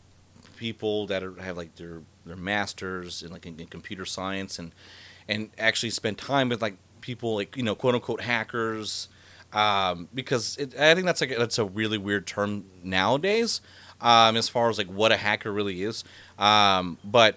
people 0.57 1.07
that 1.07 1.23
are, 1.23 1.35
have 1.41 1.57
like 1.57 1.77
their 1.77 2.03
their 2.27 2.37
masters 2.37 3.23
in 3.23 3.31
like 3.31 3.47
in, 3.47 3.59
in 3.61 3.67
computer 3.67 4.05
science 4.05 4.59
and 4.59 4.73
and 5.29 5.51
actually 5.59 5.91
spend 5.91 6.19
time 6.19 6.49
with 6.49 6.63
like 6.63 6.77
people 7.01 7.37
like 7.37 7.57
you 7.57 7.63
know 7.63 7.75
quote 7.75 7.95
unquote 7.95 8.23
hackers 8.23 9.09
um, 9.53 10.09
because 10.15 10.57
it, 10.57 10.79
I 10.79 10.95
think 10.95 11.07
that's 11.07 11.21
like 11.21 11.37
that's 11.37 11.59
a 11.59 11.65
really 11.65 11.99
weird 11.99 12.27
term 12.27 12.65
nowadays 12.83 13.61
um, 14.01 14.37
as 14.37 14.49
far 14.49 14.69
as 14.71 14.79
like 14.79 14.89
what 14.89 15.13
a 15.13 15.17
hacker 15.17 15.53
really 15.53 15.83
is. 15.83 16.05
Um, 16.39 16.99
but 17.05 17.37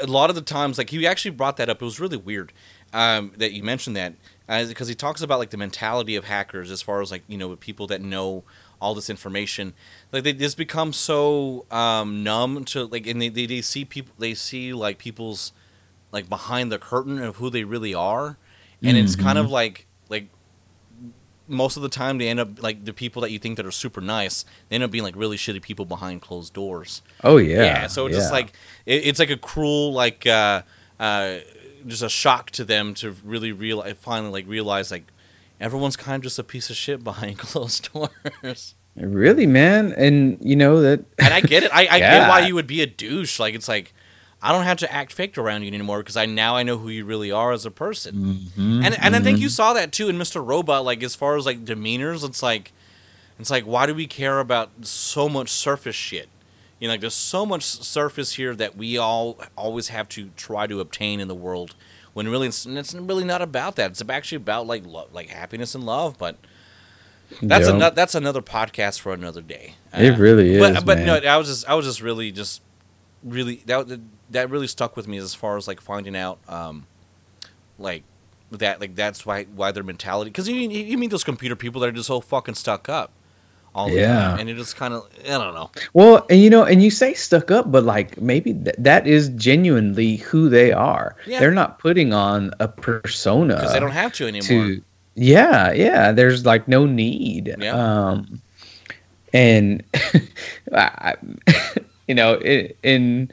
a 0.00 0.06
lot 0.06 0.30
of 0.30 0.36
the 0.36 0.42
times 0.42 0.78
like 0.78 0.90
he 0.90 1.06
actually 1.06 1.30
brought 1.32 1.56
that 1.56 1.68
up. 1.68 1.80
It 1.80 1.84
was 1.84 2.00
really 2.00 2.16
weird 2.16 2.52
um, 2.92 3.32
that 3.36 3.52
you 3.52 3.62
mentioned 3.62 3.96
that 3.96 4.14
because 4.46 4.88
he 4.88 4.94
talks 4.94 5.22
about 5.22 5.38
like 5.38 5.50
the 5.50 5.56
mentality 5.56 6.16
of 6.16 6.24
hackers 6.24 6.70
as 6.70 6.82
far 6.82 7.00
as 7.00 7.10
like 7.10 7.22
you 7.26 7.38
know 7.38 7.56
people 7.56 7.86
that 7.88 8.00
know 8.00 8.44
all 8.80 8.94
this 8.94 9.08
information. 9.08 9.72
Like 10.12 10.24
they 10.24 10.32
just 10.32 10.58
become 10.58 10.92
so 10.92 11.64
um, 11.70 12.22
numb 12.22 12.64
to 12.66 12.84
like 12.84 13.06
and 13.06 13.20
they, 13.20 13.28
they, 13.28 13.46
they 13.46 13.62
see 13.62 13.84
people 13.84 14.14
they 14.18 14.34
see 14.34 14.72
like 14.72 14.98
people's 14.98 15.52
like 16.12 16.28
behind 16.28 16.70
the 16.70 16.78
curtain 16.78 17.22
of 17.22 17.36
who 17.36 17.50
they 17.50 17.64
really 17.64 17.94
are. 17.94 18.36
And 18.82 18.96
it's 18.96 19.16
kind 19.16 19.36
of 19.36 19.50
like 19.50 19.72
like 19.72 19.85
most 21.48 21.76
of 21.76 21.82
the 21.82 21.88
time 21.88 22.18
they 22.18 22.28
end 22.28 22.40
up 22.40 22.62
like 22.62 22.84
the 22.84 22.92
people 22.92 23.22
that 23.22 23.30
you 23.30 23.38
think 23.38 23.56
that 23.56 23.66
are 23.66 23.70
super 23.70 24.00
nice 24.00 24.44
they 24.68 24.74
end 24.74 24.84
up 24.84 24.90
being 24.90 25.04
like 25.04 25.16
really 25.16 25.36
shitty 25.36 25.62
people 25.62 25.84
behind 25.84 26.20
closed 26.20 26.52
doors. 26.52 27.02
Oh 27.22 27.36
yeah. 27.36 27.64
Yeah 27.64 27.86
so 27.86 28.06
it's 28.06 28.16
just 28.16 28.32
like 28.32 28.52
it, 28.84 29.06
it's 29.06 29.18
like 29.18 29.30
a 29.30 29.36
cruel 29.36 29.92
like 29.92 30.26
uh 30.26 30.62
uh 30.98 31.36
just 31.86 32.02
a 32.02 32.08
shock 32.08 32.50
to 32.52 32.64
them 32.64 32.94
to 32.94 33.14
really 33.24 33.52
realize 33.52 33.94
finally 34.00 34.30
like 34.30 34.48
realize 34.48 34.90
like 34.90 35.04
everyone's 35.60 35.96
kind 35.96 36.16
of 36.16 36.22
just 36.22 36.38
a 36.38 36.44
piece 36.44 36.70
of 36.70 36.76
shit 36.76 37.04
behind 37.04 37.38
closed 37.46 37.92
doors. 37.92 38.74
Really 38.96 39.46
man? 39.46 39.92
And 39.92 40.38
you 40.40 40.56
know 40.56 40.80
that 40.82 41.04
and 41.18 41.34
i 41.34 41.40
get 41.40 41.62
it. 41.62 41.70
I, 41.72 41.86
I 41.86 41.98
get 41.98 42.28
why 42.28 42.40
you 42.40 42.54
would 42.54 42.66
be 42.66 42.80
a 42.80 42.86
douche. 42.86 43.38
Like 43.38 43.54
it's 43.54 43.68
like 43.68 43.92
i 44.42 44.52
don't 44.52 44.64
have 44.64 44.76
to 44.78 44.92
act 44.92 45.12
fake 45.12 45.36
around 45.38 45.62
you 45.62 45.68
anymore 45.68 45.98
because 45.98 46.16
i 46.16 46.26
now 46.26 46.54
i 46.56 46.62
know 46.62 46.76
who 46.78 46.88
you 46.88 47.04
really 47.04 47.30
are 47.32 47.52
as 47.52 47.64
a 47.66 47.70
person 47.70 48.14
Mhm, 48.56 48.84
and 48.84 48.98
and 49.02 49.16
I 49.16 49.20
think 49.20 49.38
you 49.40 49.48
saw 49.48 49.72
that 49.72 49.92
too 49.92 50.08
in 50.08 50.16
Mr. 50.18 50.44
Robot. 50.46 50.84
Like 50.84 51.02
as 51.02 51.14
far 51.14 51.36
as 51.36 51.46
like 51.46 51.64
demeanors, 51.64 52.22
it's 52.24 52.42
like 52.42 52.72
it's 53.38 53.50
like 53.50 53.64
why 53.64 53.86
do 53.86 53.94
we 53.94 54.06
care 54.06 54.38
about 54.40 54.70
so 54.82 55.28
much 55.28 55.48
surface 55.50 55.96
shit? 55.96 56.28
You 56.78 56.88
know, 56.88 56.94
like 56.94 57.00
there's 57.00 57.14
so 57.14 57.46
much 57.46 57.64
surface 57.64 58.34
here 58.34 58.54
that 58.54 58.76
we 58.76 58.98
all 58.98 59.38
always 59.56 59.88
have 59.88 60.08
to 60.10 60.30
try 60.36 60.66
to 60.66 60.80
obtain 60.80 61.20
in 61.20 61.28
the 61.28 61.34
world. 61.34 61.74
When 62.12 62.28
really 62.28 62.48
it's, 62.48 62.66
it's 62.66 62.94
really 62.94 63.24
not 63.24 63.40
about 63.42 63.76
that. 63.76 63.90
It's 63.92 64.02
actually 64.08 64.36
about 64.36 64.66
like 64.66 64.84
like 65.12 65.28
happiness 65.30 65.74
and 65.74 65.84
love. 65.84 66.16
But 66.18 66.36
that's 67.42 67.66
Yep. 67.66 67.74
another 67.76 67.94
that's 67.94 68.14
another 68.14 68.42
podcast 68.42 69.00
for 69.00 69.12
another 69.12 69.40
day. 69.42 69.74
It 69.94 70.14
Uh, 70.14 70.18
really 70.18 70.54
is, 70.54 70.60
But 70.60 70.84
but 70.84 70.98
no, 71.00 71.14
I 71.16 71.36
was 71.38 71.48
just 71.48 71.68
I 71.68 71.74
was 71.74 71.86
just 71.86 72.00
really 72.02 72.30
just 72.32 72.60
really 73.24 73.62
that 73.66 74.00
that 74.30 74.50
really 74.50 74.66
stuck 74.66 74.96
with 74.96 75.06
me 75.08 75.18
as 75.18 75.34
far 75.34 75.56
as 75.56 75.68
like 75.68 75.80
finding 75.80 76.16
out 76.16 76.38
um 76.48 76.86
like 77.78 78.02
that 78.50 78.80
like 78.80 78.94
that's 78.94 79.26
why 79.26 79.44
why 79.44 79.72
their 79.72 79.82
mentality 79.82 80.30
because 80.30 80.48
you 80.48 80.56
you 80.56 80.96
meet 80.98 81.10
those 81.10 81.24
computer 81.24 81.56
people 81.56 81.80
that 81.80 81.88
are 81.88 81.92
just 81.92 82.06
so 82.08 82.20
fucking 82.20 82.54
stuck 82.54 82.88
up 82.88 83.10
all 83.74 83.88
the 83.88 83.96
Yeah. 83.96 84.14
time 84.30 84.38
and 84.40 84.48
it 84.48 84.54
just 84.56 84.76
kind 84.76 84.94
of 84.94 85.06
I 85.24 85.28
don't 85.38 85.52
know 85.54 85.70
Well, 85.92 86.24
and 86.30 86.40
you 86.40 86.48
know, 86.48 86.64
and 86.64 86.82
you 86.82 86.90
say 86.90 87.12
stuck 87.12 87.50
up, 87.50 87.70
but 87.70 87.84
like 87.84 88.18
maybe 88.20 88.54
th- 88.54 88.74
that 88.78 89.06
is 89.06 89.28
genuinely 89.30 90.16
who 90.16 90.48
they 90.48 90.72
are. 90.72 91.14
Yeah. 91.26 91.40
They're 91.40 91.50
not 91.52 91.78
putting 91.78 92.14
on 92.14 92.52
a 92.58 92.68
persona 92.68 93.56
because 93.56 93.74
they 93.74 93.80
don't 93.80 93.90
have 93.90 94.12
to 94.14 94.26
anymore. 94.26 94.46
to. 94.48 94.82
Yeah, 95.14 95.72
yeah. 95.72 96.12
There's 96.12 96.46
like 96.46 96.66
no 96.68 96.86
need. 96.86 97.54
Yeah. 97.58 97.72
Um, 97.74 98.40
and 99.34 99.82
I, 100.72 101.14
you 102.08 102.14
know, 102.14 102.38
in 102.82 103.30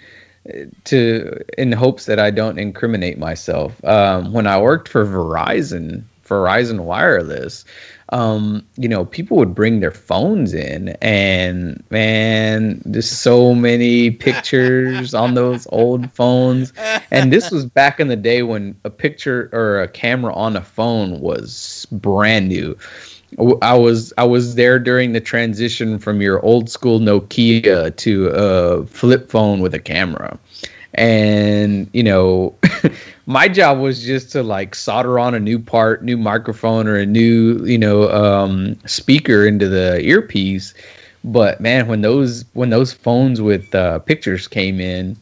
to 0.86 1.40
in 1.58 1.72
hopes 1.72 2.06
that 2.06 2.20
I 2.20 2.32
don't 2.32 2.60
incriminate 2.60 3.18
myself. 3.18 3.84
Um, 3.86 4.34
when 4.34 4.48
I 4.48 4.60
worked 4.60 4.90
for 4.90 5.06
Verizon, 5.06 6.04
Verizon 6.26 6.82
Wireless, 6.82 7.66
um, 8.10 8.66
you 8.78 8.88
know, 8.88 9.06
people 9.06 9.38
would 9.38 9.56
bring 9.56 9.80
their 9.80 9.92
phones 9.92 10.54
in, 10.54 10.90
and 11.02 11.84
man, 11.90 12.82
there's 12.86 13.10
so 13.10 13.56
many 13.56 14.12
pictures 14.12 15.14
on 15.14 15.34
those 15.34 15.66
old 15.72 16.12
phones. 16.12 16.74
And 17.10 17.34
this 17.34 17.50
was 17.50 17.66
back 17.66 18.00
in 18.00 18.10
the 18.10 18.16
day 18.16 18.44
when 18.44 18.76
a 18.84 18.90
picture 18.90 19.50
or 19.52 19.82
a 19.82 19.88
camera 19.88 20.34
on 20.34 20.56
a 20.56 20.62
phone 20.62 21.22
was 21.22 21.88
brand 21.92 22.50
new. 22.50 22.78
I 23.62 23.76
was 23.76 24.14
I 24.18 24.24
was 24.24 24.56
there 24.56 24.80
during 24.80 25.14
the 25.14 25.22
transition 25.22 26.00
from 26.00 26.22
your 26.22 26.44
old 26.44 26.70
school 26.70 27.00
Nokia 27.00 27.96
to 27.96 28.28
a 28.34 28.86
flip 28.86 29.30
phone 29.30 29.60
with 29.60 29.74
a 29.74 29.80
camera. 29.80 30.38
And 30.96 31.90
you 31.94 32.04
know, 32.04 32.56
my 33.26 33.48
job 33.48 33.80
was 33.80 34.04
just 34.04 34.32
to 34.34 34.44
like 34.44 34.76
solder 34.76 35.18
on 35.18 35.34
a 35.34 35.40
new 35.40 35.60
part, 35.60 36.04
new 36.04 36.18
microphone 36.18 36.88
or 36.88 36.96
a 36.96 37.06
new, 37.06 37.64
you 37.66 37.78
know, 37.78 38.10
um, 38.12 38.78
speaker 38.86 39.46
into 39.46 39.68
the 39.68 40.00
earpiece. 40.02 40.74
But 41.24 41.62
man, 41.62 41.88
when 41.88 42.02
those 42.02 42.46
when 42.54 42.70
those 42.70 42.94
phones 42.94 43.42
with 43.42 43.74
uh, 43.74 44.00
pictures 44.00 44.48
came 44.48 44.80
in, 44.80 45.16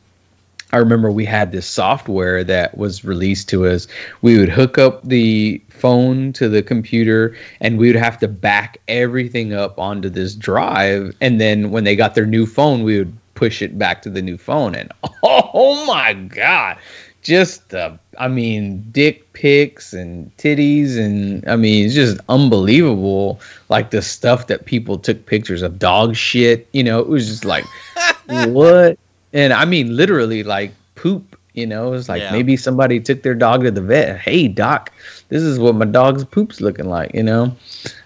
I 0.74 0.78
remember 0.78 1.12
we 1.12 1.26
had 1.26 1.52
this 1.52 1.68
software 1.68 2.44
that 2.46 2.78
was 2.78 3.04
released 3.04 3.50
to 3.50 3.68
us. 3.68 3.88
We 4.22 4.38
would 4.38 4.50
hook 4.50 4.78
up 4.78 5.04
the 5.04 5.62
phone 5.70 6.32
to 6.34 6.48
the 6.48 6.62
computer 6.62 7.36
and 7.60 7.78
we 7.78 7.88
would 7.88 7.96
have 7.96 8.18
to 8.20 8.28
back 8.28 8.78
everything 8.88 9.54
up 9.54 9.78
onto 9.80 10.10
this 10.10 10.36
drive. 10.36 11.16
And 11.20 11.42
then 11.42 11.72
when 11.72 11.84
they 11.84 11.96
got 11.96 12.16
their 12.16 12.26
new 12.26 12.46
phone, 12.46 12.84
we 12.84 13.00
would 13.00 13.14
push 13.34 13.62
it 13.62 13.78
back 13.78 14.02
to 14.04 14.10
the 14.10 14.22
new 14.22 14.38
phone. 14.38 14.76
And 14.76 14.92
oh 15.24 15.86
my 15.86 16.14
God, 16.14 16.78
just 17.22 17.70
the, 17.70 17.98
I 18.18 18.28
mean, 18.28 18.86
dick 18.92 19.34
pics 19.34 19.92
and 19.92 20.36
titties. 20.38 20.98
And 20.98 21.46
I 21.50 21.56
mean, 21.58 21.86
it's 21.86 21.96
just 21.96 22.20
unbelievable. 22.30 23.42
Like 23.68 23.90
the 23.90 24.02
stuff 24.02 24.48
that 24.48 24.66
people 24.66 24.98
took 24.98 25.26
pictures 25.26 25.64
of 25.64 25.80
dog 25.80 26.16
shit, 26.16 26.70
you 26.72 26.84
know, 26.84 27.00
it 27.00 27.08
was 27.08 27.28
just 27.28 27.44
like, 27.44 27.66
what? 28.28 28.98
And 29.34 29.54
I 29.54 29.66
mean, 29.66 29.96
literally, 29.96 30.44
like 30.44 30.74
poop. 30.96 31.38
You 31.54 31.68
know, 31.68 31.92
it's 31.92 32.08
like 32.08 32.22
Yeah. 32.22 32.32
maybe 32.32 32.56
somebody 32.56 33.02
took 33.02 33.24
their 33.24 33.36
dog 33.36 33.64
to 33.64 33.72
the 33.72 33.82
vet. 33.82 34.20
Hey, 34.20 34.48
doc, 34.48 34.90
this 35.28 35.44
is 35.44 35.60
what 35.60 35.76
my 35.76 35.84
dog's 35.84 36.24
poop's 36.24 36.62
looking 36.62 36.88
like. 36.88 37.14
You 37.14 37.24
know, 37.24 37.54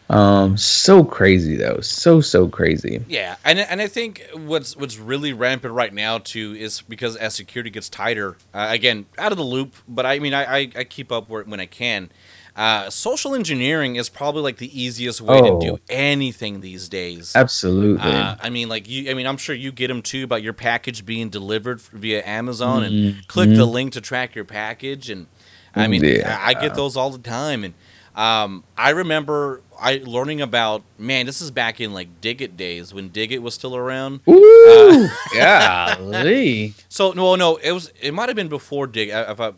um, 0.10 0.58
so 0.58 1.04
crazy 1.04 1.56
though, 1.56 1.80
so 1.82 2.22
so 2.22 2.48
crazy. 2.48 3.04
Yeah, 3.08 3.36
and 3.44 3.60
and 3.60 3.82
I 3.82 3.88
think 3.88 4.24
what's 4.34 4.76
what's 4.76 4.98
really 4.98 5.32
rampant 5.34 5.76
right 5.76 5.94
now 5.94 6.18
too 6.18 6.56
is 6.58 6.82
because 6.82 7.16
as 7.16 7.36
security 7.36 7.70
gets 7.70 7.88
tighter, 7.90 8.36
uh, 8.54 8.68
again 8.70 9.06
out 9.18 9.32
of 9.32 9.38
the 9.38 9.44
loop. 9.44 9.76
But 9.88 10.08
I 10.08 10.18
mean, 10.20 10.34
I 10.34 10.44
I, 10.46 10.70
I 10.78 10.84
keep 10.84 11.12
up 11.12 11.30
where, 11.30 11.44
when 11.44 11.60
I 11.60 11.68
can. 11.68 12.10
Uh, 12.56 12.90
social 12.90 13.36
engineering 13.36 13.98
is 13.98 14.08
probably 14.08 14.42
like 14.42 14.58
the 14.58 14.82
easiest 14.82 15.20
way 15.20 15.40
Oh. 15.42 15.60
to 15.60 15.66
do 15.68 15.78
anything 15.90 16.62
these 16.62 16.88
days. 16.88 17.34
Absolutely. 17.36 18.10
Uh, 18.10 18.36
I 18.42 18.50
mean, 18.50 18.70
like 18.70 18.88
you. 18.90 19.12
I 19.12 19.14
mean, 19.14 19.28
I'm 19.28 19.36
sure 19.38 19.54
you 19.54 19.72
get 19.74 19.88
them 19.88 20.02
too 20.02 20.24
about 20.24 20.42
your 20.42 20.54
package 20.54 21.06
being 21.06 21.30
delivered 21.30 21.82
via 21.82 22.24
Amazon, 22.26 22.84
and 22.84 22.94
Mhm. 23.16 23.28
click 23.28 23.50
the 23.50 23.66
link 23.66 23.92
to 23.94 24.02
track 24.02 24.36
your 24.36 24.46
package. 24.46 25.10
And 25.10 25.28
I 25.76 25.88
mean, 25.88 26.04
Yeah. 26.06 26.40
I, 26.42 26.52
I 26.52 26.54
get 26.54 26.76
those 26.76 26.96
all 26.96 27.10
the 27.10 27.18
time. 27.18 27.66
And 27.66 27.74
um, 28.16 28.64
I 28.78 28.92
remember 28.92 29.62
I 29.78 30.02
learning 30.06 30.40
about 30.40 30.84
man. 30.98 31.26
This 31.26 31.42
is 31.42 31.52
back 31.52 31.82
in 31.82 31.94
like 31.94 32.22
Digit 32.22 32.56
days 32.56 32.94
when 32.94 33.10
Digit 33.10 33.42
was 33.42 33.54
still 33.54 33.76
around. 33.76 34.22
Ooh, 34.30 35.10
golly. 35.36 36.74
So 36.88 37.12
no, 37.12 37.36
no, 37.36 37.58
it 37.58 37.72
was. 37.74 37.92
It 38.02 38.14
might 38.14 38.30
have 38.30 38.36
been 38.38 38.48
before 38.48 38.88
Digg. 38.88 39.10
If 39.10 39.42
I, 39.42 39.52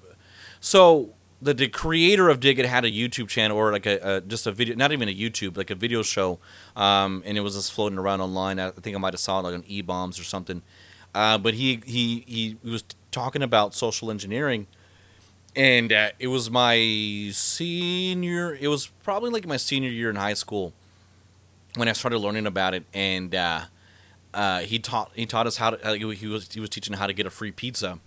so 0.59 1.13
the, 1.41 1.53
the 1.53 1.67
creator 1.67 2.29
of 2.29 2.39
Dig 2.39 2.59
it 2.59 2.65
had 2.65 2.85
a 2.85 2.91
YouTube 2.91 3.27
channel 3.27 3.57
or 3.57 3.71
like 3.71 3.85
a, 3.85 4.17
a 4.17 4.21
just 4.21 4.47
a 4.47 4.51
video, 4.51 4.75
not 4.75 4.91
even 4.91 5.07
a 5.07 5.13
YouTube, 5.13 5.57
like 5.57 5.69
a 5.69 5.75
video 5.75 6.01
show, 6.01 6.39
um, 6.75 7.21
and 7.25 7.37
it 7.37 7.41
was 7.41 7.55
just 7.55 7.71
floating 7.71 7.97
around 7.97 8.21
online. 8.21 8.59
I 8.59 8.71
think 8.71 8.95
I 8.95 8.99
might 8.99 9.13
have 9.13 9.19
saw 9.19 9.39
it 9.39 9.43
like 9.43 9.53
on 9.53 9.63
E 9.67 9.81
Bombs 9.81 10.19
or 10.19 10.23
something. 10.23 10.61
Uh, 11.13 11.37
but 11.37 11.53
he 11.53 11.81
he 11.85 12.23
he 12.27 12.57
was 12.69 12.83
talking 13.11 13.41
about 13.41 13.73
social 13.73 14.11
engineering, 14.11 14.67
and 15.55 15.93
uh, 15.93 16.09
it 16.19 16.27
was 16.27 16.49
my 16.49 17.29
senior. 17.31 18.55
It 18.55 18.67
was 18.67 18.87
probably 19.03 19.29
like 19.29 19.45
my 19.45 19.57
senior 19.57 19.89
year 19.89 20.09
in 20.09 20.15
high 20.15 20.33
school 20.33 20.73
when 21.75 21.87
I 21.87 21.93
started 21.93 22.17
learning 22.19 22.47
about 22.47 22.73
it, 22.73 22.83
and 22.93 23.33
uh, 23.33 23.61
uh, 24.33 24.59
he 24.59 24.79
taught 24.79 25.11
he 25.15 25.25
taught 25.25 25.47
us 25.47 25.57
how 25.57 25.71
to. 25.71 25.87
Uh, 25.87 25.93
he 25.93 26.27
was 26.27 26.51
he 26.51 26.59
was 26.59 26.69
teaching 26.69 26.95
how 26.95 27.07
to 27.07 27.13
get 27.13 27.25
a 27.25 27.31
free 27.31 27.51
pizza. 27.51 27.99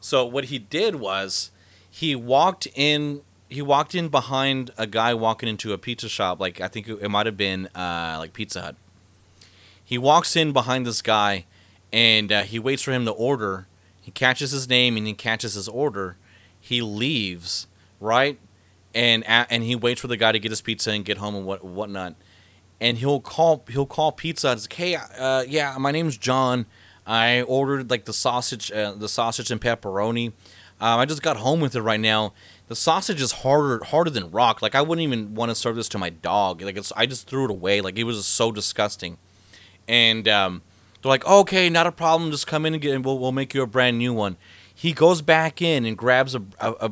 So 0.00 0.26
what 0.26 0.46
he 0.46 0.58
did 0.58 0.96
was 0.96 1.52
he 1.92 2.16
walked 2.16 2.66
in. 2.74 3.20
He 3.50 3.60
walked 3.60 3.94
in 3.94 4.08
behind 4.08 4.70
a 4.78 4.86
guy 4.86 5.12
walking 5.12 5.46
into 5.46 5.74
a 5.74 5.78
pizza 5.78 6.08
shop. 6.08 6.40
Like 6.40 6.58
I 6.58 6.68
think 6.68 6.88
it, 6.88 7.08
might 7.10 7.26
have 7.26 7.36
been 7.36 7.66
uh, 7.74 8.16
like 8.18 8.32
Pizza 8.32 8.62
Hut. 8.62 8.76
He 9.84 9.98
walks 9.98 10.34
in 10.34 10.52
behind 10.54 10.86
this 10.86 11.02
guy, 11.02 11.44
and 11.92 12.32
uh, 12.32 12.42
he 12.44 12.58
waits 12.58 12.82
for 12.82 12.92
him 12.92 13.04
to 13.04 13.10
order. 13.10 13.66
He 14.00 14.10
catches 14.10 14.52
his 14.52 14.70
name 14.70 14.96
and 14.96 15.06
he 15.06 15.12
catches 15.12 15.52
his 15.52 15.68
order. 15.68 16.16
He 16.58 16.80
leaves 16.80 17.66
right, 18.00 18.38
and 18.94 19.22
and 19.26 19.62
he 19.62 19.76
waits 19.76 20.00
for 20.00 20.08
the 20.08 20.16
guy 20.16 20.32
to 20.32 20.38
get 20.38 20.50
his 20.50 20.62
pizza 20.62 20.92
and 20.92 21.04
get 21.04 21.18
home 21.18 21.34
and 21.34 21.44
what 21.44 21.62
whatnot 21.62 22.14
and 22.80 22.98
he'll 22.98 23.20
call 23.20 23.64
he'll 23.68 23.86
call 23.86 24.10
pizza. 24.12 24.50
It's 24.52 24.64
like, 24.64 24.72
hey, 24.72 24.96
uh, 24.96 25.44
yeah, 25.46 25.76
my 25.78 25.92
name's 25.92 26.16
John. 26.16 26.66
I 27.06 27.42
ordered 27.42 27.90
like 27.90 28.06
the 28.06 28.12
sausage, 28.12 28.72
uh, 28.72 28.92
the 28.92 29.08
sausage 29.08 29.50
and 29.50 29.60
pepperoni. 29.60 30.32
Um, 30.82 30.98
I 30.98 31.06
just 31.06 31.22
got 31.22 31.36
home 31.38 31.60
with 31.60 31.74
it 31.76 31.80
right 31.82 32.00
now. 32.00 32.32
The 32.68 32.74
sausage 32.76 33.20
is 33.22 33.32
harder 33.32 33.84
harder 33.84 34.10
than 34.10 34.30
rock. 34.30 34.60
Like 34.62 34.74
I 34.74 34.82
wouldn't 34.82 35.02
even 35.04 35.34
want 35.34 35.50
to 35.50 35.54
serve 35.54 35.76
this 35.76 35.88
to 35.90 35.98
my 35.98 36.10
dog. 36.10 36.60
Like 36.60 36.76
it's 36.76 36.92
I 36.96 37.06
just 37.06 37.28
threw 37.28 37.44
it 37.44 37.50
away. 37.50 37.80
Like 37.80 37.96
it 37.98 38.04
was 38.04 38.16
just 38.16 38.30
so 38.30 38.50
disgusting. 38.50 39.16
And 39.86 40.26
um, 40.28 40.62
they're 41.02 41.10
like, 41.10 41.24
okay, 41.26 41.68
not 41.68 41.86
a 41.86 41.92
problem. 41.92 42.30
Just 42.30 42.46
come 42.46 42.66
in 42.66 42.74
and 42.74 42.82
get, 42.82 42.94
and 42.94 43.04
we'll 43.04 43.18
we'll 43.18 43.32
make 43.32 43.54
you 43.54 43.62
a 43.62 43.66
brand 43.66 43.98
new 43.98 44.12
one. 44.12 44.36
He 44.74 44.92
goes 44.92 45.22
back 45.22 45.62
in 45.62 45.84
and 45.84 45.96
grabs 45.96 46.34
a, 46.34 46.42
a, 46.58 46.72
a 46.80 46.90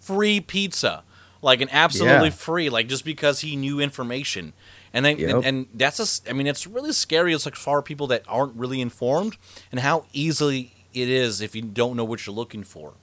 free 0.00 0.40
pizza, 0.40 1.04
like 1.42 1.60
an 1.60 1.68
absolutely 1.70 2.28
Yeah. 2.28 2.34
free, 2.34 2.68
like 2.70 2.88
just 2.88 3.04
because 3.04 3.40
he 3.40 3.54
knew 3.56 3.78
information. 3.80 4.54
And 4.92 5.04
then, 5.04 5.18
Yep. 5.18 5.30
and, 5.36 5.44
and 5.44 5.66
that's 5.74 6.00
a, 6.26 6.30
I 6.30 6.32
mean, 6.32 6.46
it's 6.46 6.66
really 6.66 6.92
scary. 6.92 7.34
It's 7.34 7.44
like 7.44 7.54
for 7.56 7.82
people 7.82 8.06
that 8.08 8.22
aren't 8.26 8.56
really 8.56 8.80
informed, 8.80 9.36
and 9.70 9.80
how 9.80 10.06
easily 10.12 10.72
it 10.94 11.08
is 11.08 11.40
if 11.40 11.54
you 11.54 11.62
don't 11.62 11.96
know 11.96 12.04
what 12.04 12.26
you're 12.26 12.34
looking 12.34 12.62
for. 12.64 12.94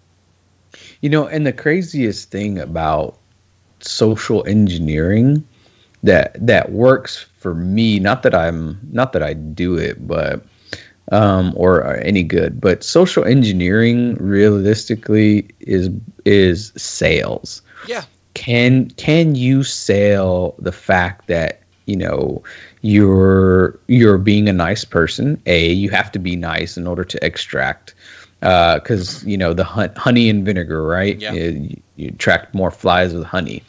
You 1.02 1.10
know, 1.10 1.28
and 1.28 1.46
the 1.46 1.54
craziest 1.54 2.32
thing 2.32 2.60
about 2.60 3.18
social 3.80 4.46
engineering 4.48 5.46
that 6.04 6.36
that 6.46 6.72
works 6.72 7.26
for 7.38 7.54
me, 7.56 8.00
not 8.00 8.24
that 8.24 8.36
I'm 8.36 8.80
not 8.92 9.14
that 9.14 9.24
I 9.24 9.34
do 9.34 9.76
it, 9.78 10.08
but 10.08 10.46
um 11.12 11.54
or 11.56 11.84
are 11.84 11.98
any 11.98 12.24
good, 12.24 12.60
but 12.60 12.84
social 12.84 13.24
engineering 13.26 14.16
realistically 14.16 15.48
is 15.60 15.90
is 16.26 16.72
sales. 16.76 17.62
Yeah, 17.84 18.06
Can 18.34 18.90
can 18.92 19.36
you 19.36 19.64
sell 19.64 20.56
the 20.60 20.72
fact 20.72 21.28
that, 21.28 21.62
you 21.86 21.96
know, 21.96 22.44
you're 22.86 23.80
you're 23.88 24.20
being 24.20 24.48
a 24.48 24.54
nice 24.54 24.86
person? 24.86 25.42
A, 25.48 25.72
you 25.74 25.90
have 25.90 26.12
to 26.12 26.20
be 26.20 26.36
nice 26.36 26.78
in 26.78 26.86
order 26.86 27.04
to 27.04 27.26
extract 27.26 27.96
because 28.40 29.24
you 29.26 29.38
know 29.38 29.54
the 29.54 29.64
hun- 29.64 29.94
honey 29.96 30.30
and 30.30 30.46
vinegar, 30.46 30.86
right? 30.86 31.20
Yeah. 31.20 31.34
You, 31.34 31.82
you 31.96 32.10
attract 32.10 32.54
more 32.54 32.70
flies 32.70 33.14
with 33.14 33.24
honey. 33.24 33.64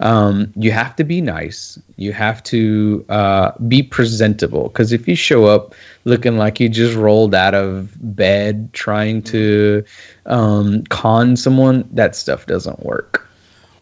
Um, 0.00 0.52
you 0.56 0.72
have 0.72 0.96
to 0.96 1.04
be 1.04 1.20
nice. 1.20 1.78
You 1.96 2.12
have 2.12 2.42
to 2.44 3.04
uh, 3.08 3.52
be 3.68 3.82
presentable. 3.82 4.68
Because 4.68 4.92
if 4.92 5.08
you 5.08 5.14
show 5.14 5.46
up 5.46 5.74
looking 6.04 6.36
like 6.36 6.60
you 6.60 6.68
just 6.68 6.96
rolled 6.96 7.34
out 7.34 7.54
of 7.54 7.92
bed 8.16 8.72
trying 8.72 9.22
to 9.24 9.84
um, 10.26 10.84
con 10.84 11.36
someone, 11.36 11.88
that 11.92 12.14
stuff 12.16 12.46
doesn't 12.46 12.80
work. 12.84 13.26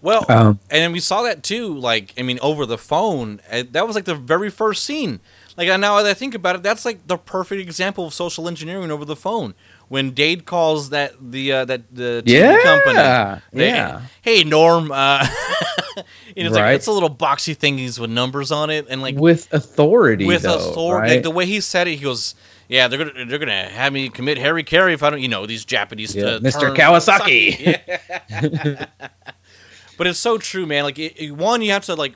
Well, 0.01 0.24
Um, 0.28 0.61
and 0.70 0.80
then 0.82 0.92
we 0.92 1.01
saw 1.01 1.22
that 1.22 1.42
too. 1.42 1.76
Like, 1.76 2.14
I 2.16 2.22
mean, 2.22 2.38
over 2.40 2.64
the 2.66 2.78
phone. 2.78 3.40
uh, 3.51 3.64
That 3.72 3.86
was 3.86 3.96
like 3.96 4.05
the 4.05 4.14
very 4.14 4.49
first 4.51 4.84
scene. 4.84 5.20
Like 5.57 5.66
now 5.80 6.01
that 6.01 6.07
I 6.09 6.14
think 6.14 6.34
about 6.36 6.55
it, 6.55 6.62
that's 6.62 6.84
like 6.84 7.09
the 7.09 7.18
perfect 7.18 7.61
example 7.61 8.07
of 8.07 8.14
social 8.14 8.46
engineering 8.46 8.92
over 8.92 9.05
the 9.05 9.16
phone. 9.16 9.55
When 9.88 10.11
Dade 10.12 10.44
calls 10.44 10.90
that 10.90 11.14
the 11.20 11.51
uh, 11.51 11.64
that 11.64 11.82
the 11.92 12.22
TV 12.24 12.32
Yeah, 12.38 12.62
company, 12.62 13.40
they- 13.53 13.68
yeah. 13.70 14.03
Hey 14.22 14.44
Norm, 14.44 14.92
uh, 14.92 15.26
and 15.96 16.07
it's 16.36 16.55
like 16.55 16.76
it's 16.76 16.86
a 16.86 16.92
little 16.92 17.11
boxy 17.12 17.57
thingies 17.57 17.99
with 17.99 18.11
numbers 18.11 18.53
on 18.53 18.70
it, 18.70 18.86
and 18.88 19.03
like 19.03 19.16
with 19.16 19.53
authority, 19.53 20.26
with 20.26 20.42
though, 20.42 20.57
authority. 20.59 21.01
right? 21.09 21.14
Like 21.14 21.22
the 21.24 21.30
way 21.30 21.46
he 21.46 21.61
said 21.61 21.88
it, 21.88 21.92
he 21.96 22.05
goes, 22.05 22.34
"Yeah, 22.68 22.86
they're 22.86 23.05
gonna 23.05 23.24
they're 23.24 23.38
gonna 23.40 23.68
have 23.70 23.92
me 23.92 24.11
commit 24.11 24.36
Harry 24.38 24.62
Carey 24.62 24.92
if 24.92 25.03
I 25.03 25.09
don't, 25.11 25.22
you 25.22 25.28
know, 25.28 25.44
these 25.46 25.64
Japanese 25.64 26.14
Yeah, 26.14 26.24
uh, 26.24 26.38
Mr. 26.40 26.76
terms." 26.76 26.78
Kawasaki. 26.78 27.59
Yeah. 28.28 28.86
but 29.99 30.07
it's 30.07 30.18
so 30.18 30.38
true, 30.38 30.64
man. 30.64 30.84
Like 30.84 30.99
it, 30.99 31.12
it- 31.20 31.32
one, 31.32 31.61
you 31.61 31.72
have 31.72 31.84
to 31.84 31.94
like, 31.94 32.14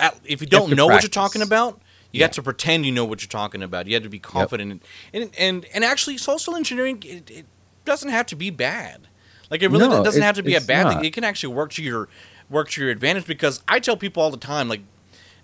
at, 0.00 0.18
if 0.24 0.40
you 0.40 0.46
don't 0.48 0.70
to 0.70 0.74
know 0.74 0.86
what 0.86 1.02
you're 1.04 1.08
talking 1.10 1.42
about. 1.42 1.80
You 2.12 2.18
Yeah. 2.18 2.24
have 2.24 2.32
to 2.32 2.42
pretend 2.42 2.84
you 2.84 2.90
know 2.90 3.04
what 3.04 3.22
you're 3.22 3.28
talking 3.28 3.62
about. 3.62 3.86
You 3.86 3.94
have 3.94 4.02
to 4.02 4.08
be 4.08 4.18
confident, 4.18 4.82
in, 5.12 5.22
and 5.22 5.30
and 5.38 5.64
and 5.72 5.84
actually, 5.84 6.18
social 6.18 6.56
engineering 6.56 7.00
it, 7.06 7.30
it 7.30 7.46
doesn't 7.84 8.08
have 8.08 8.26
to 8.26 8.34
be 8.36 8.50
bad. 8.50 9.06
Like 9.48 9.62
it 9.62 9.70
really 9.70 9.86
No, 9.88 10.02
doesn't 10.02 10.20
have 10.22 10.34
to 10.34 10.42
be 10.42 10.56
a 10.56 10.60
bad 10.60 10.86
not. 10.86 10.94
thing. 10.96 11.04
It 11.04 11.12
can 11.12 11.22
actually 11.22 11.54
work 11.54 11.70
to 11.74 11.82
your 11.84 12.08
work 12.48 12.68
to 12.70 12.80
your 12.80 12.90
advantage 12.90 13.26
because 13.26 13.62
I 13.68 13.78
tell 13.78 13.96
people 13.96 14.24
all 14.24 14.32
the 14.32 14.36
time, 14.38 14.68
like 14.68 14.80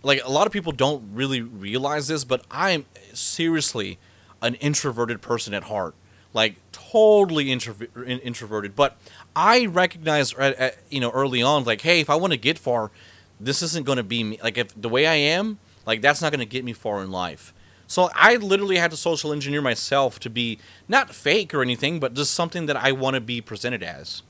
like 0.03 0.21
a 0.25 0.31
lot 0.31 0.49
of 0.49 0.53
people 0.53 0.73
don't 0.73 1.09
really 1.15 1.41
realize 1.41 2.09
this, 2.09 2.25
but 2.25 2.45
I 2.51 2.71
am 2.73 2.85
seriously 3.13 3.99
an 4.43 4.55
introverted 4.57 5.23
person 5.23 5.55
at 5.55 5.65
heart. 5.65 5.95
Like 6.35 6.57
totally 6.73 7.53
intro- 7.53 7.77
introverted, 8.07 8.75
but 8.75 8.97
I 9.37 9.67
recognize 9.67 10.33
at, 10.35 10.55
at, 10.57 10.79
you 10.91 10.99
know 10.99 11.11
early 11.11 11.43
on, 11.43 11.65
like, 11.65 11.83
hey, 11.83 12.01
if 12.01 12.11
I 12.11 12.17
want 12.17 12.33
to 12.33 12.39
get 12.39 12.59
far, 12.59 12.91
this 13.39 13.63
isn't 13.63 13.85
going 13.87 13.99
to 13.99 14.03
be 14.03 14.25
me. 14.25 14.41
Like 14.43 14.57
if 14.59 14.81
the 14.81 14.89
way 14.89 15.07
I 15.07 15.15
am, 15.15 15.59
like 15.87 16.01
that's 16.01 16.23
not 16.23 16.33
going 16.33 16.41
to 16.41 16.47
get 16.47 16.65
me 16.65 16.73
far 16.73 17.03
in 17.05 17.11
life. 17.13 17.53
So 17.87 18.09
I 18.17 18.37
literally 18.37 18.79
had 18.79 18.91
to 18.91 18.97
social 18.97 19.33
engineer 19.33 19.63
myself 19.63 20.19
to 20.21 20.31
be 20.31 20.59
not 20.89 21.15
fake 21.15 21.55
or 21.55 21.63
anything, 21.63 22.01
but 22.01 22.15
just 22.15 22.35
something 22.35 22.67
that 22.67 22.77
I 22.77 22.91
want 22.91 23.15
to 23.15 23.21
be 23.21 23.41
presented 23.41 23.83
as. 23.85 24.23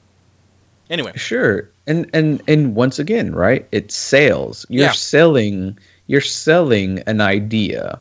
Anyway, 0.91 1.13
Sure. 1.17 1.69
And 1.87 2.11
and 2.13 2.43
and 2.49 2.75
once 2.75 2.99
again, 2.99 3.35
right? 3.35 3.67
It's 3.73 3.95
sales. 3.97 4.67
You're 4.69 4.87
Yeah. 4.87 4.93
selling 4.93 5.79
you're 6.09 6.21
selling 6.21 7.01
an 7.07 7.21
idea. 7.21 8.01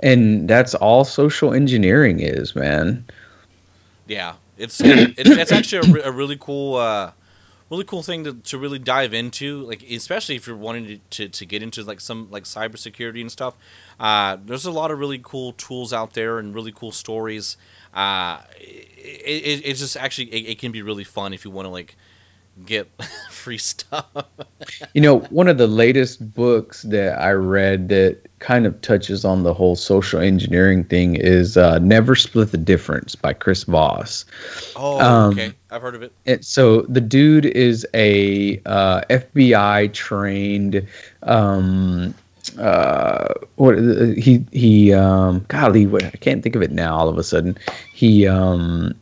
And 0.00 0.48
that's 0.48 0.74
all 0.74 1.04
social 1.04 1.54
engineering 1.54 2.20
is, 2.20 2.54
man. 2.56 3.04
Yeah, 4.06 4.34
it's 4.56 4.80
it's, 4.80 5.30
it's 5.30 5.52
actually 5.52 5.88
a, 5.88 5.92
re- 5.92 6.02
a 6.04 6.12
really 6.12 6.36
cool, 6.38 6.76
uh, 6.76 7.12
really 7.70 7.84
cool 7.84 8.02
thing 8.02 8.24
to, 8.24 8.34
to 8.34 8.58
really 8.58 8.78
dive 8.78 9.12
into. 9.14 9.62
Like 9.62 9.82
especially 9.90 10.36
if 10.36 10.46
you're 10.46 10.56
wanting 10.56 10.86
to, 10.86 10.98
to, 10.98 11.28
to 11.28 11.46
get 11.46 11.62
into 11.62 11.82
like 11.82 12.00
some 12.00 12.30
like 12.30 12.44
cybersecurity 12.44 13.20
and 13.20 13.30
stuff. 13.30 13.54
Uh, 13.98 14.36
there's 14.44 14.66
a 14.66 14.70
lot 14.70 14.90
of 14.90 14.98
really 14.98 15.20
cool 15.22 15.52
tools 15.52 15.92
out 15.92 16.14
there 16.14 16.38
and 16.38 16.54
really 16.54 16.72
cool 16.72 16.92
stories. 16.92 17.56
Uh, 17.94 18.40
it, 18.58 19.42
it, 19.42 19.62
it's 19.64 19.80
just 19.80 19.96
actually 19.96 20.26
it, 20.26 20.50
it 20.50 20.58
can 20.58 20.72
be 20.72 20.82
really 20.82 21.04
fun 21.04 21.32
if 21.32 21.44
you 21.44 21.50
want 21.50 21.66
to 21.66 21.70
like 21.70 21.96
get 22.64 22.88
free 23.30 23.58
stuff. 23.58 24.06
You 24.94 25.00
know, 25.00 25.20
one 25.20 25.48
of 25.48 25.58
the 25.58 25.66
latest 25.66 26.34
books 26.34 26.82
that 26.82 27.20
I 27.20 27.32
read 27.32 27.88
that 27.90 28.25
kind 28.38 28.66
of 28.66 28.80
touches 28.82 29.24
on 29.24 29.42
the 29.42 29.54
whole 29.54 29.76
social 29.76 30.20
engineering 30.20 30.84
thing 30.84 31.16
is 31.16 31.56
uh, 31.56 31.78
Never 31.78 32.14
Split 32.14 32.52
the 32.52 32.58
Difference 32.58 33.14
by 33.14 33.32
Chris 33.32 33.64
Voss. 33.64 34.24
Oh, 34.76 35.00
Um, 35.00 35.32
okay, 35.32 35.52
I've 35.70 35.82
heard 35.82 35.94
of 35.94 36.02
it. 36.02 36.12
And 36.26 36.44
so 36.44 36.82
the 36.82 37.00
dude 37.00 37.46
is 37.46 37.86
a 37.94 38.60
uh, 38.66 39.02
FBI 39.08 39.92
trained. 39.92 40.86
Um, 41.22 42.14
uh, 42.58 43.34
what 43.56 43.76
he 44.16 44.44
he 44.52 44.92
um, 44.92 45.44
golly, 45.48 45.86
what 45.86 46.04
I 46.04 46.10
can't 46.10 46.42
think 46.42 46.54
of 46.54 46.62
it 46.62 46.70
now. 46.70 46.96
All 46.96 47.08
of 47.08 47.18
a 47.18 47.24
sudden, 47.24 47.58
he 47.92 48.26
um, 48.26 48.94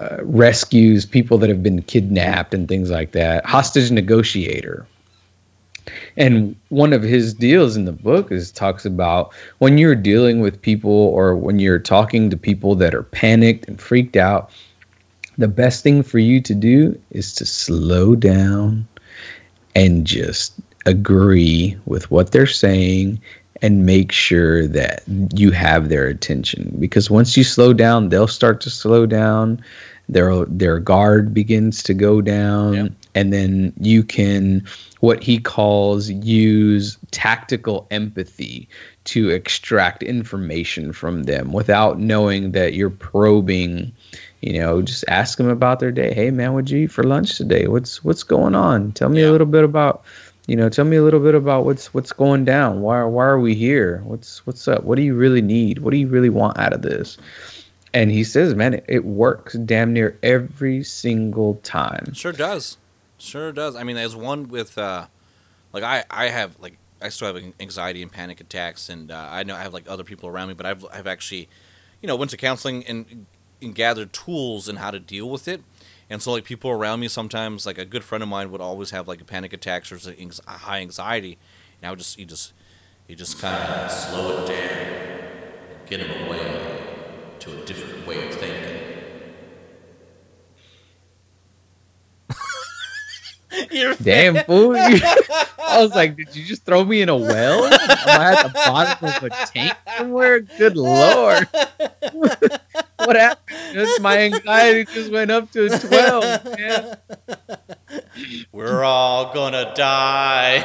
uh, 0.00 0.16
rescues 0.22 1.04
people 1.04 1.38
that 1.38 1.50
have 1.50 1.62
been 1.62 1.82
kidnapped 1.82 2.54
and 2.54 2.66
things 2.66 2.90
like 2.90 3.12
that. 3.12 3.44
Hostage 3.44 3.90
negotiator. 3.90 4.86
And 6.16 6.56
one 6.68 6.92
of 6.92 7.02
his 7.02 7.34
deals 7.34 7.76
in 7.76 7.84
the 7.84 7.92
book 7.92 8.32
is 8.32 8.50
talks 8.50 8.84
about 8.84 9.32
when 9.58 9.78
you're 9.78 9.94
dealing 9.94 10.40
with 10.40 10.60
people 10.60 10.90
or 10.90 11.36
when 11.36 11.58
you're 11.58 11.78
talking 11.78 12.30
to 12.30 12.36
people 12.36 12.74
that 12.76 12.94
are 12.94 13.02
panicked 13.02 13.68
and 13.68 13.80
freaked 13.80 14.16
out, 14.16 14.50
the 15.36 15.48
best 15.48 15.82
thing 15.82 16.02
for 16.02 16.18
you 16.18 16.40
to 16.40 16.54
do 16.54 16.98
is 17.10 17.34
to 17.34 17.44
slow 17.44 18.14
down 18.14 18.86
and 19.74 20.06
just 20.06 20.54
agree 20.86 21.76
with 21.86 22.10
what 22.10 22.32
they're 22.32 22.46
saying 22.46 23.20
and 23.62 23.86
make 23.86 24.12
sure 24.12 24.66
that 24.66 25.02
you 25.34 25.50
have 25.50 25.88
their 25.88 26.06
attention. 26.06 26.74
Because 26.78 27.10
once 27.10 27.36
you 27.36 27.44
slow 27.44 27.72
down 27.72 28.08
they'll 28.08 28.28
start 28.28 28.60
to 28.62 28.70
slow 28.70 29.06
down. 29.06 29.62
Their 30.08 30.44
their 30.44 30.78
guard 30.78 31.32
begins 31.32 31.82
to 31.84 31.94
go 31.94 32.20
down. 32.20 32.94
And 33.14 33.32
then 33.32 33.72
you 33.78 34.02
can 34.02 34.64
what 35.00 35.22
he 35.22 35.38
calls 35.38 36.10
use 36.10 36.98
tactical 37.10 37.86
empathy 37.90 38.68
to 39.04 39.30
extract 39.30 40.02
information 40.02 40.92
from 40.92 41.24
them 41.24 41.52
without 41.52 41.98
knowing 41.98 42.52
that 42.52 42.74
you're 42.74 42.90
probing 42.90 43.92
you 44.40 44.58
know 44.58 44.82
just 44.82 45.04
ask 45.08 45.38
them 45.38 45.48
about 45.48 45.80
their 45.80 45.92
day. 45.92 46.12
Hey 46.12 46.30
man 46.30 46.52
what'd 46.52 46.70
you 46.70 46.84
eat 46.84 46.90
for 46.90 47.04
lunch 47.04 47.36
today? 47.36 47.66
What's 47.66 48.02
what's 48.04 48.22
going 48.22 48.54
on? 48.54 48.92
Tell 48.92 49.08
me 49.08 49.22
yeah. 49.22 49.28
a 49.28 49.32
little 49.32 49.46
bit 49.46 49.64
about 49.64 50.04
you 50.46 50.56
know 50.56 50.68
tell 50.68 50.84
me 50.84 50.96
a 50.96 51.02
little 51.02 51.20
bit 51.20 51.34
about 51.34 51.64
what's 51.64 51.94
what's 51.94 52.12
going 52.12 52.44
down. 52.44 52.80
Why 52.80 53.02
why 53.04 53.24
are 53.24 53.40
we 53.40 53.54
here? 53.54 54.02
What's 54.04 54.46
what's 54.46 54.66
up? 54.68 54.84
What 54.84 54.96
do 54.96 55.02
you 55.02 55.14
really 55.14 55.42
need? 55.42 55.78
What 55.78 55.90
do 55.90 55.98
you 55.98 56.08
really 56.08 56.30
want 56.30 56.58
out 56.58 56.72
of 56.72 56.82
this? 56.82 57.16
And 57.92 58.10
he 58.10 58.24
says 58.24 58.54
man 58.54 58.74
it, 58.74 58.84
it 58.88 59.04
works 59.04 59.54
damn 59.54 59.92
near 59.92 60.18
every 60.22 60.82
single 60.82 61.54
time. 61.62 62.12
Sure 62.12 62.32
does 62.32 62.76
sure 63.18 63.52
does 63.52 63.76
i 63.76 63.82
mean 63.82 63.96
there's 63.96 64.16
one 64.16 64.48
with 64.48 64.76
uh 64.78 65.06
like 65.72 65.82
i 65.82 66.04
i 66.10 66.28
have 66.28 66.58
like 66.60 66.76
i 67.00 67.08
still 67.08 67.32
have 67.32 67.42
anxiety 67.60 68.02
and 68.02 68.12
panic 68.12 68.40
attacks 68.40 68.88
and 68.88 69.10
uh, 69.10 69.28
i 69.30 69.42
know 69.42 69.54
i 69.54 69.62
have 69.62 69.72
like 69.74 69.84
other 69.88 70.04
people 70.04 70.28
around 70.28 70.48
me 70.48 70.54
but 70.54 70.66
i've 70.66 70.84
i've 70.92 71.06
actually 71.06 71.48
you 72.00 72.06
know 72.06 72.16
went 72.16 72.30
to 72.30 72.36
counseling 72.36 72.84
and 72.86 73.26
and 73.62 73.74
gathered 73.74 74.12
tools 74.12 74.68
and 74.68 74.78
how 74.78 74.90
to 74.90 74.98
deal 74.98 75.30
with 75.30 75.48
it 75.48 75.62
and 76.10 76.22
so 76.22 76.32
like 76.32 76.44
people 76.44 76.70
around 76.70 77.00
me 77.00 77.08
sometimes 77.08 77.66
like 77.66 77.78
a 77.78 77.84
good 77.84 78.04
friend 78.04 78.22
of 78.22 78.28
mine 78.28 78.50
would 78.50 78.60
always 78.60 78.90
have 78.90 79.08
like 79.08 79.20
a 79.20 79.24
panic 79.24 79.52
attacks 79.52 79.90
or 79.90 79.98
high 80.46 80.80
anxiety, 80.80 81.38
and 81.80 81.86
I 81.88 81.90
would 81.90 81.98
just 81.98 82.18
you 82.18 82.26
just 82.26 82.52
you 83.08 83.16
just 83.16 83.40
kind 83.40 83.56
of 83.56 83.90
slow 83.90 84.44
it 84.44 84.48
down, 84.48 85.28
get 85.86 86.00
him 86.00 86.26
away 86.26 86.82
to 87.40 87.62
a 87.62 87.64
different 87.64 88.06
way 88.06 88.28
of 88.28 88.34
thinking. 88.34 88.73
You're 93.70 93.94
Damn 94.02 94.44
fool! 94.44 94.76
I 94.76 95.78
was 95.82 95.94
like, 95.94 96.16
did 96.16 96.34
you 96.34 96.44
just 96.44 96.64
throw 96.64 96.84
me 96.84 97.02
in 97.02 97.08
a 97.08 97.16
well? 97.16 97.64
Am 97.64 97.72
I 98.20 98.32
at 98.32 98.42
the 98.42 98.52
bottom 98.54 99.08
of 99.08 99.22
a 99.24 99.30
tank 99.46 99.76
somewhere? 99.96 100.40
Good 100.40 100.76
lord! 100.76 101.48
what 102.12 103.16
happened? 103.16 103.58
Just 103.72 104.00
my 104.00 104.18
anxiety 104.18 104.84
just 104.92 105.10
went 105.10 105.30
up 105.30 105.50
to 105.52 105.68
twelve. 105.78 106.44
Man. 106.58 106.96
We're 108.52 108.84
all 108.84 109.32
gonna 109.32 109.72
die. 109.74 110.64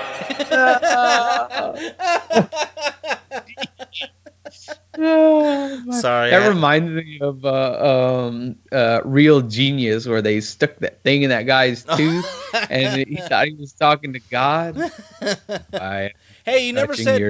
Oh, 4.97 5.91
Sorry, 5.91 6.29
that 6.31 6.43
I... 6.43 6.47
reminds 6.47 6.91
me 6.91 7.19
of 7.21 7.45
uh, 7.45 8.27
um, 8.27 8.55
uh, 8.71 9.01
Real 9.05 9.41
Genius, 9.41 10.07
where 10.07 10.21
they 10.21 10.41
stuck 10.41 10.75
that 10.77 11.01
thing 11.03 11.23
in 11.23 11.29
that 11.29 11.43
guy's 11.43 11.83
tooth, 11.97 12.25
and 12.69 13.07
he 13.07 13.15
thought 13.15 13.47
he 13.47 13.53
was 13.55 13.73
talking 13.73 14.13
to 14.13 14.19
God. 14.31 14.91
hey, 16.45 16.65
you 16.65 16.73
never 16.73 16.95
said 16.95 17.21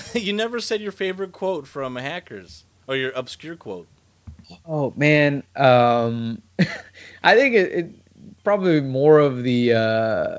you 0.14 0.32
never 0.32 0.60
said 0.60 0.80
your 0.80 0.92
favorite 0.92 1.32
quote 1.32 1.66
from 1.66 1.96
Hackers 1.96 2.64
or 2.86 2.96
your 2.96 3.12
obscure 3.12 3.56
quote. 3.56 3.86
Oh 4.66 4.92
man, 4.96 5.42
um, 5.56 6.42
I 7.22 7.34
think 7.34 7.54
it, 7.54 7.72
it, 7.72 7.90
probably 8.44 8.80
more 8.80 9.18
of 9.18 9.42
the 9.42 9.72
uh, 9.72 10.38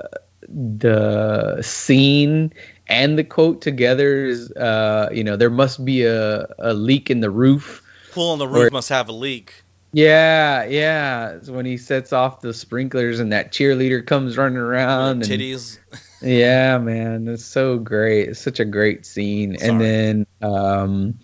the 0.50 1.62
scene 1.62 2.54
and 2.94 3.18
the 3.18 3.24
quote 3.24 3.62
together 3.62 4.26
is 4.26 4.52
uh, 4.52 5.10
you 5.12 5.24
know 5.24 5.36
there 5.36 5.50
must 5.50 5.84
be 5.84 6.04
a, 6.04 6.46
a 6.60 6.74
leak 6.74 7.10
in 7.10 7.22
the 7.22 7.30
roof. 7.30 7.82
Pool 8.12 8.32
on 8.32 8.40
the 8.40 8.48
roof 8.48 8.72
must 8.72 8.90
have 8.90 9.10
a 9.10 9.12
leak. 9.12 9.64
Yeah, 9.94 10.66
yeah. 10.66 11.30
It's 11.32 11.50
when 11.50 11.66
he 11.66 11.78
sets 11.78 12.14
off 12.14 12.42
the 12.42 12.54
sprinklers 12.54 13.20
and 13.20 13.32
that 13.32 13.52
cheerleader 13.52 14.06
comes 14.06 14.38
running 14.38 14.58
around. 14.58 15.24
And, 15.24 15.24
titties. 15.24 15.78
yeah, 16.22 16.80
man, 16.80 17.28
it's 17.28 17.46
so 17.46 17.78
great. 17.78 18.30
It's 18.30 18.40
such 18.40 18.60
a 18.60 18.66
great 18.66 19.06
scene. 19.06 19.58
Sorry. 19.58 19.70
And 19.70 19.82
then 19.82 20.28
um, 20.42 21.20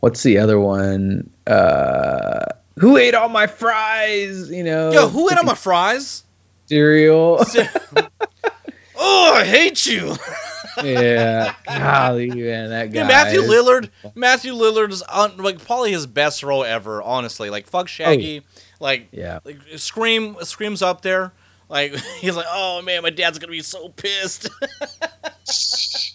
what's 0.00 0.22
the 0.22 0.38
other 0.38 0.60
one? 0.60 1.30
Uh, 1.46 2.44
who 2.76 2.98
ate 2.98 3.14
all 3.14 3.30
my 3.30 3.46
fries? 3.46 4.50
You 4.50 4.64
know. 4.64 4.92
Yo, 4.92 5.08
who 5.08 5.30
ate 5.30 5.38
all 5.38 5.44
my 5.44 5.54
fries? 5.54 6.24
Cereal. 6.66 7.42
oh, 8.96 9.32
I 9.34 9.44
hate 9.44 9.86
you. 9.86 10.14
yeah, 10.84 11.54
golly, 11.66 12.30
man, 12.30 12.70
that 12.70 12.92
guy. 12.92 13.00
Yeah, 13.00 13.06
Matthew 13.06 13.40
is... 13.40 13.50
Lillard. 13.50 13.90
Matthew 14.14 14.52
Lillard 14.54 14.90
is 14.90 15.02
on, 15.02 15.36
like 15.38 15.64
probably 15.64 15.92
his 15.92 16.06
best 16.06 16.42
role 16.42 16.64
ever. 16.64 17.02
Honestly, 17.02 17.50
like 17.50 17.66
fuck 17.66 17.88
Shaggy. 17.88 18.40
Oh, 18.40 18.60
like 18.80 19.08
yeah, 19.12 19.40
like 19.44 19.58
Scream. 19.76 20.36
Scream's 20.42 20.82
up 20.82 21.02
there. 21.02 21.32
Like 21.70 21.94
he's 22.18 22.36
like, 22.36 22.46
oh 22.48 22.82
man, 22.82 23.02
my 23.02 23.10
dad's 23.10 23.38
gonna 23.38 23.52
be 23.52 23.62
so 23.62 23.88
pissed. 23.90 24.50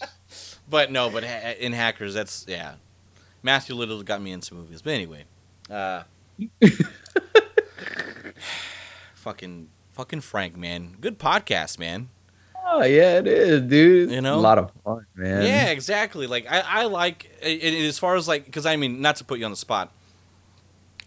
but 0.68 0.92
no, 0.92 1.10
but 1.10 1.24
in 1.24 1.72
Hackers, 1.72 2.14
that's 2.14 2.44
yeah. 2.46 2.74
Matthew 3.42 3.74
Lillard 3.74 4.04
got 4.04 4.20
me 4.20 4.32
into 4.32 4.54
movies. 4.54 4.82
But 4.82 4.92
anyway, 4.92 5.24
uh, 5.70 6.02
fucking 9.14 9.68
fucking 9.92 10.20
Frank, 10.20 10.56
man, 10.56 10.96
good 11.00 11.18
podcast, 11.18 11.78
man. 11.78 12.10
Oh 12.68 12.82
yeah, 12.82 13.18
it 13.18 13.28
is, 13.28 13.62
dude. 13.62 14.10
You 14.10 14.20
know, 14.20 14.34
a 14.34 14.40
lot 14.40 14.58
of 14.58 14.72
fun, 14.84 15.06
man. 15.14 15.42
Yeah, 15.42 15.66
exactly. 15.68 16.26
Like 16.26 16.50
I, 16.50 16.60
I 16.60 16.84
like 16.84 17.30
it, 17.40 17.62
it, 17.62 17.86
as 17.86 17.98
far 17.98 18.16
as 18.16 18.26
like 18.26 18.44
because 18.44 18.66
I 18.66 18.76
mean 18.76 19.00
not 19.00 19.16
to 19.16 19.24
put 19.24 19.38
you 19.38 19.44
on 19.44 19.52
the 19.52 19.56
spot, 19.56 19.92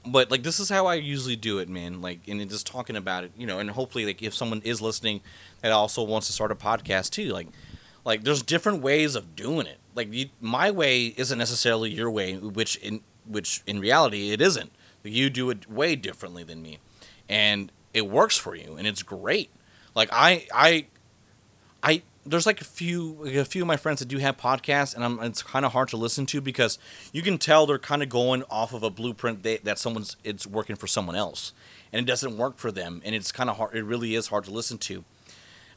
but 0.05 0.31
like 0.31 0.43
this 0.43 0.59
is 0.59 0.69
how 0.69 0.85
I 0.85 0.95
usually 0.95 1.35
do 1.35 1.59
it, 1.59 1.67
man. 1.67 2.01
Like 2.01 2.21
and 2.29 2.49
just 2.49 2.65
talking 2.65 2.95
about 2.95 3.25
it, 3.25 3.31
you 3.37 3.45
know, 3.45 3.59
and 3.59 3.69
hopefully 3.69 4.05
like 4.05 4.21
if 4.23 4.33
someone 4.33 4.61
is 4.63 4.81
listening 4.81 5.19
that 5.61 5.73
also 5.73 6.01
wants 6.01 6.27
to 6.27 6.33
start 6.33 6.51
a 6.51 6.55
podcast 6.55 7.09
too, 7.11 7.29
like 7.33 7.47
like 8.05 8.23
there's 8.23 8.41
different 8.41 8.81
ways 8.81 9.15
of 9.15 9.35
doing 9.35 9.67
it. 9.67 9.79
Like 9.95 10.13
you, 10.13 10.29
my 10.39 10.71
way 10.71 11.07
isn't 11.07 11.37
necessarily 11.37 11.89
your 11.89 12.09
way, 12.09 12.37
which 12.37 12.77
in 12.77 13.01
which 13.27 13.63
in 13.67 13.79
reality 13.79 14.31
it 14.31 14.41
isn't. 14.41 14.71
You 15.03 15.29
do 15.29 15.49
it 15.49 15.69
way 15.69 15.95
differently 15.95 16.43
than 16.43 16.61
me, 16.61 16.79
and 17.27 17.71
it 17.93 18.07
works 18.07 18.37
for 18.37 18.55
you, 18.55 18.75
and 18.77 18.87
it's 18.87 19.03
great. 19.03 19.49
Like 19.95 20.09
I 20.11 20.47
I 20.53 20.87
I 21.83 22.03
there's 22.25 22.45
like 22.45 22.61
a 22.61 22.65
few 22.65 23.17
like 23.21 23.35
a 23.35 23.45
few 23.45 23.63
of 23.63 23.67
my 23.67 23.77
friends 23.77 23.99
that 23.99 24.07
do 24.07 24.17
have 24.17 24.37
podcasts, 24.37 24.93
and 24.95 25.03
I'm, 25.03 25.19
it's 25.21 25.41
kind 25.41 25.65
of 25.65 25.71
hard 25.71 25.89
to 25.89 25.97
listen 25.97 26.25
to 26.27 26.41
because 26.41 26.77
you 27.11 27.21
can 27.21 27.37
tell 27.37 27.65
they're 27.65 27.79
kind 27.79 28.03
of 28.03 28.09
going 28.09 28.43
off 28.49 28.73
of 28.73 28.83
a 28.83 28.89
blueprint 28.89 29.43
that 29.43 29.79
someone's 29.79 30.17
it's 30.23 30.45
working 30.45 30.75
for 30.75 30.87
someone 30.87 31.15
else, 31.15 31.53
and 31.91 32.01
it 32.01 32.05
doesn't 32.05 32.37
work 32.37 32.57
for 32.57 32.71
them, 32.71 33.01
and 33.03 33.15
it's 33.15 33.31
kind 33.31 33.49
of 33.49 33.57
hard. 33.57 33.75
It 33.75 33.83
really 33.83 34.15
is 34.15 34.27
hard 34.27 34.43
to 34.45 34.51
listen 34.51 34.77
to. 34.79 35.03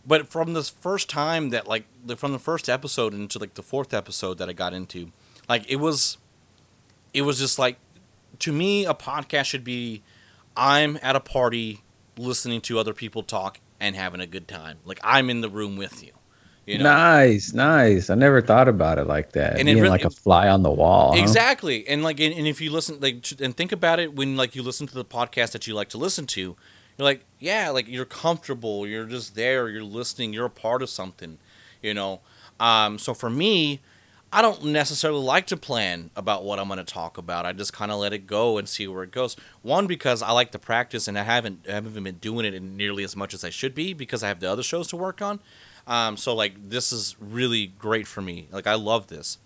But 0.06 0.28
from 0.28 0.52
the 0.52 0.62
first 0.62 1.08
time 1.08 1.50
that 1.50 1.66
like 1.66 1.84
from 2.16 2.32
the 2.32 2.38
first 2.38 2.68
episode 2.68 3.14
into 3.14 3.38
like 3.38 3.54
the 3.54 3.62
fourth 3.62 3.94
episode 3.94 4.38
that 4.38 4.48
I 4.48 4.52
got 4.52 4.74
into, 4.74 5.12
like 5.48 5.70
it 5.70 5.76
was, 5.76 6.18
it 7.14 7.22
was 7.22 7.38
just 7.38 7.58
like, 7.58 7.76
to 8.40 8.52
me 8.52 8.84
a 8.84 8.94
podcast 8.94 9.44
should 9.44 9.64
be, 9.64 10.02
I'm 10.56 10.98
at 11.02 11.14
a 11.14 11.20
party 11.20 11.82
listening 12.18 12.60
to 12.62 12.78
other 12.78 12.92
people 12.92 13.22
talk 13.22 13.60
and 13.82 13.96
having 13.96 14.20
a 14.20 14.26
good 14.26 14.46
time. 14.46 14.78
Like 14.84 15.00
I'm 15.02 15.28
in 15.28 15.40
the 15.42 15.50
room 15.50 15.76
with 15.76 16.02
you. 16.02 16.12
You 16.64 16.78
know? 16.78 16.84
Nice, 16.84 17.52
nice. 17.52 18.08
I 18.08 18.14
never 18.14 18.40
thought 18.40 18.68
about 18.68 18.98
it 18.98 19.08
like 19.08 19.32
that. 19.32 19.58
And 19.58 19.66
Being 19.66 19.78
really, 19.78 19.88
like 19.88 20.04
a 20.04 20.10
fly 20.10 20.48
on 20.48 20.62
the 20.62 20.70
wall. 20.70 21.18
Exactly. 21.18 21.80
Huh? 21.80 21.86
And 21.88 22.04
like, 22.04 22.20
and, 22.20 22.32
and, 22.32 22.46
if 22.46 22.60
you 22.60 22.70
listen, 22.70 23.00
like, 23.00 23.26
and 23.40 23.56
think 23.56 23.72
about 23.72 23.98
it 23.98 24.14
when 24.14 24.36
like 24.36 24.54
you 24.54 24.62
listen 24.62 24.86
to 24.86 24.94
the 24.94 25.04
podcast 25.04 25.50
that 25.50 25.66
you 25.66 25.74
like 25.74 25.88
to 25.88 25.98
listen 25.98 26.24
to, 26.28 26.40
you're 26.40 27.04
like, 27.04 27.24
yeah, 27.40 27.70
like 27.70 27.88
you're 27.88 28.04
comfortable. 28.04 28.86
You're 28.86 29.06
just 29.06 29.34
there. 29.34 29.68
You're 29.68 29.82
listening. 29.82 30.32
You're 30.32 30.46
a 30.46 30.50
part 30.50 30.82
of 30.82 30.88
something. 30.88 31.38
You 31.82 31.94
know. 31.94 32.20
Um, 32.60 32.96
so 33.00 33.12
for 33.12 33.28
me, 33.28 33.80
I 34.32 34.40
don't 34.40 34.64
necessarily 34.64 35.20
like 35.20 35.46
to 35.48 35.58
plan 35.58 36.10
about 36.16 36.42
what 36.42 36.58
I'm 36.58 36.68
going 36.68 36.78
to 36.78 36.84
talk 36.84 37.18
about. 37.18 37.44
I 37.44 37.52
just 37.52 37.74
kind 37.74 37.92
of 37.92 37.98
let 37.98 38.14
it 38.14 38.26
go 38.26 38.56
and 38.56 38.66
see 38.66 38.88
where 38.88 39.02
it 39.02 39.10
goes. 39.10 39.36
One 39.60 39.86
because 39.86 40.22
I 40.22 40.32
like 40.32 40.52
to 40.52 40.58
practice 40.58 41.06
and 41.06 41.18
I 41.18 41.22
haven't 41.22 41.66
I 41.68 41.72
haven't 41.72 41.92
even 41.92 42.04
been 42.04 42.14
doing 42.16 42.46
it 42.46 42.60
nearly 42.62 43.04
as 43.04 43.14
much 43.14 43.34
as 43.34 43.44
I 43.44 43.50
should 43.50 43.74
be 43.74 43.92
because 43.92 44.22
I 44.22 44.28
have 44.28 44.40
the 44.40 44.50
other 44.50 44.62
shows 44.62 44.88
to 44.88 44.96
work 44.96 45.20
on. 45.20 45.40
Um, 45.86 46.16
so 46.16 46.34
like 46.34 46.70
this 46.70 46.92
is 46.92 47.14
really 47.20 47.66
great 47.66 48.06
for 48.06 48.22
me. 48.22 48.48
Like 48.50 48.66
I 48.66 48.74
love 48.74 49.08
this. 49.08 49.36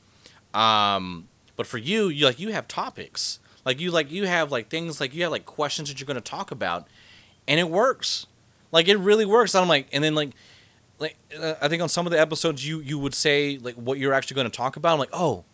Um, 0.54 1.28
but 1.56 1.66
for 1.66 1.78
you, 1.78 2.08
you 2.08 2.24
like 2.24 2.38
you 2.38 2.52
have 2.52 2.68
topics. 2.68 3.40
Like 3.64 3.80
you 3.80 3.90
like 3.90 4.12
you 4.12 4.26
have 4.26 4.52
like 4.52 4.68
things 4.68 5.00
like 5.00 5.14
you 5.14 5.24
have 5.24 5.32
like 5.32 5.46
questions 5.46 5.88
that 5.88 5.98
you're 5.98 6.06
going 6.06 6.14
to 6.14 6.20
talk 6.20 6.52
about, 6.52 6.86
and 7.48 7.58
it 7.58 7.68
works. 7.68 8.26
Like 8.70 8.86
it 8.86 8.96
really 8.96 9.26
works. 9.26 9.54
And 9.54 9.62
I'm 9.62 9.68
like, 9.68 9.88
and 9.92 10.04
then 10.04 10.14
like, 10.14 10.30
like 10.98 11.16
uh, 11.38 11.54
I 11.60 11.68
think 11.68 11.82
on 11.82 11.88
some 11.88 12.06
of 12.06 12.12
the 12.12 12.20
episodes 12.20 12.66
you 12.66 12.80
you 12.80 12.98
would 12.98 13.14
say 13.14 13.58
like 13.58 13.74
what 13.74 13.98
you're 13.98 14.12
actually 14.12 14.36
going 14.36 14.50
to 14.50 14.56
talk 14.56 14.76
about. 14.76 14.94
I'm 14.94 14.98
like, 14.98 15.10
oh, 15.12 15.44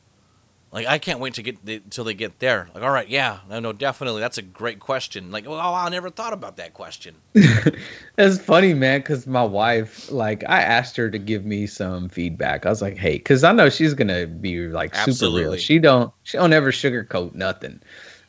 like 0.72 0.86
I 0.86 0.99
can't 0.99 1.20
wait 1.20 1.34
to 1.34 1.43
get 1.43 1.64
the, 1.64 1.82
till 1.90 2.05
they 2.05 2.14
get 2.14 2.38
there. 2.38 2.68
Like, 2.74 2.82
all 2.82 2.90
right, 2.90 3.09
yeah, 3.09 3.40
no, 3.49 3.61
no, 3.61 3.72
definitely, 3.72 4.20
that's 4.20 4.38
a 4.38 4.43
great 4.43 4.80
question. 4.80 5.30
Like, 5.30 5.47
oh, 5.47 5.55
I 5.55 5.88
never 5.90 6.09
thought 6.09 6.32
about 6.32 6.57
that 6.57 6.74
question. 6.74 7.16
It's 8.18 8.38
funny, 8.38 8.74
man, 8.74 9.01
because 9.01 9.26
my 9.26 9.43
wife, 9.43 10.12
like, 10.12 10.45
I 10.47 10.61
asked 10.61 10.99
her 10.99 11.09
to 11.11 11.18
give 11.18 11.47
me 11.47 11.66
some 11.66 12.11
feedback. 12.11 12.66
I 12.66 12.68
was 12.68 12.82
like, 12.82 12.99
hey, 12.99 13.14
because 13.14 13.43
I 13.43 13.53
know 13.53 13.70
she's 13.70 13.95
gonna 13.95 14.26
be 14.26 14.68
like 14.68 14.95
super 14.95 15.11
Absolutely. 15.11 15.43
real. 15.45 15.57
She 15.57 15.78
don't, 15.78 16.12
she 16.22 16.36
don't 16.36 16.53
ever 16.53 16.70
sugarcoat 16.70 17.34
nothing. 17.34 17.80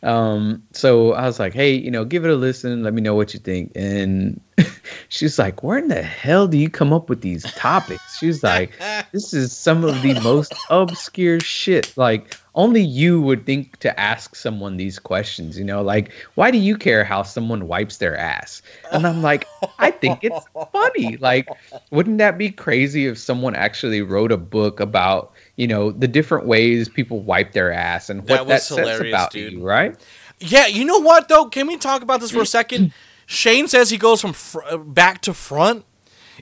Um, 0.03 0.61
so 0.73 1.13
I 1.13 1.25
was 1.25 1.39
like, 1.39 1.53
hey, 1.53 1.73
you 1.73 1.89
know, 1.89 2.05
give 2.05 2.25
it 2.25 2.31
a 2.31 2.35
listen. 2.35 2.83
Let 2.83 2.93
me 2.93 3.01
know 3.01 3.15
what 3.15 3.33
you 3.33 3.39
think. 3.39 3.71
And 3.75 4.39
she's 5.09 5.39
like, 5.39 5.63
where 5.63 5.77
in 5.77 5.87
the 5.87 6.03
hell 6.03 6.47
do 6.47 6.57
you 6.57 6.69
come 6.69 6.93
up 6.93 7.09
with 7.09 7.21
these 7.21 7.43
topics? 7.53 8.17
She's 8.17 8.43
like, 8.43 8.71
this 9.11 9.33
is 9.33 9.55
some 9.55 9.83
of 9.83 10.01
the 10.01 10.19
most 10.21 10.53
obscure 10.69 11.39
shit. 11.39 11.97
Like, 11.97 12.35
only 12.55 12.81
you 12.81 13.21
would 13.21 13.45
think 13.45 13.77
to 13.77 13.99
ask 13.99 14.35
someone 14.35 14.77
these 14.77 14.99
questions, 14.99 15.57
you 15.57 15.63
know, 15.63 15.81
like, 15.81 16.11
why 16.35 16.51
do 16.51 16.57
you 16.57 16.77
care 16.77 17.03
how 17.03 17.23
someone 17.23 17.67
wipes 17.67 17.97
their 17.97 18.15
ass? 18.15 18.61
And 18.91 19.07
I'm 19.07 19.23
like, 19.23 19.47
I 19.79 19.89
think 19.89 20.19
it's 20.23 20.45
funny. 20.71 21.17
Like, 21.17 21.47
wouldn't 21.89 22.19
that 22.19 22.37
be 22.37 22.51
crazy 22.51 23.07
if 23.07 23.17
someone 23.17 23.55
actually 23.55 24.01
wrote 24.01 24.31
a 24.31 24.37
book 24.37 24.79
about, 24.79 25.32
you 25.55 25.67
know, 25.67 25.91
the 25.91 26.07
different 26.07 26.45
ways 26.47 26.89
people 26.89 27.19
wipe 27.21 27.51
their 27.51 27.71
ass 27.71 28.09
and 28.09 28.21
what 28.21 28.27
that, 28.27 28.45
was 28.47 28.63
says 28.65 28.99
about 29.01 29.31
dude. 29.31 29.53
you, 29.53 29.63
right? 29.63 29.95
Yeah, 30.39 30.67
you 30.67 30.83
know 30.85 30.99
what 30.99 31.27
though? 31.27 31.45
Can 31.45 31.67
we 31.67 31.77
talk 31.77 32.01
about 32.01 32.19
this 32.19 32.31
for 32.31 32.41
a 32.41 32.45
second? 32.45 32.93
Shane 33.25 33.67
says 33.67 33.89
he 33.89 33.97
goes 33.97 34.19
from 34.19 34.33
fr- 34.33 34.77
back 34.77 35.21
to 35.21 35.33
front. 35.33 35.85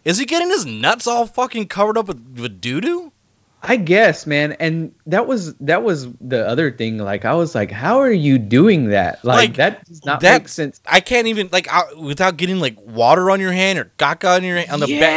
Is 0.06 0.18
he 0.18 0.26
getting 0.26 0.50
his 0.50 0.66
nuts 0.66 1.06
all 1.08 1.28
fucking 1.28 1.68
covered 1.68 1.98
up 1.98 2.08
with, 2.08 2.40
with 2.40 2.60
doo 2.62 2.82
doo? 2.82 3.12
I 3.64 3.76
guess, 3.76 4.26
man, 4.26 4.54
and 4.54 4.92
that 5.06 5.28
was 5.28 5.54
that 5.58 5.84
was 5.84 6.12
the 6.14 6.48
other 6.48 6.72
thing. 6.72 6.98
Like, 6.98 7.26
I 7.26 7.36
was 7.36 7.54
like, 7.54 7.70
"How 7.70 8.00
are 8.00 8.12
you 8.12 8.40
doing 8.40 8.90
that? 8.90 9.24
Like, 9.24 9.50
Like, 9.50 9.54
that 9.58 9.86
does 9.86 10.04
not 10.04 10.20
that- 10.22 10.42
make 10.42 10.48
sense." 10.48 10.82
I 10.88 11.00
can't 11.00 11.28
even 11.28 11.50
like 11.52 11.68
I, 11.72 11.84
without 11.94 12.38
getting 12.38 12.60
like 12.60 12.82
water 12.82 13.30
on 13.30 13.40
your 13.40 13.52
hand 13.52 13.78
or 13.78 13.92
caca 14.00 14.38
on 14.38 14.44
your 14.44 14.64
on 14.72 14.80
the 14.80 15.00
back. 15.00 15.14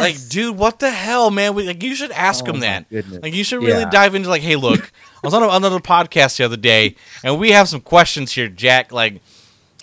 Yes! 0.00 0.20
Like, 0.22 0.28
dude, 0.28 0.56
what 0.56 0.78
the 0.78 0.90
hell, 0.90 1.30
man? 1.30 1.54
We, 1.54 1.66
like, 1.66 1.82
you 1.82 1.94
should 1.94 2.10
ask 2.12 2.44
Oh 2.46 2.52
him 2.52 2.60
that. 2.60 2.88
goodness. 2.90 3.22
Like, 3.22 3.34
you 3.34 3.44
should 3.44 3.62
really 3.62 3.80
Yeah. 3.82 3.90
dive 3.90 4.14
into 4.14 4.28
like, 4.28 4.42
hey, 4.42 4.56
look, 4.56 4.92
I 5.22 5.26
was 5.26 5.34
on 5.34 5.42
another 5.42 5.78
podcast 5.80 6.36
the 6.38 6.44
other 6.44 6.56
day, 6.56 6.96
and 7.24 7.38
we 7.38 7.50
have 7.52 7.68
some 7.68 7.80
questions 7.80 8.32
here, 8.32 8.48
Jack. 8.48 8.92
Like, 8.92 9.20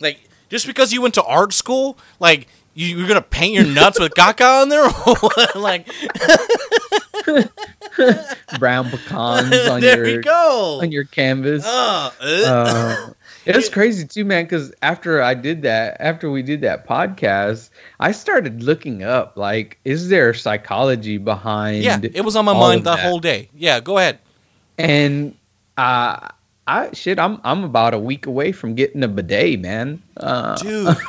like 0.01 0.19
just 0.49 0.65
because 0.67 0.91
you 0.93 1.01
went 1.01 1.13
to 1.15 1.23
art 1.23 1.53
school, 1.53 1.97
like. 2.19 2.47
You, 2.79 2.95
you're 2.99 3.07
gonna 3.07 3.23
paint 3.23 3.55
your 3.55 3.65
nuts 3.65 3.99
with 3.99 4.13
caca 4.13 4.61
on 4.61 4.69
there, 4.69 4.87
like 5.59 5.87
brown 8.59 8.89
pecans 8.91 9.67
on 9.69 9.81
there 9.81 10.05
your 10.05 10.17
we 10.17 10.21
go. 10.23 10.79
on 10.83 10.91
your 10.91 11.05
canvas. 11.05 11.65
Uh, 11.65 12.11
uh. 12.21 13.09
It 13.47 13.55
was 13.55 13.69
crazy 13.69 14.05
too, 14.05 14.25
man. 14.25 14.45
Because 14.45 14.73
after 14.81 15.21
I 15.21 15.33
did 15.33 15.61
that, 15.63 15.97
after 15.99 16.29
we 16.29 16.43
did 16.43 16.61
that 16.61 16.87
podcast, 16.87 17.69
I 17.99 18.11
started 18.11 18.63
looking 18.63 19.03
up 19.03 19.37
like, 19.37 19.79
is 19.85 20.09
there 20.09 20.33
psychology 20.33 21.17
behind? 21.17 21.83
yeah, 21.83 21.99
it 22.01 22.25
was 22.25 22.35
on 22.35 22.45
my 22.45 22.53
mind 22.53 22.83
the 22.83 22.95
that. 22.95 22.99
whole 22.99 23.19
day. 23.19 23.49
Yeah, 23.55 23.79
go 23.79 23.97
ahead. 23.97 24.19
and 24.77 25.35
uh, 25.77 26.29
I 26.67 26.91
shit, 26.93 27.19
I'm 27.19 27.39
I'm 27.43 27.63
about 27.63 27.93
a 27.93 27.99
week 27.99 28.25
away 28.25 28.51
from 28.51 28.75
getting 28.75 29.03
a 29.03 29.07
bidet, 29.07 29.59
man. 29.59 30.01
Uh, 30.17 30.55
dude. 30.57 30.97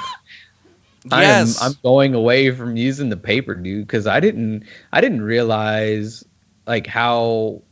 I 1.11 1.22
yes, 1.22 1.62
am, 1.62 1.70
I'm 1.70 1.78
going 1.82 2.14
away 2.14 2.51
from 2.51 2.76
using 2.76 3.09
the 3.09 3.16
paper, 3.16 3.55
dude, 3.55 3.86
because 3.86 4.07
I 4.07 4.20
didn't 4.20 4.64
I 4.93 5.01
didn't 5.01 5.22
realize 5.22 6.24
like 6.66 6.86
how 6.86 7.62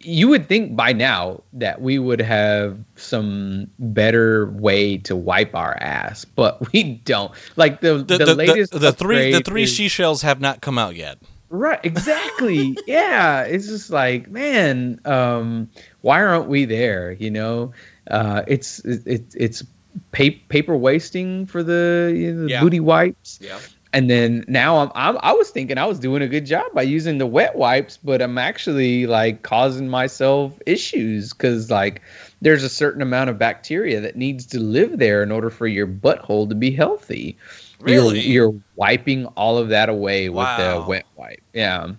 you 0.00 0.28
would 0.28 0.48
think 0.48 0.76
by 0.76 0.92
now 0.92 1.42
that 1.52 1.80
we 1.80 1.98
would 1.98 2.20
have 2.20 2.78
some 2.96 3.68
better 3.78 4.50
way 4.52 4.98
to 4.98 5.14
wipe 5.16 5.54
our 5.54 5.76
ass, 5.80 6.24
but 6.24 6.72
we 6.72 6.94
don't. 7.04 7.32
Like 7.56 7.80
the 7.80 7.98
the, 7.98 8.18
the, 8.18 8.24
the, 8.24 8.34
latest 8.34 8.72
the, 8.72 8.78
the 8.78 8.92
three 8.92 9.32
the 9.32 9.40
three 9.40 9.64
is- 9.64 9.76
seashells 9.76 10.22
have 10.22 10.40
not 10.40 10.60
come 10.60 10.78
out 10.78 10.96
yet. 10.96 11.18
Right, 11.48 11.78
exactly. 11.84 12.76
yeah, 12.88 13.42
it's 13.42 13.68
just 13.68 13.90
like, 13.90 14.28
man, 14.28 15.00
um, 15.04 15.70
why 16.00 16.20
aren't 16.20 16.48
we 16.48 16.64
there? 16.64 17.12
You 17.12 17.30
know, 17.30 17.72
uh, 18.10 18.42
it's 18.48 18.80
it's 18.84 19.34
it's 19.36 19.62
pa- 20.10 20.36
paper 20.48 20.76
wasting 20.76 21.46
for 21.46 21.62
the, 21.62 22.12
you 22.16 22.32
know, 22.32 22.42
the 22.44 22.50
Yeah. 22.50 22.60
booty 22.60 22.80
wipes, 22.80 23.38
Yeah, 23.40 23.60
and 23.92 24.10
then 24.10 24.44
now 24.48 24.78
I'm, 24.78 24.90
I'm 24.94 25.18
I 25.22 25.32
was 25.32 25.50
thinking 25.50 25.78
I 25.78 25.86
was 25.86 25.98
doing 25.98 26.22
a 26.22 26.28
good 26.28 26.44
job 26.46 26.66
by 26.74 26.82
using 26.82 27.18
the 27.18 27.26
wet 27.26 27.56
wipes, 27.56 27.98
but 28.02 28.20
I'm 28.20 28.38
actually 28.38 29.06
like 29.06 29.42
causing 29.42 29.88
myself 29.88 30.58
issues 30.66 31.32
because 31.32 31.70
like 31.70 32.02
there's 32.40 32.62
a 32.62 32.68
certain 32.68 33.00
amount 33.02 33.30
of 33.30 33.38
bacteria 33.38 34.00
that 34.00 34.16
needs 34.16 34.46
to 34.46 34.60
live 34.60 34.98
there 34.98 35.22
in 35.22 35.30
order 35.32 35.50
for 35.50 35.66
your 35.66 35.86
butthole 35.86 36.48
to 36.48 36.54
be 36.54 36.70
healthy. 36.70 37.36
Really? 37.80 38.20
You're, 38.20 38.50
you're 38.50 38.60
wiping 38.76 39.26
all 39.28 39.58
of 39.58 39.68
that 39.70 39.88
away 39.88 40.28
with 40.28 40.36
Wow. 40.44 40.80
the 40.82 40.88
wet 40.88 41.06
wipe. 41.16 41.42
Yeah. 41.52 41.92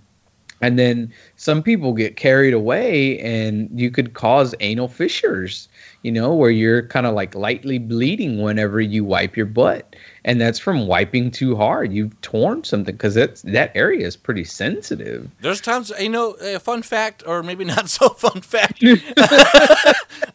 And 0.62 0.80
then 0.80 1.14
some 1.36 1.62
people 1.62 1.94
get 1.94 2.16
carried 2.16 2.54
away 2.54 3.20
and 3.20 3.70
you 3.80 3.92
could 3.92 4.14
cause 4.14 4.56
anal 4.60 4.88
fissures, 4.88 5.70
you 6.02 6.12
know, 6.12 6.34
where 6.34 6.50
you're 6.50 6.88
kind 6.88 7.06
of 7.06 7.14
like 7.14 7.36
lightly 7.36 7.78
bleeding 7.78 8.42
whenever 8.42 8.82
you 8.82 9.06
wipe 9.06 9.38
your 9.38 9.46
butt. 9.46 9.96
And 10.28 10.40
that's 10.40 10.60
from 10.60 10.88
wiping 10.88 11.32
too 11.32 11.56
hard. 11.56 11.94
You've 11.94 12.20
torn 12.22 12.64
something 12.66 12.94
because 12.94 13.16
that's 13.16 13.42
that 13.44 13.72
area 13.74 14.06
is 14.06 14.18
pretty 14.18 14.44
sensitive. 14.44 15.30
there's 15.42 15.62
times 15.62 15.92
you 16.00 16.10
know 16.10 16.34
a 16.34 16.60
fun 16.60 16.82
fact 16.82 17.24
or 17.26 17.42
maybe 17.42 17.64
not 17.64 17.90
so 17.98 18.10
fun 18.10 18.42
fact. 18.42 18.84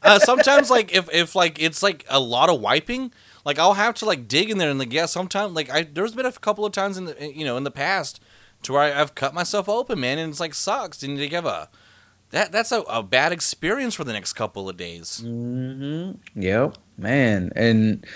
uh, 0.03 0.19
sometimes 0.19 0.71
like 0.71 0.95
if 0.95 1.13
if 1.13 1.37
like 1.37 1.63
it's 1.63 1.83
like 1.83 2.05
a 2.09 2.19
lot 2.19 2.49
of 2.49 2.61
wiping, 2.61 3.13
like 3.45 3.59
I'll 3.59 3.75
have 3.75 3.95
to 3.97 4.07
like 4.07 4.27
dig 4.27 4.51
in 4.51 4.59
there 4.59 4.71
and 4.71 4.79
like 4.79 4.93
yeah, 4.93 5.07
sometimes 5.07 5.53
like 5.53 5.71
I 5.71 5.83
there's 5.83 6.15
been 6.15 6.27
a 6.27 6.33
couple 6.33 6.65
of 6.65 6.73
times 6.73 6.97
in 6.97 7.05
the 7.05 7.33
you 7.33 7.45
know 7.45 7.57
in 7.57 7.65
the 7.65 7.71
past 7.71 8.19
to 8.63 8.73
where 8.73 8.83
I, 8.83 9.01
I've 9.01 9.15
cut 9.15 9.35
myself 9.35 9.69
open, 9.69 10.01
man, 10.01 10.19
and 10.19 10.31
it's 10.31 10.41
like 10.41 10.55
sucks, 10.55 11.03
and 11.03 11.19
you 11.19 11.29
have 11.29 11.47
a 11.47 11.69
that 12.33 12.51
that's 12.51 12.73
a, 12.73 12.81
a 12.83 13.03
bad 13.03 13.31
experience 13.31 13.95
for 13.95 14.05
the 14.05 14.13
next 14.13 14.33
couple 14.33 14.69
of 14.69 14.77
days. 14.77 15.23
Mm-hmm. 15.23 16.41
Yep, 16.41 16.79
man. 16.97 17.53
And 17.55 18.07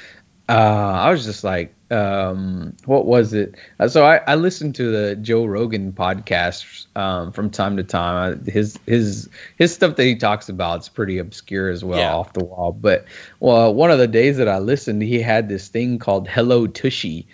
uh, 0.48 0.52
I 0.52 1.10
was 1.10 1.24
just 1.24 1.42
like, 1.44 1.72
um, 1.90 2.74
what 2.84 3.06
was 3.06 3.32
it? 3.32 3.54
Uh, 3.78 3.88
so 3.88 4.04
I, 4.04 4.16
I 4.26 4.34
listened 4.34 4.74
to 4.76 4.90
the 4.90 5.16
Joe 5.16 5.44
Rogan 5.44 5.92
podcast 5.92 6.86
um, 6.96 7.32
from 7.32 7.50
time 7.50 7.76
to 7.76 7.84
time. 7.84 8.38
I, 8.46 8.50
his 8.50 8.78
his 8.86 9.28
his 9.56 9.72
stuff 9.74 9.96
that 9.96 10.04
he 10.04 10.16
talks 10.16 10.48
about 10.48 10.80
is 10.80 10.88
pretty 10.88 11.18
obscure 11.18 11.68
as 11.70 11.84
well, 11.84 11.98
Yeah. 11.98 12.14
off 12.14 12.32
the 12.32 12.44
wall. 12.44 12.72
But 12.72 13.04
well, 13.40 13.72
one 13.74 13.90
of 13.90 13.98
the 13.98 14.08
days 14.08 14.36
that 14.36 14.48
I 14.48 14.58
listened, 14.58 15.02
he 15.02 15.20
had 15.20 15.48
this 15.48 15.68
thing 15.68 15.98
called 15.98 16.28
Hello 16.28 16.66
Tushy. 16.66 17.26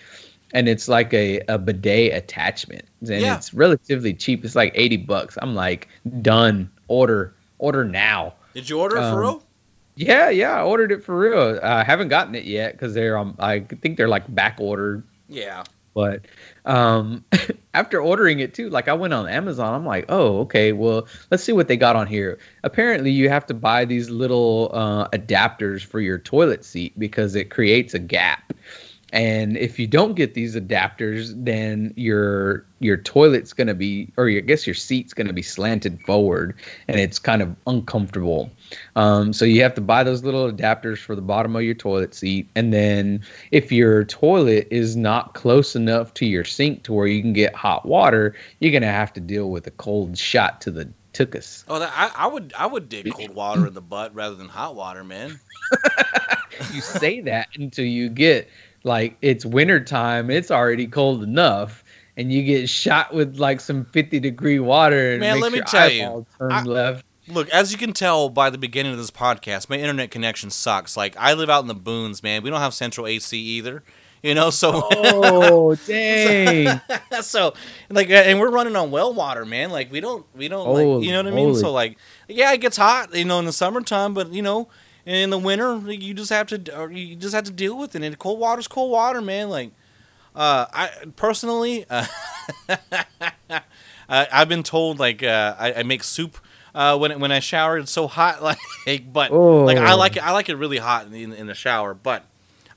And 0.54 0.68
it's 0.68 0.86
like 0.86 1.14
a, 1.14 1.40
a 1.48 1.56
bidet 1.56 2.12
attachment, 2.12 2.84
and 3.00 3.22
Yeah. 3.22 3.36
it's 3.36 3.54
relatively 3.54 4.12
cheap. 4.12 4.44
It's 4.44 4.54
like 4.54 4.72
eighty 4.74 4.98
bucks. 4.98 5.38
I'm 5.40 5.54
like, 5.54 5.88
done. 6.20 6.70
Order, 6.88 7.32
order 7.58 7.86
now. 7.86 8.34
Did 8.52 8.68
you 8.68 8.78
order 8.78 8.96
it 8.98 9.02
Um, 9.02 9.14
for 9.14 9.20
real? 9.22 9.42
Yeah, 9.94 10.30
yeah, 10.30 10.58
I 10.58 10.62
ordered 10.62 10.90
it 10.92 11.04
for 11.04 11.18
real. 11.18 11.60
I 11.62 11.84
haven't 11.84 12.08
gotten 12.08 12.34
it 12.34 12.44
yet 12.44 12.72
because 12.72 12.94
they're 12.94 13.18
um, 13.18 13.36
I 13.38 13.60
think 13.60 13.96
they're 13.96 14.08
like 14.08 14.32
back 14.34 14.56
ordered. 14.58 15.04
Yeah. 15.28 15.64
But 15.94 16.24
um, 16.64 17.24
after 17.74 18.00
ordering 18.00 18.40
it 18.40 18.54
too, 18.54 18.70
like 18.70 18.88
I 18.88 18.94
went 18.94 19.12
on 19.12 19.28
Amazon, 19.28 19.74
I'm 19.74 19.84
like, 19.84 20.06
oh, 20.08 20.40
okay, 20.40 20.72
well, 20.72 21.06
let's 21.30 21.44
see 21.44 21.52
what 21.52 21.68
they 21.68 21.76
got 21.76 21.96
on 21.96 22.06
here. 22.06 22.38
Apparently, 22.64 23.10
you 23.10 23.28
have 23.28 23.44
to 23.46 23.54
buy 23.54 23.84
these 23.84 24.08
little 24.08 24.70
uh, 24.72 25.08
adapters 25.08 25.84
for 25.84 26.00
your 26.00 26.18
toilet 26.18 26.64
seat 26.64 26.98
because 26.98 27.34
it 27.34 27.50
creates 27.50 27.92
a 27.92 27.98
gap. 27.98 28.54
And 29.12 29.58
if 29.58 29.78
you 29.78 29.86
don't 29.86 30.14
get 30.14 30.32
these 30.32 30.56
adapters, 30.56 31.32
then 31.36 31.92
your 31.96 32.64
your 32.80 32.96
toilet's 32.96 33.52
gonna 33.52 33.74
be, 33.74 34.10
or 34.16 34.28
your, 34.28 34.42
I 34.42 34.44
guess 34.44 34.66
your 34.66 34.74
seat's 34.74 35.12
gonna 35.12 35.34
be 35.34 35.42
slanted 35.42 36.00
forward, 36.00 36.54
and 36.88 36.98
it's 36.98 37.18
kind 37.18 37.42
of 37.42 37.54
uncomfortable. 37.66 38.50
Um, 38.96 39.34
so 39.34 39.44
you 39.44 39.62
have 39.62 39.74
to 39.74 39.82
buy 39.82 40.02
those 40.02 40.24
little 40.24 40.50
adapters 40.50 40.98
for 40.98 41.14
the 41.14 41.22
bottom 41.22 41.54
of 41.54 41.62
your 41.62 41.74
toilet 41.74 42.14
seat, 42.14 42.48
and 42.54 42.72
then 42.72 43.20
if 43.50 43.70
your 43.70 44.04
toilet 44.06 44.66
is 44.70 44.96
not 44.96 45.34
close 45.34 45.76
enough 45.76 46.14
to 46.14 46.26
your 46.26 46.44
sink 46.44 46.82
to 46.84 46.94
where 46.94 47.06
you 47.06 47.20
can 47.20 47.34
get 47.34 47.54
hot 47.54 47.84
water, 47.84 48.34
you're 48.60 48.72
gonna 48.72 48.90
have 48.90 49.12
to 49.12 49.20
deal 49.20 49.50
with 49.50 49.66
a 49.66 49.72
cold 49.72 50.16
shot 50.16 50.62
to 50.62 50.70
the 50.70 50.88
tuchus. 51.12 51.64
Oh, 51.68 51.78
that, 51.78 51.92
I, 51.94 52.24
I 52.24 52.26
would 52.26 52.54
I 52.58 52.66
would 52.66 52.88
dig 52.88 53.12
cold 53.12 53.34
water 53.34 53.66
in 53.66 53.74
the 53.74 53.82
butt 53.82 54.14
rather 54.14 54.34
than 54.34 54.48
hot 54.48 54.74
water, 54.74 55.04
man. 55.04 55.38
you 56.72 56.80
say 56.80 57.20
that 57.22 57.48
until 57.56 57.84
you 57.84 58.08
get 58.08 58.48
like 58.84 59.16
it's 59.22 59.44
winter 59.44 59.82
time, 59.82 60.30
it's 60.30 60.50
already 60.50 60.86
cold 60.86 61.22
enough, 61.22 61.84
and 62.16 62.32
you 62.32 62.42
get 62.42 62.68
shot 62.68 63.14
with 63.14 63.38
like 63.38 63.60
some 63.60 63.84
50 63.86 64.20
degree 64.20 64.58
water 64.58 65.12
and 65.12 65.20
Man, 65.20 65.40
let 65.40 65.52
me 65.52 65.60
tell 65.62 65.90
you, 65.90 66.26
I- 66.40 66.62
left. 66.62 67.04
Look, 67.28 67.48
as 67.50 67.70
you 67.70 67.78
can 67.78 67.92
tell 67.92 68.28
by 68.28 68.50
the 68.50 68.58
beginning 68.58 68.90
of 68.92 68.98
this 68.98 69.12
podcast, 69.12 69.70
my 69.70 69.76
internet 69.76 70.10
connection 70.10 70.50
sucks. 70.50 70.96
Like 70.96 71.16
I 71.16 71.34
live 71.34 71.48
out 71.48 71.60
in 71.60 71.68
the 71.68 71.74
boons, 71.74 72.20
man. 72.20 72.42
We 72.42 72.50
don't 72.50 72.60
have 72.60 72.74
central 72.74 73.06
AC 73.06 73.38
either. 73.38 73.84
You 74.24 74.34
know, 74.34 74.50
so 74.50 74.82
Oh, 74.92 75.74
dang. 75.86 76.80
so 77.22 77.54
like 77.90 78.10
and 78.10 78.40
we're 78.40 78.50
running 78.50 78.74
on 78.74 78.90
well 78.90 79.14
water, 79.14 79.44
man. 79.44 79.70
Like 79.70 79.92
we 79.92 80.00
don't 80.00 80.26
we 80.34 80.48
don't 80.48 80.68
like 80.68 81.04
you 81.06 81.12
know 81.12 81.18
what 81.22 81.32
I 81.32 81.34
mean? 81.36 81.46
moly. 81.50 81.60
So 81.60 81.70
like 81.70 81.96
yeah, 82.28 82.52
it 82.52 82.60
gets 82.60 82.76
hot, 82.76 83.14
you 83.14 83.24
know, 83.24 83.38
in 83.38 83.44
the 83.44 83.52
summertime, 83.52 84.14
but 84.14 84.32
you 84.32 84.42
know, 84.42 84.68
in 85.04 85.30
the 85.30 85.38
winter 85.38 85.76
you 85.90 86.14
just 86.14 86.30
have 86.30 86.46
to 86.48 86.88
you 86.92 87.16
just 87.16 87.34
have 87.34 87.44
to 87.44 87.52
deal 87.52 87.76
with 87.78 87.94
it. 87.94 88.02
And 88.02 88.18
cold 88.18 88.38
water's 88.38 88.68
cold 88.68 88.90
water, 88.90 89.20
man. 89.20 89.48
Like 89.48 89.72
uh 90.34 90.66
I 90.72 90.90
personally 91.16 91.84
uh, 91.90 92.06
I've 94.08 94.48
been 94.48 94.62
told 94.62 94.98
like 94.98 95.22
uh, 95.22 95.56
I, 95.58 95.72
I 95.74 95.82
make 95.82 96.04
soup 96.04 96.38
uh, 96.74 96.96
when 96.98 97.18
when 97.20 97.32
I 97.32 97.40
shower. 97.40 97.78
It's 97.78 97.92
so 97.92 98.06
hot, 98.06 98.42
like 98.86 99.12
but 99.12 99.32
like 99.32 99.78
I 99.78 99.94
like 99.94 100.16
it. 100.16 100.24
I 100.24 100.32
like 100.32 100.48
it 100.48 100.56
really 100.56 100.78
hot 100.78 101.06
in, 101.06 101.32
in, 101.32 101.46
the 101.46 101.54
shower, 101.54 101.94
but 101.94 102.24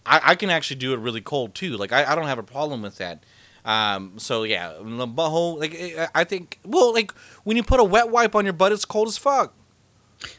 I, 0.05 0.21
I 0.23 0.36
can 0.36 0.49
actually 0.49 0.78
do 0.78 0.93
it 0.93 0.97
really 0.97 1.21
cold 1.21 1.55
too. 1.55 1.78
Like 1.78 1.91
I, 1.91 2.11
I 2.11 2.15
don't 2.15 2.28
have 2.28 2.39
a 2.39 2.43
problem 2.43 2.82
with 2.82 2.97
that. 2.97 3.23
Um, 3.63 4.13
so 4.17 4.43
yeah, 4.43 4.73
the 4.73 5.07
butthole. 5.07 5.59
Like 5.59 6.09
I 6.13 6.23
think, 6.23 6.59
well, 6.63 6.93
like 6.93 7.11
when 7.43 7.57
you 7.57 7.63
put 7.63 7.80
a 7.80 7.84
wet 7.84 8.09
wipe 8.09 8.36
on 8.36 8.45
your 8.45 8.53
butt, 8.53 8.71
it's 8.71 8.86
cold 8.86 9.07
as 9.07 9.17
fuck. 9.17 9.53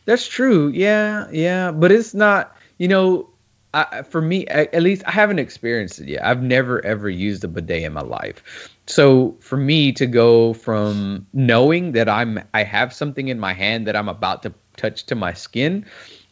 That's 0.04 0.26
true. 0.26 0.68
Yeah, 0.68 1.28
yeah, 1.32 1.70
but 1.72 1.92
it's 1.92 2.14
not. 2.14 2.56
You 2.78 2.88
know, 2.88 3.28
I, 3.74 4.02
for 4.02 4.20
me, 4.22 4.46
at 4.48 4.82
least 4.82 5.02
I 5.06 5.10
haven't 5.10 5.38
experienced 5.38 6.00
it 6.00 6.08
yet. 6.08 6.24
I've 6.24 6.42
never 6.42 6.84
ever 6.84 7.08
used 7.08 7.44
a 7.44 7.48
bidet 7.48 7.82
in 7.82 7.92
my 7.92 8.00
life. 8.02 8.70
So 8.86 9.36
for 9.40 9.56
me 9.56 9.92
to 9.92 10.06
go 10.06 10.52
from 10.54 11.26
knowing 11.32 11.92
that 11.92 12.08
I'm 12.08 12.40
I 12.54 12.62
have 12.62 12.92
something 12.92 13.28
in 13.28 13.38
my 13.38 13.52
hand 13.52 13.86
that 13.86 13.96
I'm 13.96 14.08
about 14.08 14.42
to 14.44 14.54
touch 14.76 15.04
to 15.06 15.14
my 15.14 15.32
skin, 15.32 15.84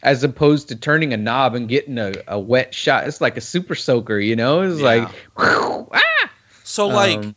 as 0.02 0.22
opposed 0.22 0.68
to 0.68 0.76
turning 0.76 1.12
a 1.12 1.16
knob 1.16 1.54
and 1.54 1.68
getting 1.68 1.98
a, 1.98 2.12
a 2.28 2.38
wet 2.38 2.74
shot, 2.74 3.06
it's 3.08 3.20
like 3.20 3.36
a 3.36 3.40
super 3.40 3.74
soaker. 3.74 4.18
You 4.18 4.36
know, 4.36 4.60
it's 4.62 4.78
Yeah. 4.80 4.84
like 4.84 5.08
ah. 5.36 6.30
So 6.62 6.86
like, 6.86 7.18
Um, 7.18 7.34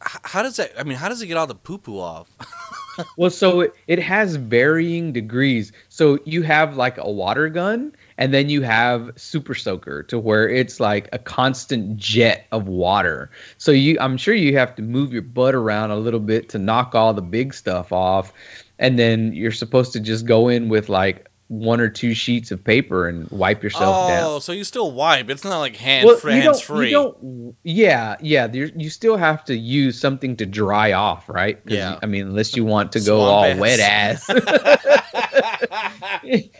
how 0.00 0.42
does 0.42 0.56
that? 0.56 0.72
I 0.78 0.84
mean, 0.84 0.96
how 0.98 1.08
does 1.08 1.20
it 1.22 1.26
get 1.26 1.36
all 1.36 1.46
the 1.46 1.54
poo 1.54 1.78
poo 1.78 1.98
off? 1.98 2.30
Well, 3.16 3.30
so 3.30 3.60
it, 3.60 3.74
it 3.86 3.98
has 3.98 4.36
varying 4.36 5.12
degrees. 5.12 5.72
So 5.88 6.18
you 6.24 6.42
have 6.42 6.76
like 6.76 6.98
a 6.98 7.10
water 7.10 7.48
gun, 7.48 7.94
and 8.18 8.32
then 8.34 8.48
you 8.48 8.62
have 8.62 9.10
super 9.16 9.54
soaker 9.54 10.02
to 10.04 10.18
where 10.18 10.48
it's 10.48 10.78
like 10.80 11.08
a 11.12 11.18
constant 11.18 11.96
jet 11.96 12.46
of 12.52 12.68
water. 12.68 13.30
So 13.58 13.72
you, 13.72 13.96
I'm 14.00 14.16
sure 14.16 14.34
you 14.34 14.56
have 14.58 14.74
to 14.76 14.82
move 14.82 15.12
your 15.12 15.22
butt 15.22 15.54
around 15.54 15.90
a 15.90 15.96
little 15.96 16.20
bit 16.20 16.48
to 16.50 16.58
knock 16.58 16.94
all 16.94 17.14
the 17.14 17.22
big 17.22 17.54
stuff 17.54 17.92
off, 17.92 18.32
and 18.78 18.98
then 18.98 19.32
you're 19.32 19.52
supposed 19.52 19.92
to 19.94 20.00
just 20.00 20.26
go 20.26 20.48
in 20.48 20.68
with 20.68 20.88
like 20.88 21.28
one 21.52 21.80
or 21.82 21.88
two 21.90 22.14
sheets 22.14 22.50
of 22.50 22.64
paper 22.64 23.08
and 23.08 23.30
wipe 23.30 23.62
yourself 23.62 23.94
oh, 24.06 24.08
down. 24.08 24.40
so 24.40 24.52
you 24.52 24.64
still 24.64 24.90
wipe? 24.90 25.28
It's 25.28 25.44
not 25.44 25.58
like 25.58 25.76
hand 25.76 26.06
Well, 26.06 26.16
free, 26.16 26.36
you 26.36 26.40
hands 26.42 26.58
don't, 26.66 26.76
free. 26.78 26.86
you 26.86 26.92
don't. 26.94 27.54
Yeah, 27.62 28.16
yeah. 28.22 28.50
You 28.50 28.88
still 28.88 29.18
have 29.18 29.44
to 29.44 29.54
use 29.54 30.00
something 30.00 30.34
to 30.38 30.46
dry 30.46 30.92
off, 30.92 31.28
right? 31.28 31.60
Yeah. 31.66 31.98
I 32.02 32.06
mean, 32.06 32.22
unless 32.28 32.56
you 32.56 32.64
want 32.64 32.90
to 32.92 33.00
go 33.00 33.18
Swamp 33.18 33.30
all 33.30 33.44
ass. 33.44 33.58
wet 33.58 33.80
ass. 33.80 34.26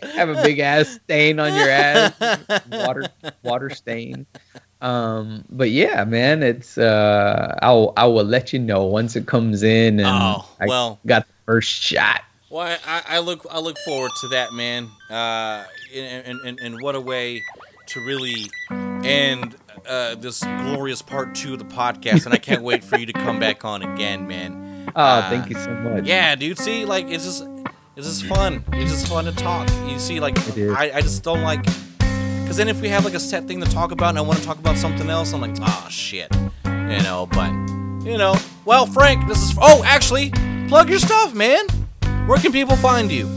have 0.15 0.29
a 0.29 0.41
big 0.43 0.59
ass 0.59 0.99
stain 1.03 1.39
on 1.39 1.53
your 1.55 1.69
ass, 1.69 2.13
water 2.71 3.07
water 3.43 3.69
stain. 3.71 4.27
Um, 4.81 5.45
but 5.49 5.71
yeah, 5.71 6.03
man, 6.03 6.43
it's 6.43 6.77
uh, 6.77 7.57
I'll 7.63 7.93
I 7.97 8.05
will 8.05 8.25
let 8.25 8.53
you 8.53 8.59
know 8.59 8.83
once 8.83 9.15
it 9.15 9.25
comes 9.25 9.63
in 9.63 9.99
and 9.99 10.07
Oh, 10.07 10.47
I 10.59 10.67
well. 10.67 10.99
got 11.07 11.27
the 11.27 11.33
first 11.45 11.71
shot. 11.71 12.21
Well, 12.53 12.77
I, 12.85 13.01
I 13.07 13.19
look 13.19 13.47
I 13.49 13.57
look 13.57 13.79
forward 13.79 14.11
to 14.21 14.27
that, 14.27 14.53
man. 14.53 14.91
Uh, 15.09 15.63
and, 15.91 16.39
and, 16.45 16.59
and 16.59 16.81
what 16.83 16.93
a 16.93 17.01
way 17.01 17.41
to 17.87 17.99
really 18.05 18.45
end 18.69 19.55
uh, 19.89 20.13
this 20.13 20.43
glorious 20.43 21.01
part 21.01 21.33
two 21.33 21.53
of 21.53 21.59
the 21.59 21.65
podcast. 21.65 22.25
And 22.25 22.33
I 22.35 22.37
can't 22.37 22.61
wait 22.61 22.83
for 22.83 22.99
you 22.99 23.07
to 23.07 23.13
come 23.13 23.39
back 23.39 23.65
on 23.65 23.81
again, 23.81 24.27
man. 24.27 24.61
Oh, 24.95 25.01
Uh, 25.01 25.29
thank 25.31 25.49
you 25.49 25.55
so 25.55 25.73
much. 25.73 26.05
Yeah, 26.05 26.35
dude. 26.35 26.59
See, 26.59 26.85
like 26.85 27.07
it's 27.07 27.23
just 27.23 27.47
it's 27.95 28.05
just 28.05 28.25
fun. 28.25 28.63
It's 28.73 28.91
just 28.91 29.07
fun 29.07 29.25
to 29.25 29.31
talk. 29.31 29.67
You 29.89 29.97
see, 29.97 30.19
like 30.19 30.37
I, 30.57 30.91
I 30.95 31.01
just 31.01 31.23
don't 31.23 31.41
like 31.41 31.63
because 31.63 32.57
then 32.57 32.67
if 32.67 32.79
we 32.79 32.89
have 32.89 33.03
like 33.03 33.15
a 33.15 33.19
set 33.19 33.47
thing 33.47 33.59
to 33.61 33.67
talk 33.71 33.91
about 33.91 34.09
and 34.09 34.19
I 34.19 34.21
want 34.21 34.37
to 34.37 34.45
talk 34.45 34.59
about 34.59 34.77
something 34.77 35.09
else, 35.09 35.33
I'm 35.33 35.41
like, 35.41 35.55
oh 35.61 35.87
shit, 35.89 36.27
you 36.65 37.01
know. 37.01 37.27
But 37.31 37.49
you 38.05 38.17
know, 38.19 38.35
well, 38.65 38.85
Frank, 38.85 39.27
this 39.27 39.41
is 39.41 39.57
oh 39.59 39.81
actually 39.85 40.29
plug 40.67 40.89
your 40.89 40.99
stuff, 40.99 41.33
man. 41.33 41.65
Where 42.25 42.37
can 42.37 42.53
people 42.53 42.77
find 42.77 43.11
you? 43.11 43.29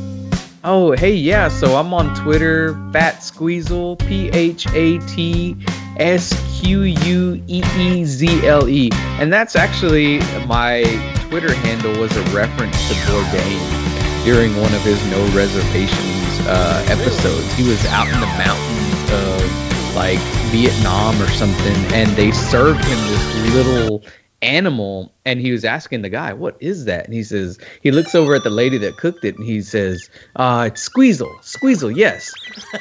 Oh, 0.62 0.92
hey, 0.92 1.12
yeah. 1.12 1.48
So 1.48 1.74
I'm 1.74 1.92
on 1.92 2.14
Twitter, 2.14 2.74
Fat 2.92 3.16
Squeezle, 3.16 3.98
P 3.98 4.28
H 4.28 4.68
A 4.74 4.98
T 5.08 5.56
S 5.96 6.32
Q 6.60 6.82
U 6.82 7.42
E 7.48 7.64
E 7.76 8.04
Z 8.04 8.46
L 8.46 8.68
E, 8.68 8.90
and 9.18 9.32
that's 9.32 9.56
actually 9.56 10.20
my 10.46 10.84
Twitter 11.28 11.52
handle 11.52 11.98
was 12.00 12.16
a 12.16 12.22
reference 12.34 12.76
to 12.88 12.94
Bourdain 12.94 14.24
during 14.24 14.56
one 14.56 14.72
of 14.72 14.82
his 14.82 15.04
No 15.10 15.18
Reservations 15.34 16.46
uh, 16.46 16.86
episodes. 16.88 17.52
He 17.54 17.68
was 17.68 17.84
out 17.86 18.06
in 18.06 18.20
the 18.20 18.26
mountains 18.38 19.10
of 19.12 19.94
like 19.96 20.20
Vietnam 20.52 21.20
or 21.20 21.28
something, 21.28 21.76
and 21.92 22.08
they 22.10 22.30
served 22.30 22.84
him 22.84 22.98
this 23.08 23.54
little 23.54 24.04
animal 24.42 25.12
and 25.24 25.40
he 25.40 25.50
was 25.50 25.64
asking 25.64 26.02
the 26.02 26.10
guy 26.10 26.32
what 26.32 26.56
is 26.60 26.84
that? 26.84 27.06
And 27.06 27.14
he 27.14 27.22
says 27.22 27.58
he 27.82 27.90
looks 27.90 28.14
over 28.14 28.34
at 28.34 28.44
the 28.44 28.50
lady 28.50 28.76
that 28.78 28.98
cooked 28.98 29.24
it 29.24 29.36
and 29.36 29.46
he 29.46 29.62
says 29.62 30.10
uh 30.36 30.68
it's 30.70 30.86
squeezle 30.86 31.34
squeezle 31.40 31.96
yes. 31.96 32.30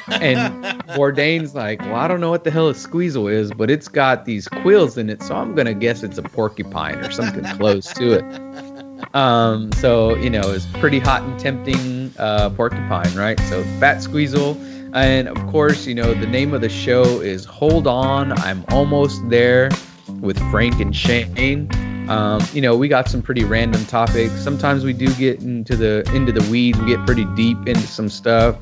And 0.08 0.64
bourdain's 0.88 1.54
like 1.54 1.80
well 1.80 1.96
i 1.96 2.06
don't 2.06 2.20
know 2.20 2.30
what 2.30 2.44
the 2.44 2.50
hell 2.50 2.68
a 2.68 2.74
squeezle 2.74 3.32
is 3.32 3.52
but 3.52 3.70
it's 3.70 3.88
got 3.88 4.26
these 4.26 4.48
quills 4.48 4.98
in 4.98 5.08
it 5.08 5.22
so 5.22 5.34
i'm 5.34 5.54
gonna 5.54 5.74
guess 5.74 6.02
it's 6.02 6.18
a 6.18 6.22
porcupine 6.22 6.98
or 6.98 7.10
something 7.10 7.44
close 7.56 7.92
to 7.94 8.12
it. 8.12 9.14
Um 9.14 9.72
so 9.72 10.14
you 10.16 10.28
know 10.28 10.50
it's 10.52 10.66
pretty 10.78 10.98
hot 10.98 11.22
and 11.22 11.38
tempting 11.40 12.12
uh 12.18 12.50
porcupine 12.50 13.14
right? 13.14 13.38
So 13.40 13.62
fat 13.80 13.98
squeezle. 13.98 14.56
And 14.94 15.28
of 15.28 15.38
course 15.46 15.86
you 15.86 15.94
know 15.94 16.12
the 16.12 16.26
name 16.26 16.52
of 16.52 16.60
the 16.60 16.68
show 16.68 17.20
is 17.20 17.44
hold 17.44 17.86
on 17.86 18.32
i'm 18.40 18.64
almost 18.68 19.28
there 19.28 19.68
with 20.26 20.38
Frank 20.50 20.80
and 20.80 20.94
Shane. 20.94 21.68
Um, 22.10 22.40
you 22.52 22.60
know, 22.60 22.76
we 22.76 22.86
got 22.88 23.08
some 23.08 23.20
pretty 23.22 23.44
random 23.44 23.84
topics. 23.86 24.32
Sometimes 24.34 24.84
we 24.84 24.92
do 24.92 25.12
get 25.14 25.42
into 25.42 25.74
the 25.76 26.08
into 26.14 26.30
the 26.32 26.48
weeds. 26.50 26.78
We 26.78 26.86
get 26.86 27.04
pretty 27.06 27.24
deep 27.34 27.58
into 27.66 27.86
some 27.86 28.08
stuff, 28.08 28.56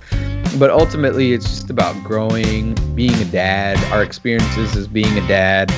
but 0.58 0.70
ultimately, 0.70 1.32
it's 1.32 1.44
just 1.46 1.68
about 1.68 1.94
growing, 2.04 2.74
being 2.94 3.14
a 3.14 3.24
dad, 3.26 3.76
our 3.92 4.02
experiences 4.02 4.76
as 4.76 4.86
being 4.88 5.18
a 5.18 5.26
dad. 5.28 5.70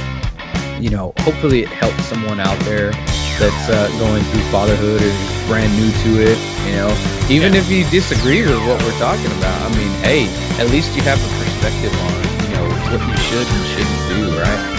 You 0.80 0.90
know, 0.90 1.12
hopefully, 1.18 1.62
it 1.62 1.68
helps 1.68 2.04
someone 2.04 2.38
out 2.38 2.58
there 2.60 2.92
that's 3.40 3.68
uh, 3.68 3.88
going 3.98 4.22
through 4.24 4.42
fatherhood 4.52 5.02
or 5.02 5.12
brand 5.48 5.72
new 5.74 5.90
to 5.90 6.30
it. 6.30 6.38
You 6.68 6.72
know, 6.76 6.90
even 7.28 7.52
Yeah. 7.52 7.60
if 7.60 7.70
you 7.70 7.82
disagree 7.90 8.42
with 8.42 8.60
what 8.66 8.78
we're 8.84 8.98
talking 9.00 9.32
about, 9.38 9.58
I 9.62 9.76
mean, 9.76 9.90
hey, 10.06 10.28
at 10.62 10.70
least 10.70 10.94
you 10.94 11.02
have 11.02 11.18
a 11.18 11.30
perspective 11.42 11.92
on 12.06 12.12
you 12.46 12.54
know 12.54 12.68
what 12.94 13.00
you 13.02 13.16
should 13.26 13.46
and 13.46 13.66
shouldn't 13.74 14.08
do, 14.14 14.38
right? 14.40 14.75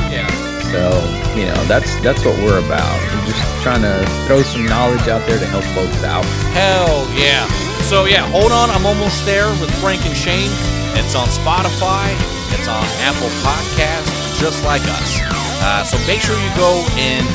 So, 0.71 0.91
you 1.35 1.45
know, 1.47 1.59
that's 1.65 1.95
that's 2.01 2.23
what 2.25 2.35
we're 2.43 2.59
about. 2.59 2.95
We're 3.23 3.31
just 3.31 3.63
trying 3.63 3.81
to 3.81 4.03
throw 4.27 4.41
some 4.43 4.65
knowledge 4.65 5.07
out 5.07 5.25
there 5.27 5.39
to 5.39 5.45
help 5.45 5.63
folks 5.71 6.03
out. 6.03 6.25
Hell 6.51 7.07
yeah. 7.15 7.47
So 7.87 8.05
yeah, 8.05 8.27
hold 8.29 8.51
on. 8.51 8.69
I'm 8.69 8.85
almost 8.85 9.25
there 9.25 9.47
with 9.63 9.71
Frank 9.79 10.05
and 10.05 10.15
Shane. 10.15 10.51
It's 10.99 11.15
on 11.15 11.27
Spotify. 11.27 12.11
It's 12.51 12.67
on 12.67 12.83
Apple 13.07 13.29
Podcasts, 13.43 14.39
just 14.39 14.63
like 14.65 14.81
us. 14.83 15.19
Uh, 15.63 15.83
so 15.83 15.97
make 16.07 16.19
sure 16.19 16.35
you 16.35 16.51
go 16.57 16.85
and 16.97 17.25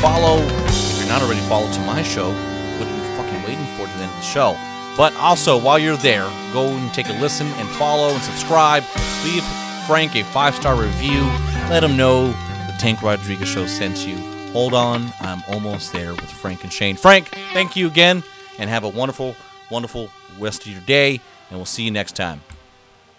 follow. 0.00 0.38
If 0.68 0.98
you're 0.98 1.08
not 1.08 1.22
already 1.22 1.40
followed 1.48 1.72
to 1.74 1.80
my 1.80 2.02
show, 2.02 2.32
what 2.78 2.88
are 2.88 2.96
you 2.96 3.02
fucking 3.16 3.42
waiting 3.44 3.66
for 3.76 3.86
to 3.86 3.92
the 3.96 4.04
end 4.04 4.10
of 4.10 4.16
the 4.16 4.22
show? 4.22 4.56
But 4.96 5.14
also, 5.16 5.56
while 5.58 5.78
you're 5.78 5.96
there, 5.96 6.28
go 6.52 6.66
and 6.68 6.92
take 6.92 7.08
a 7.08 7.14
listen 7.14 7.46
and 7.56 7.68
follow 7.70 8.12
and 8.12 8.22
subscribe. 8.22 8.84
Leave 9.24 9.44
Frank 9.86 10.14
a 10.14 10.24
five 10.24 10.54
star 10.54 10.76
review. 10.76 11.22
Let 11.70 11.82
him 11.82 11.96
know 11.96 12.34
Tank 12.82 13.00
Rodriguez 13.00 13.46
show 13.46 13.64
sent 13.64 14.08
you. 14.08 14.16
Hold 14.50 14.74
on, 14.74 15.12
I'm 15.20 15.40
almost 15.48 15.92
there 15.92 16.10
with 16.10 16.28
Frank 16.28 16.64
and 16.64 16.72
Shane. 16.72 16.96
Frank, 16.96 17.28
thank 17.52 17.76
you 17.76 17.86
again, 17.86 18.24
and 18.58 18.68
have 18.68 18.82
a 18.82 18.88
wonderful, 18.88 19.36
wonderful 19.70 20.10
rest 20.40 20.66
of 20.66 20.72
your 20.72 20.80
day, 20.80 21.20
and 21.48 21.58
we'll 21.60 21.64
see 21.64 21.84
you 21.84 21.92
next 21.92 22.16
time. 22.16 22.40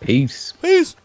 Peace. 0.01 0.53
Peace. 0.61 0.97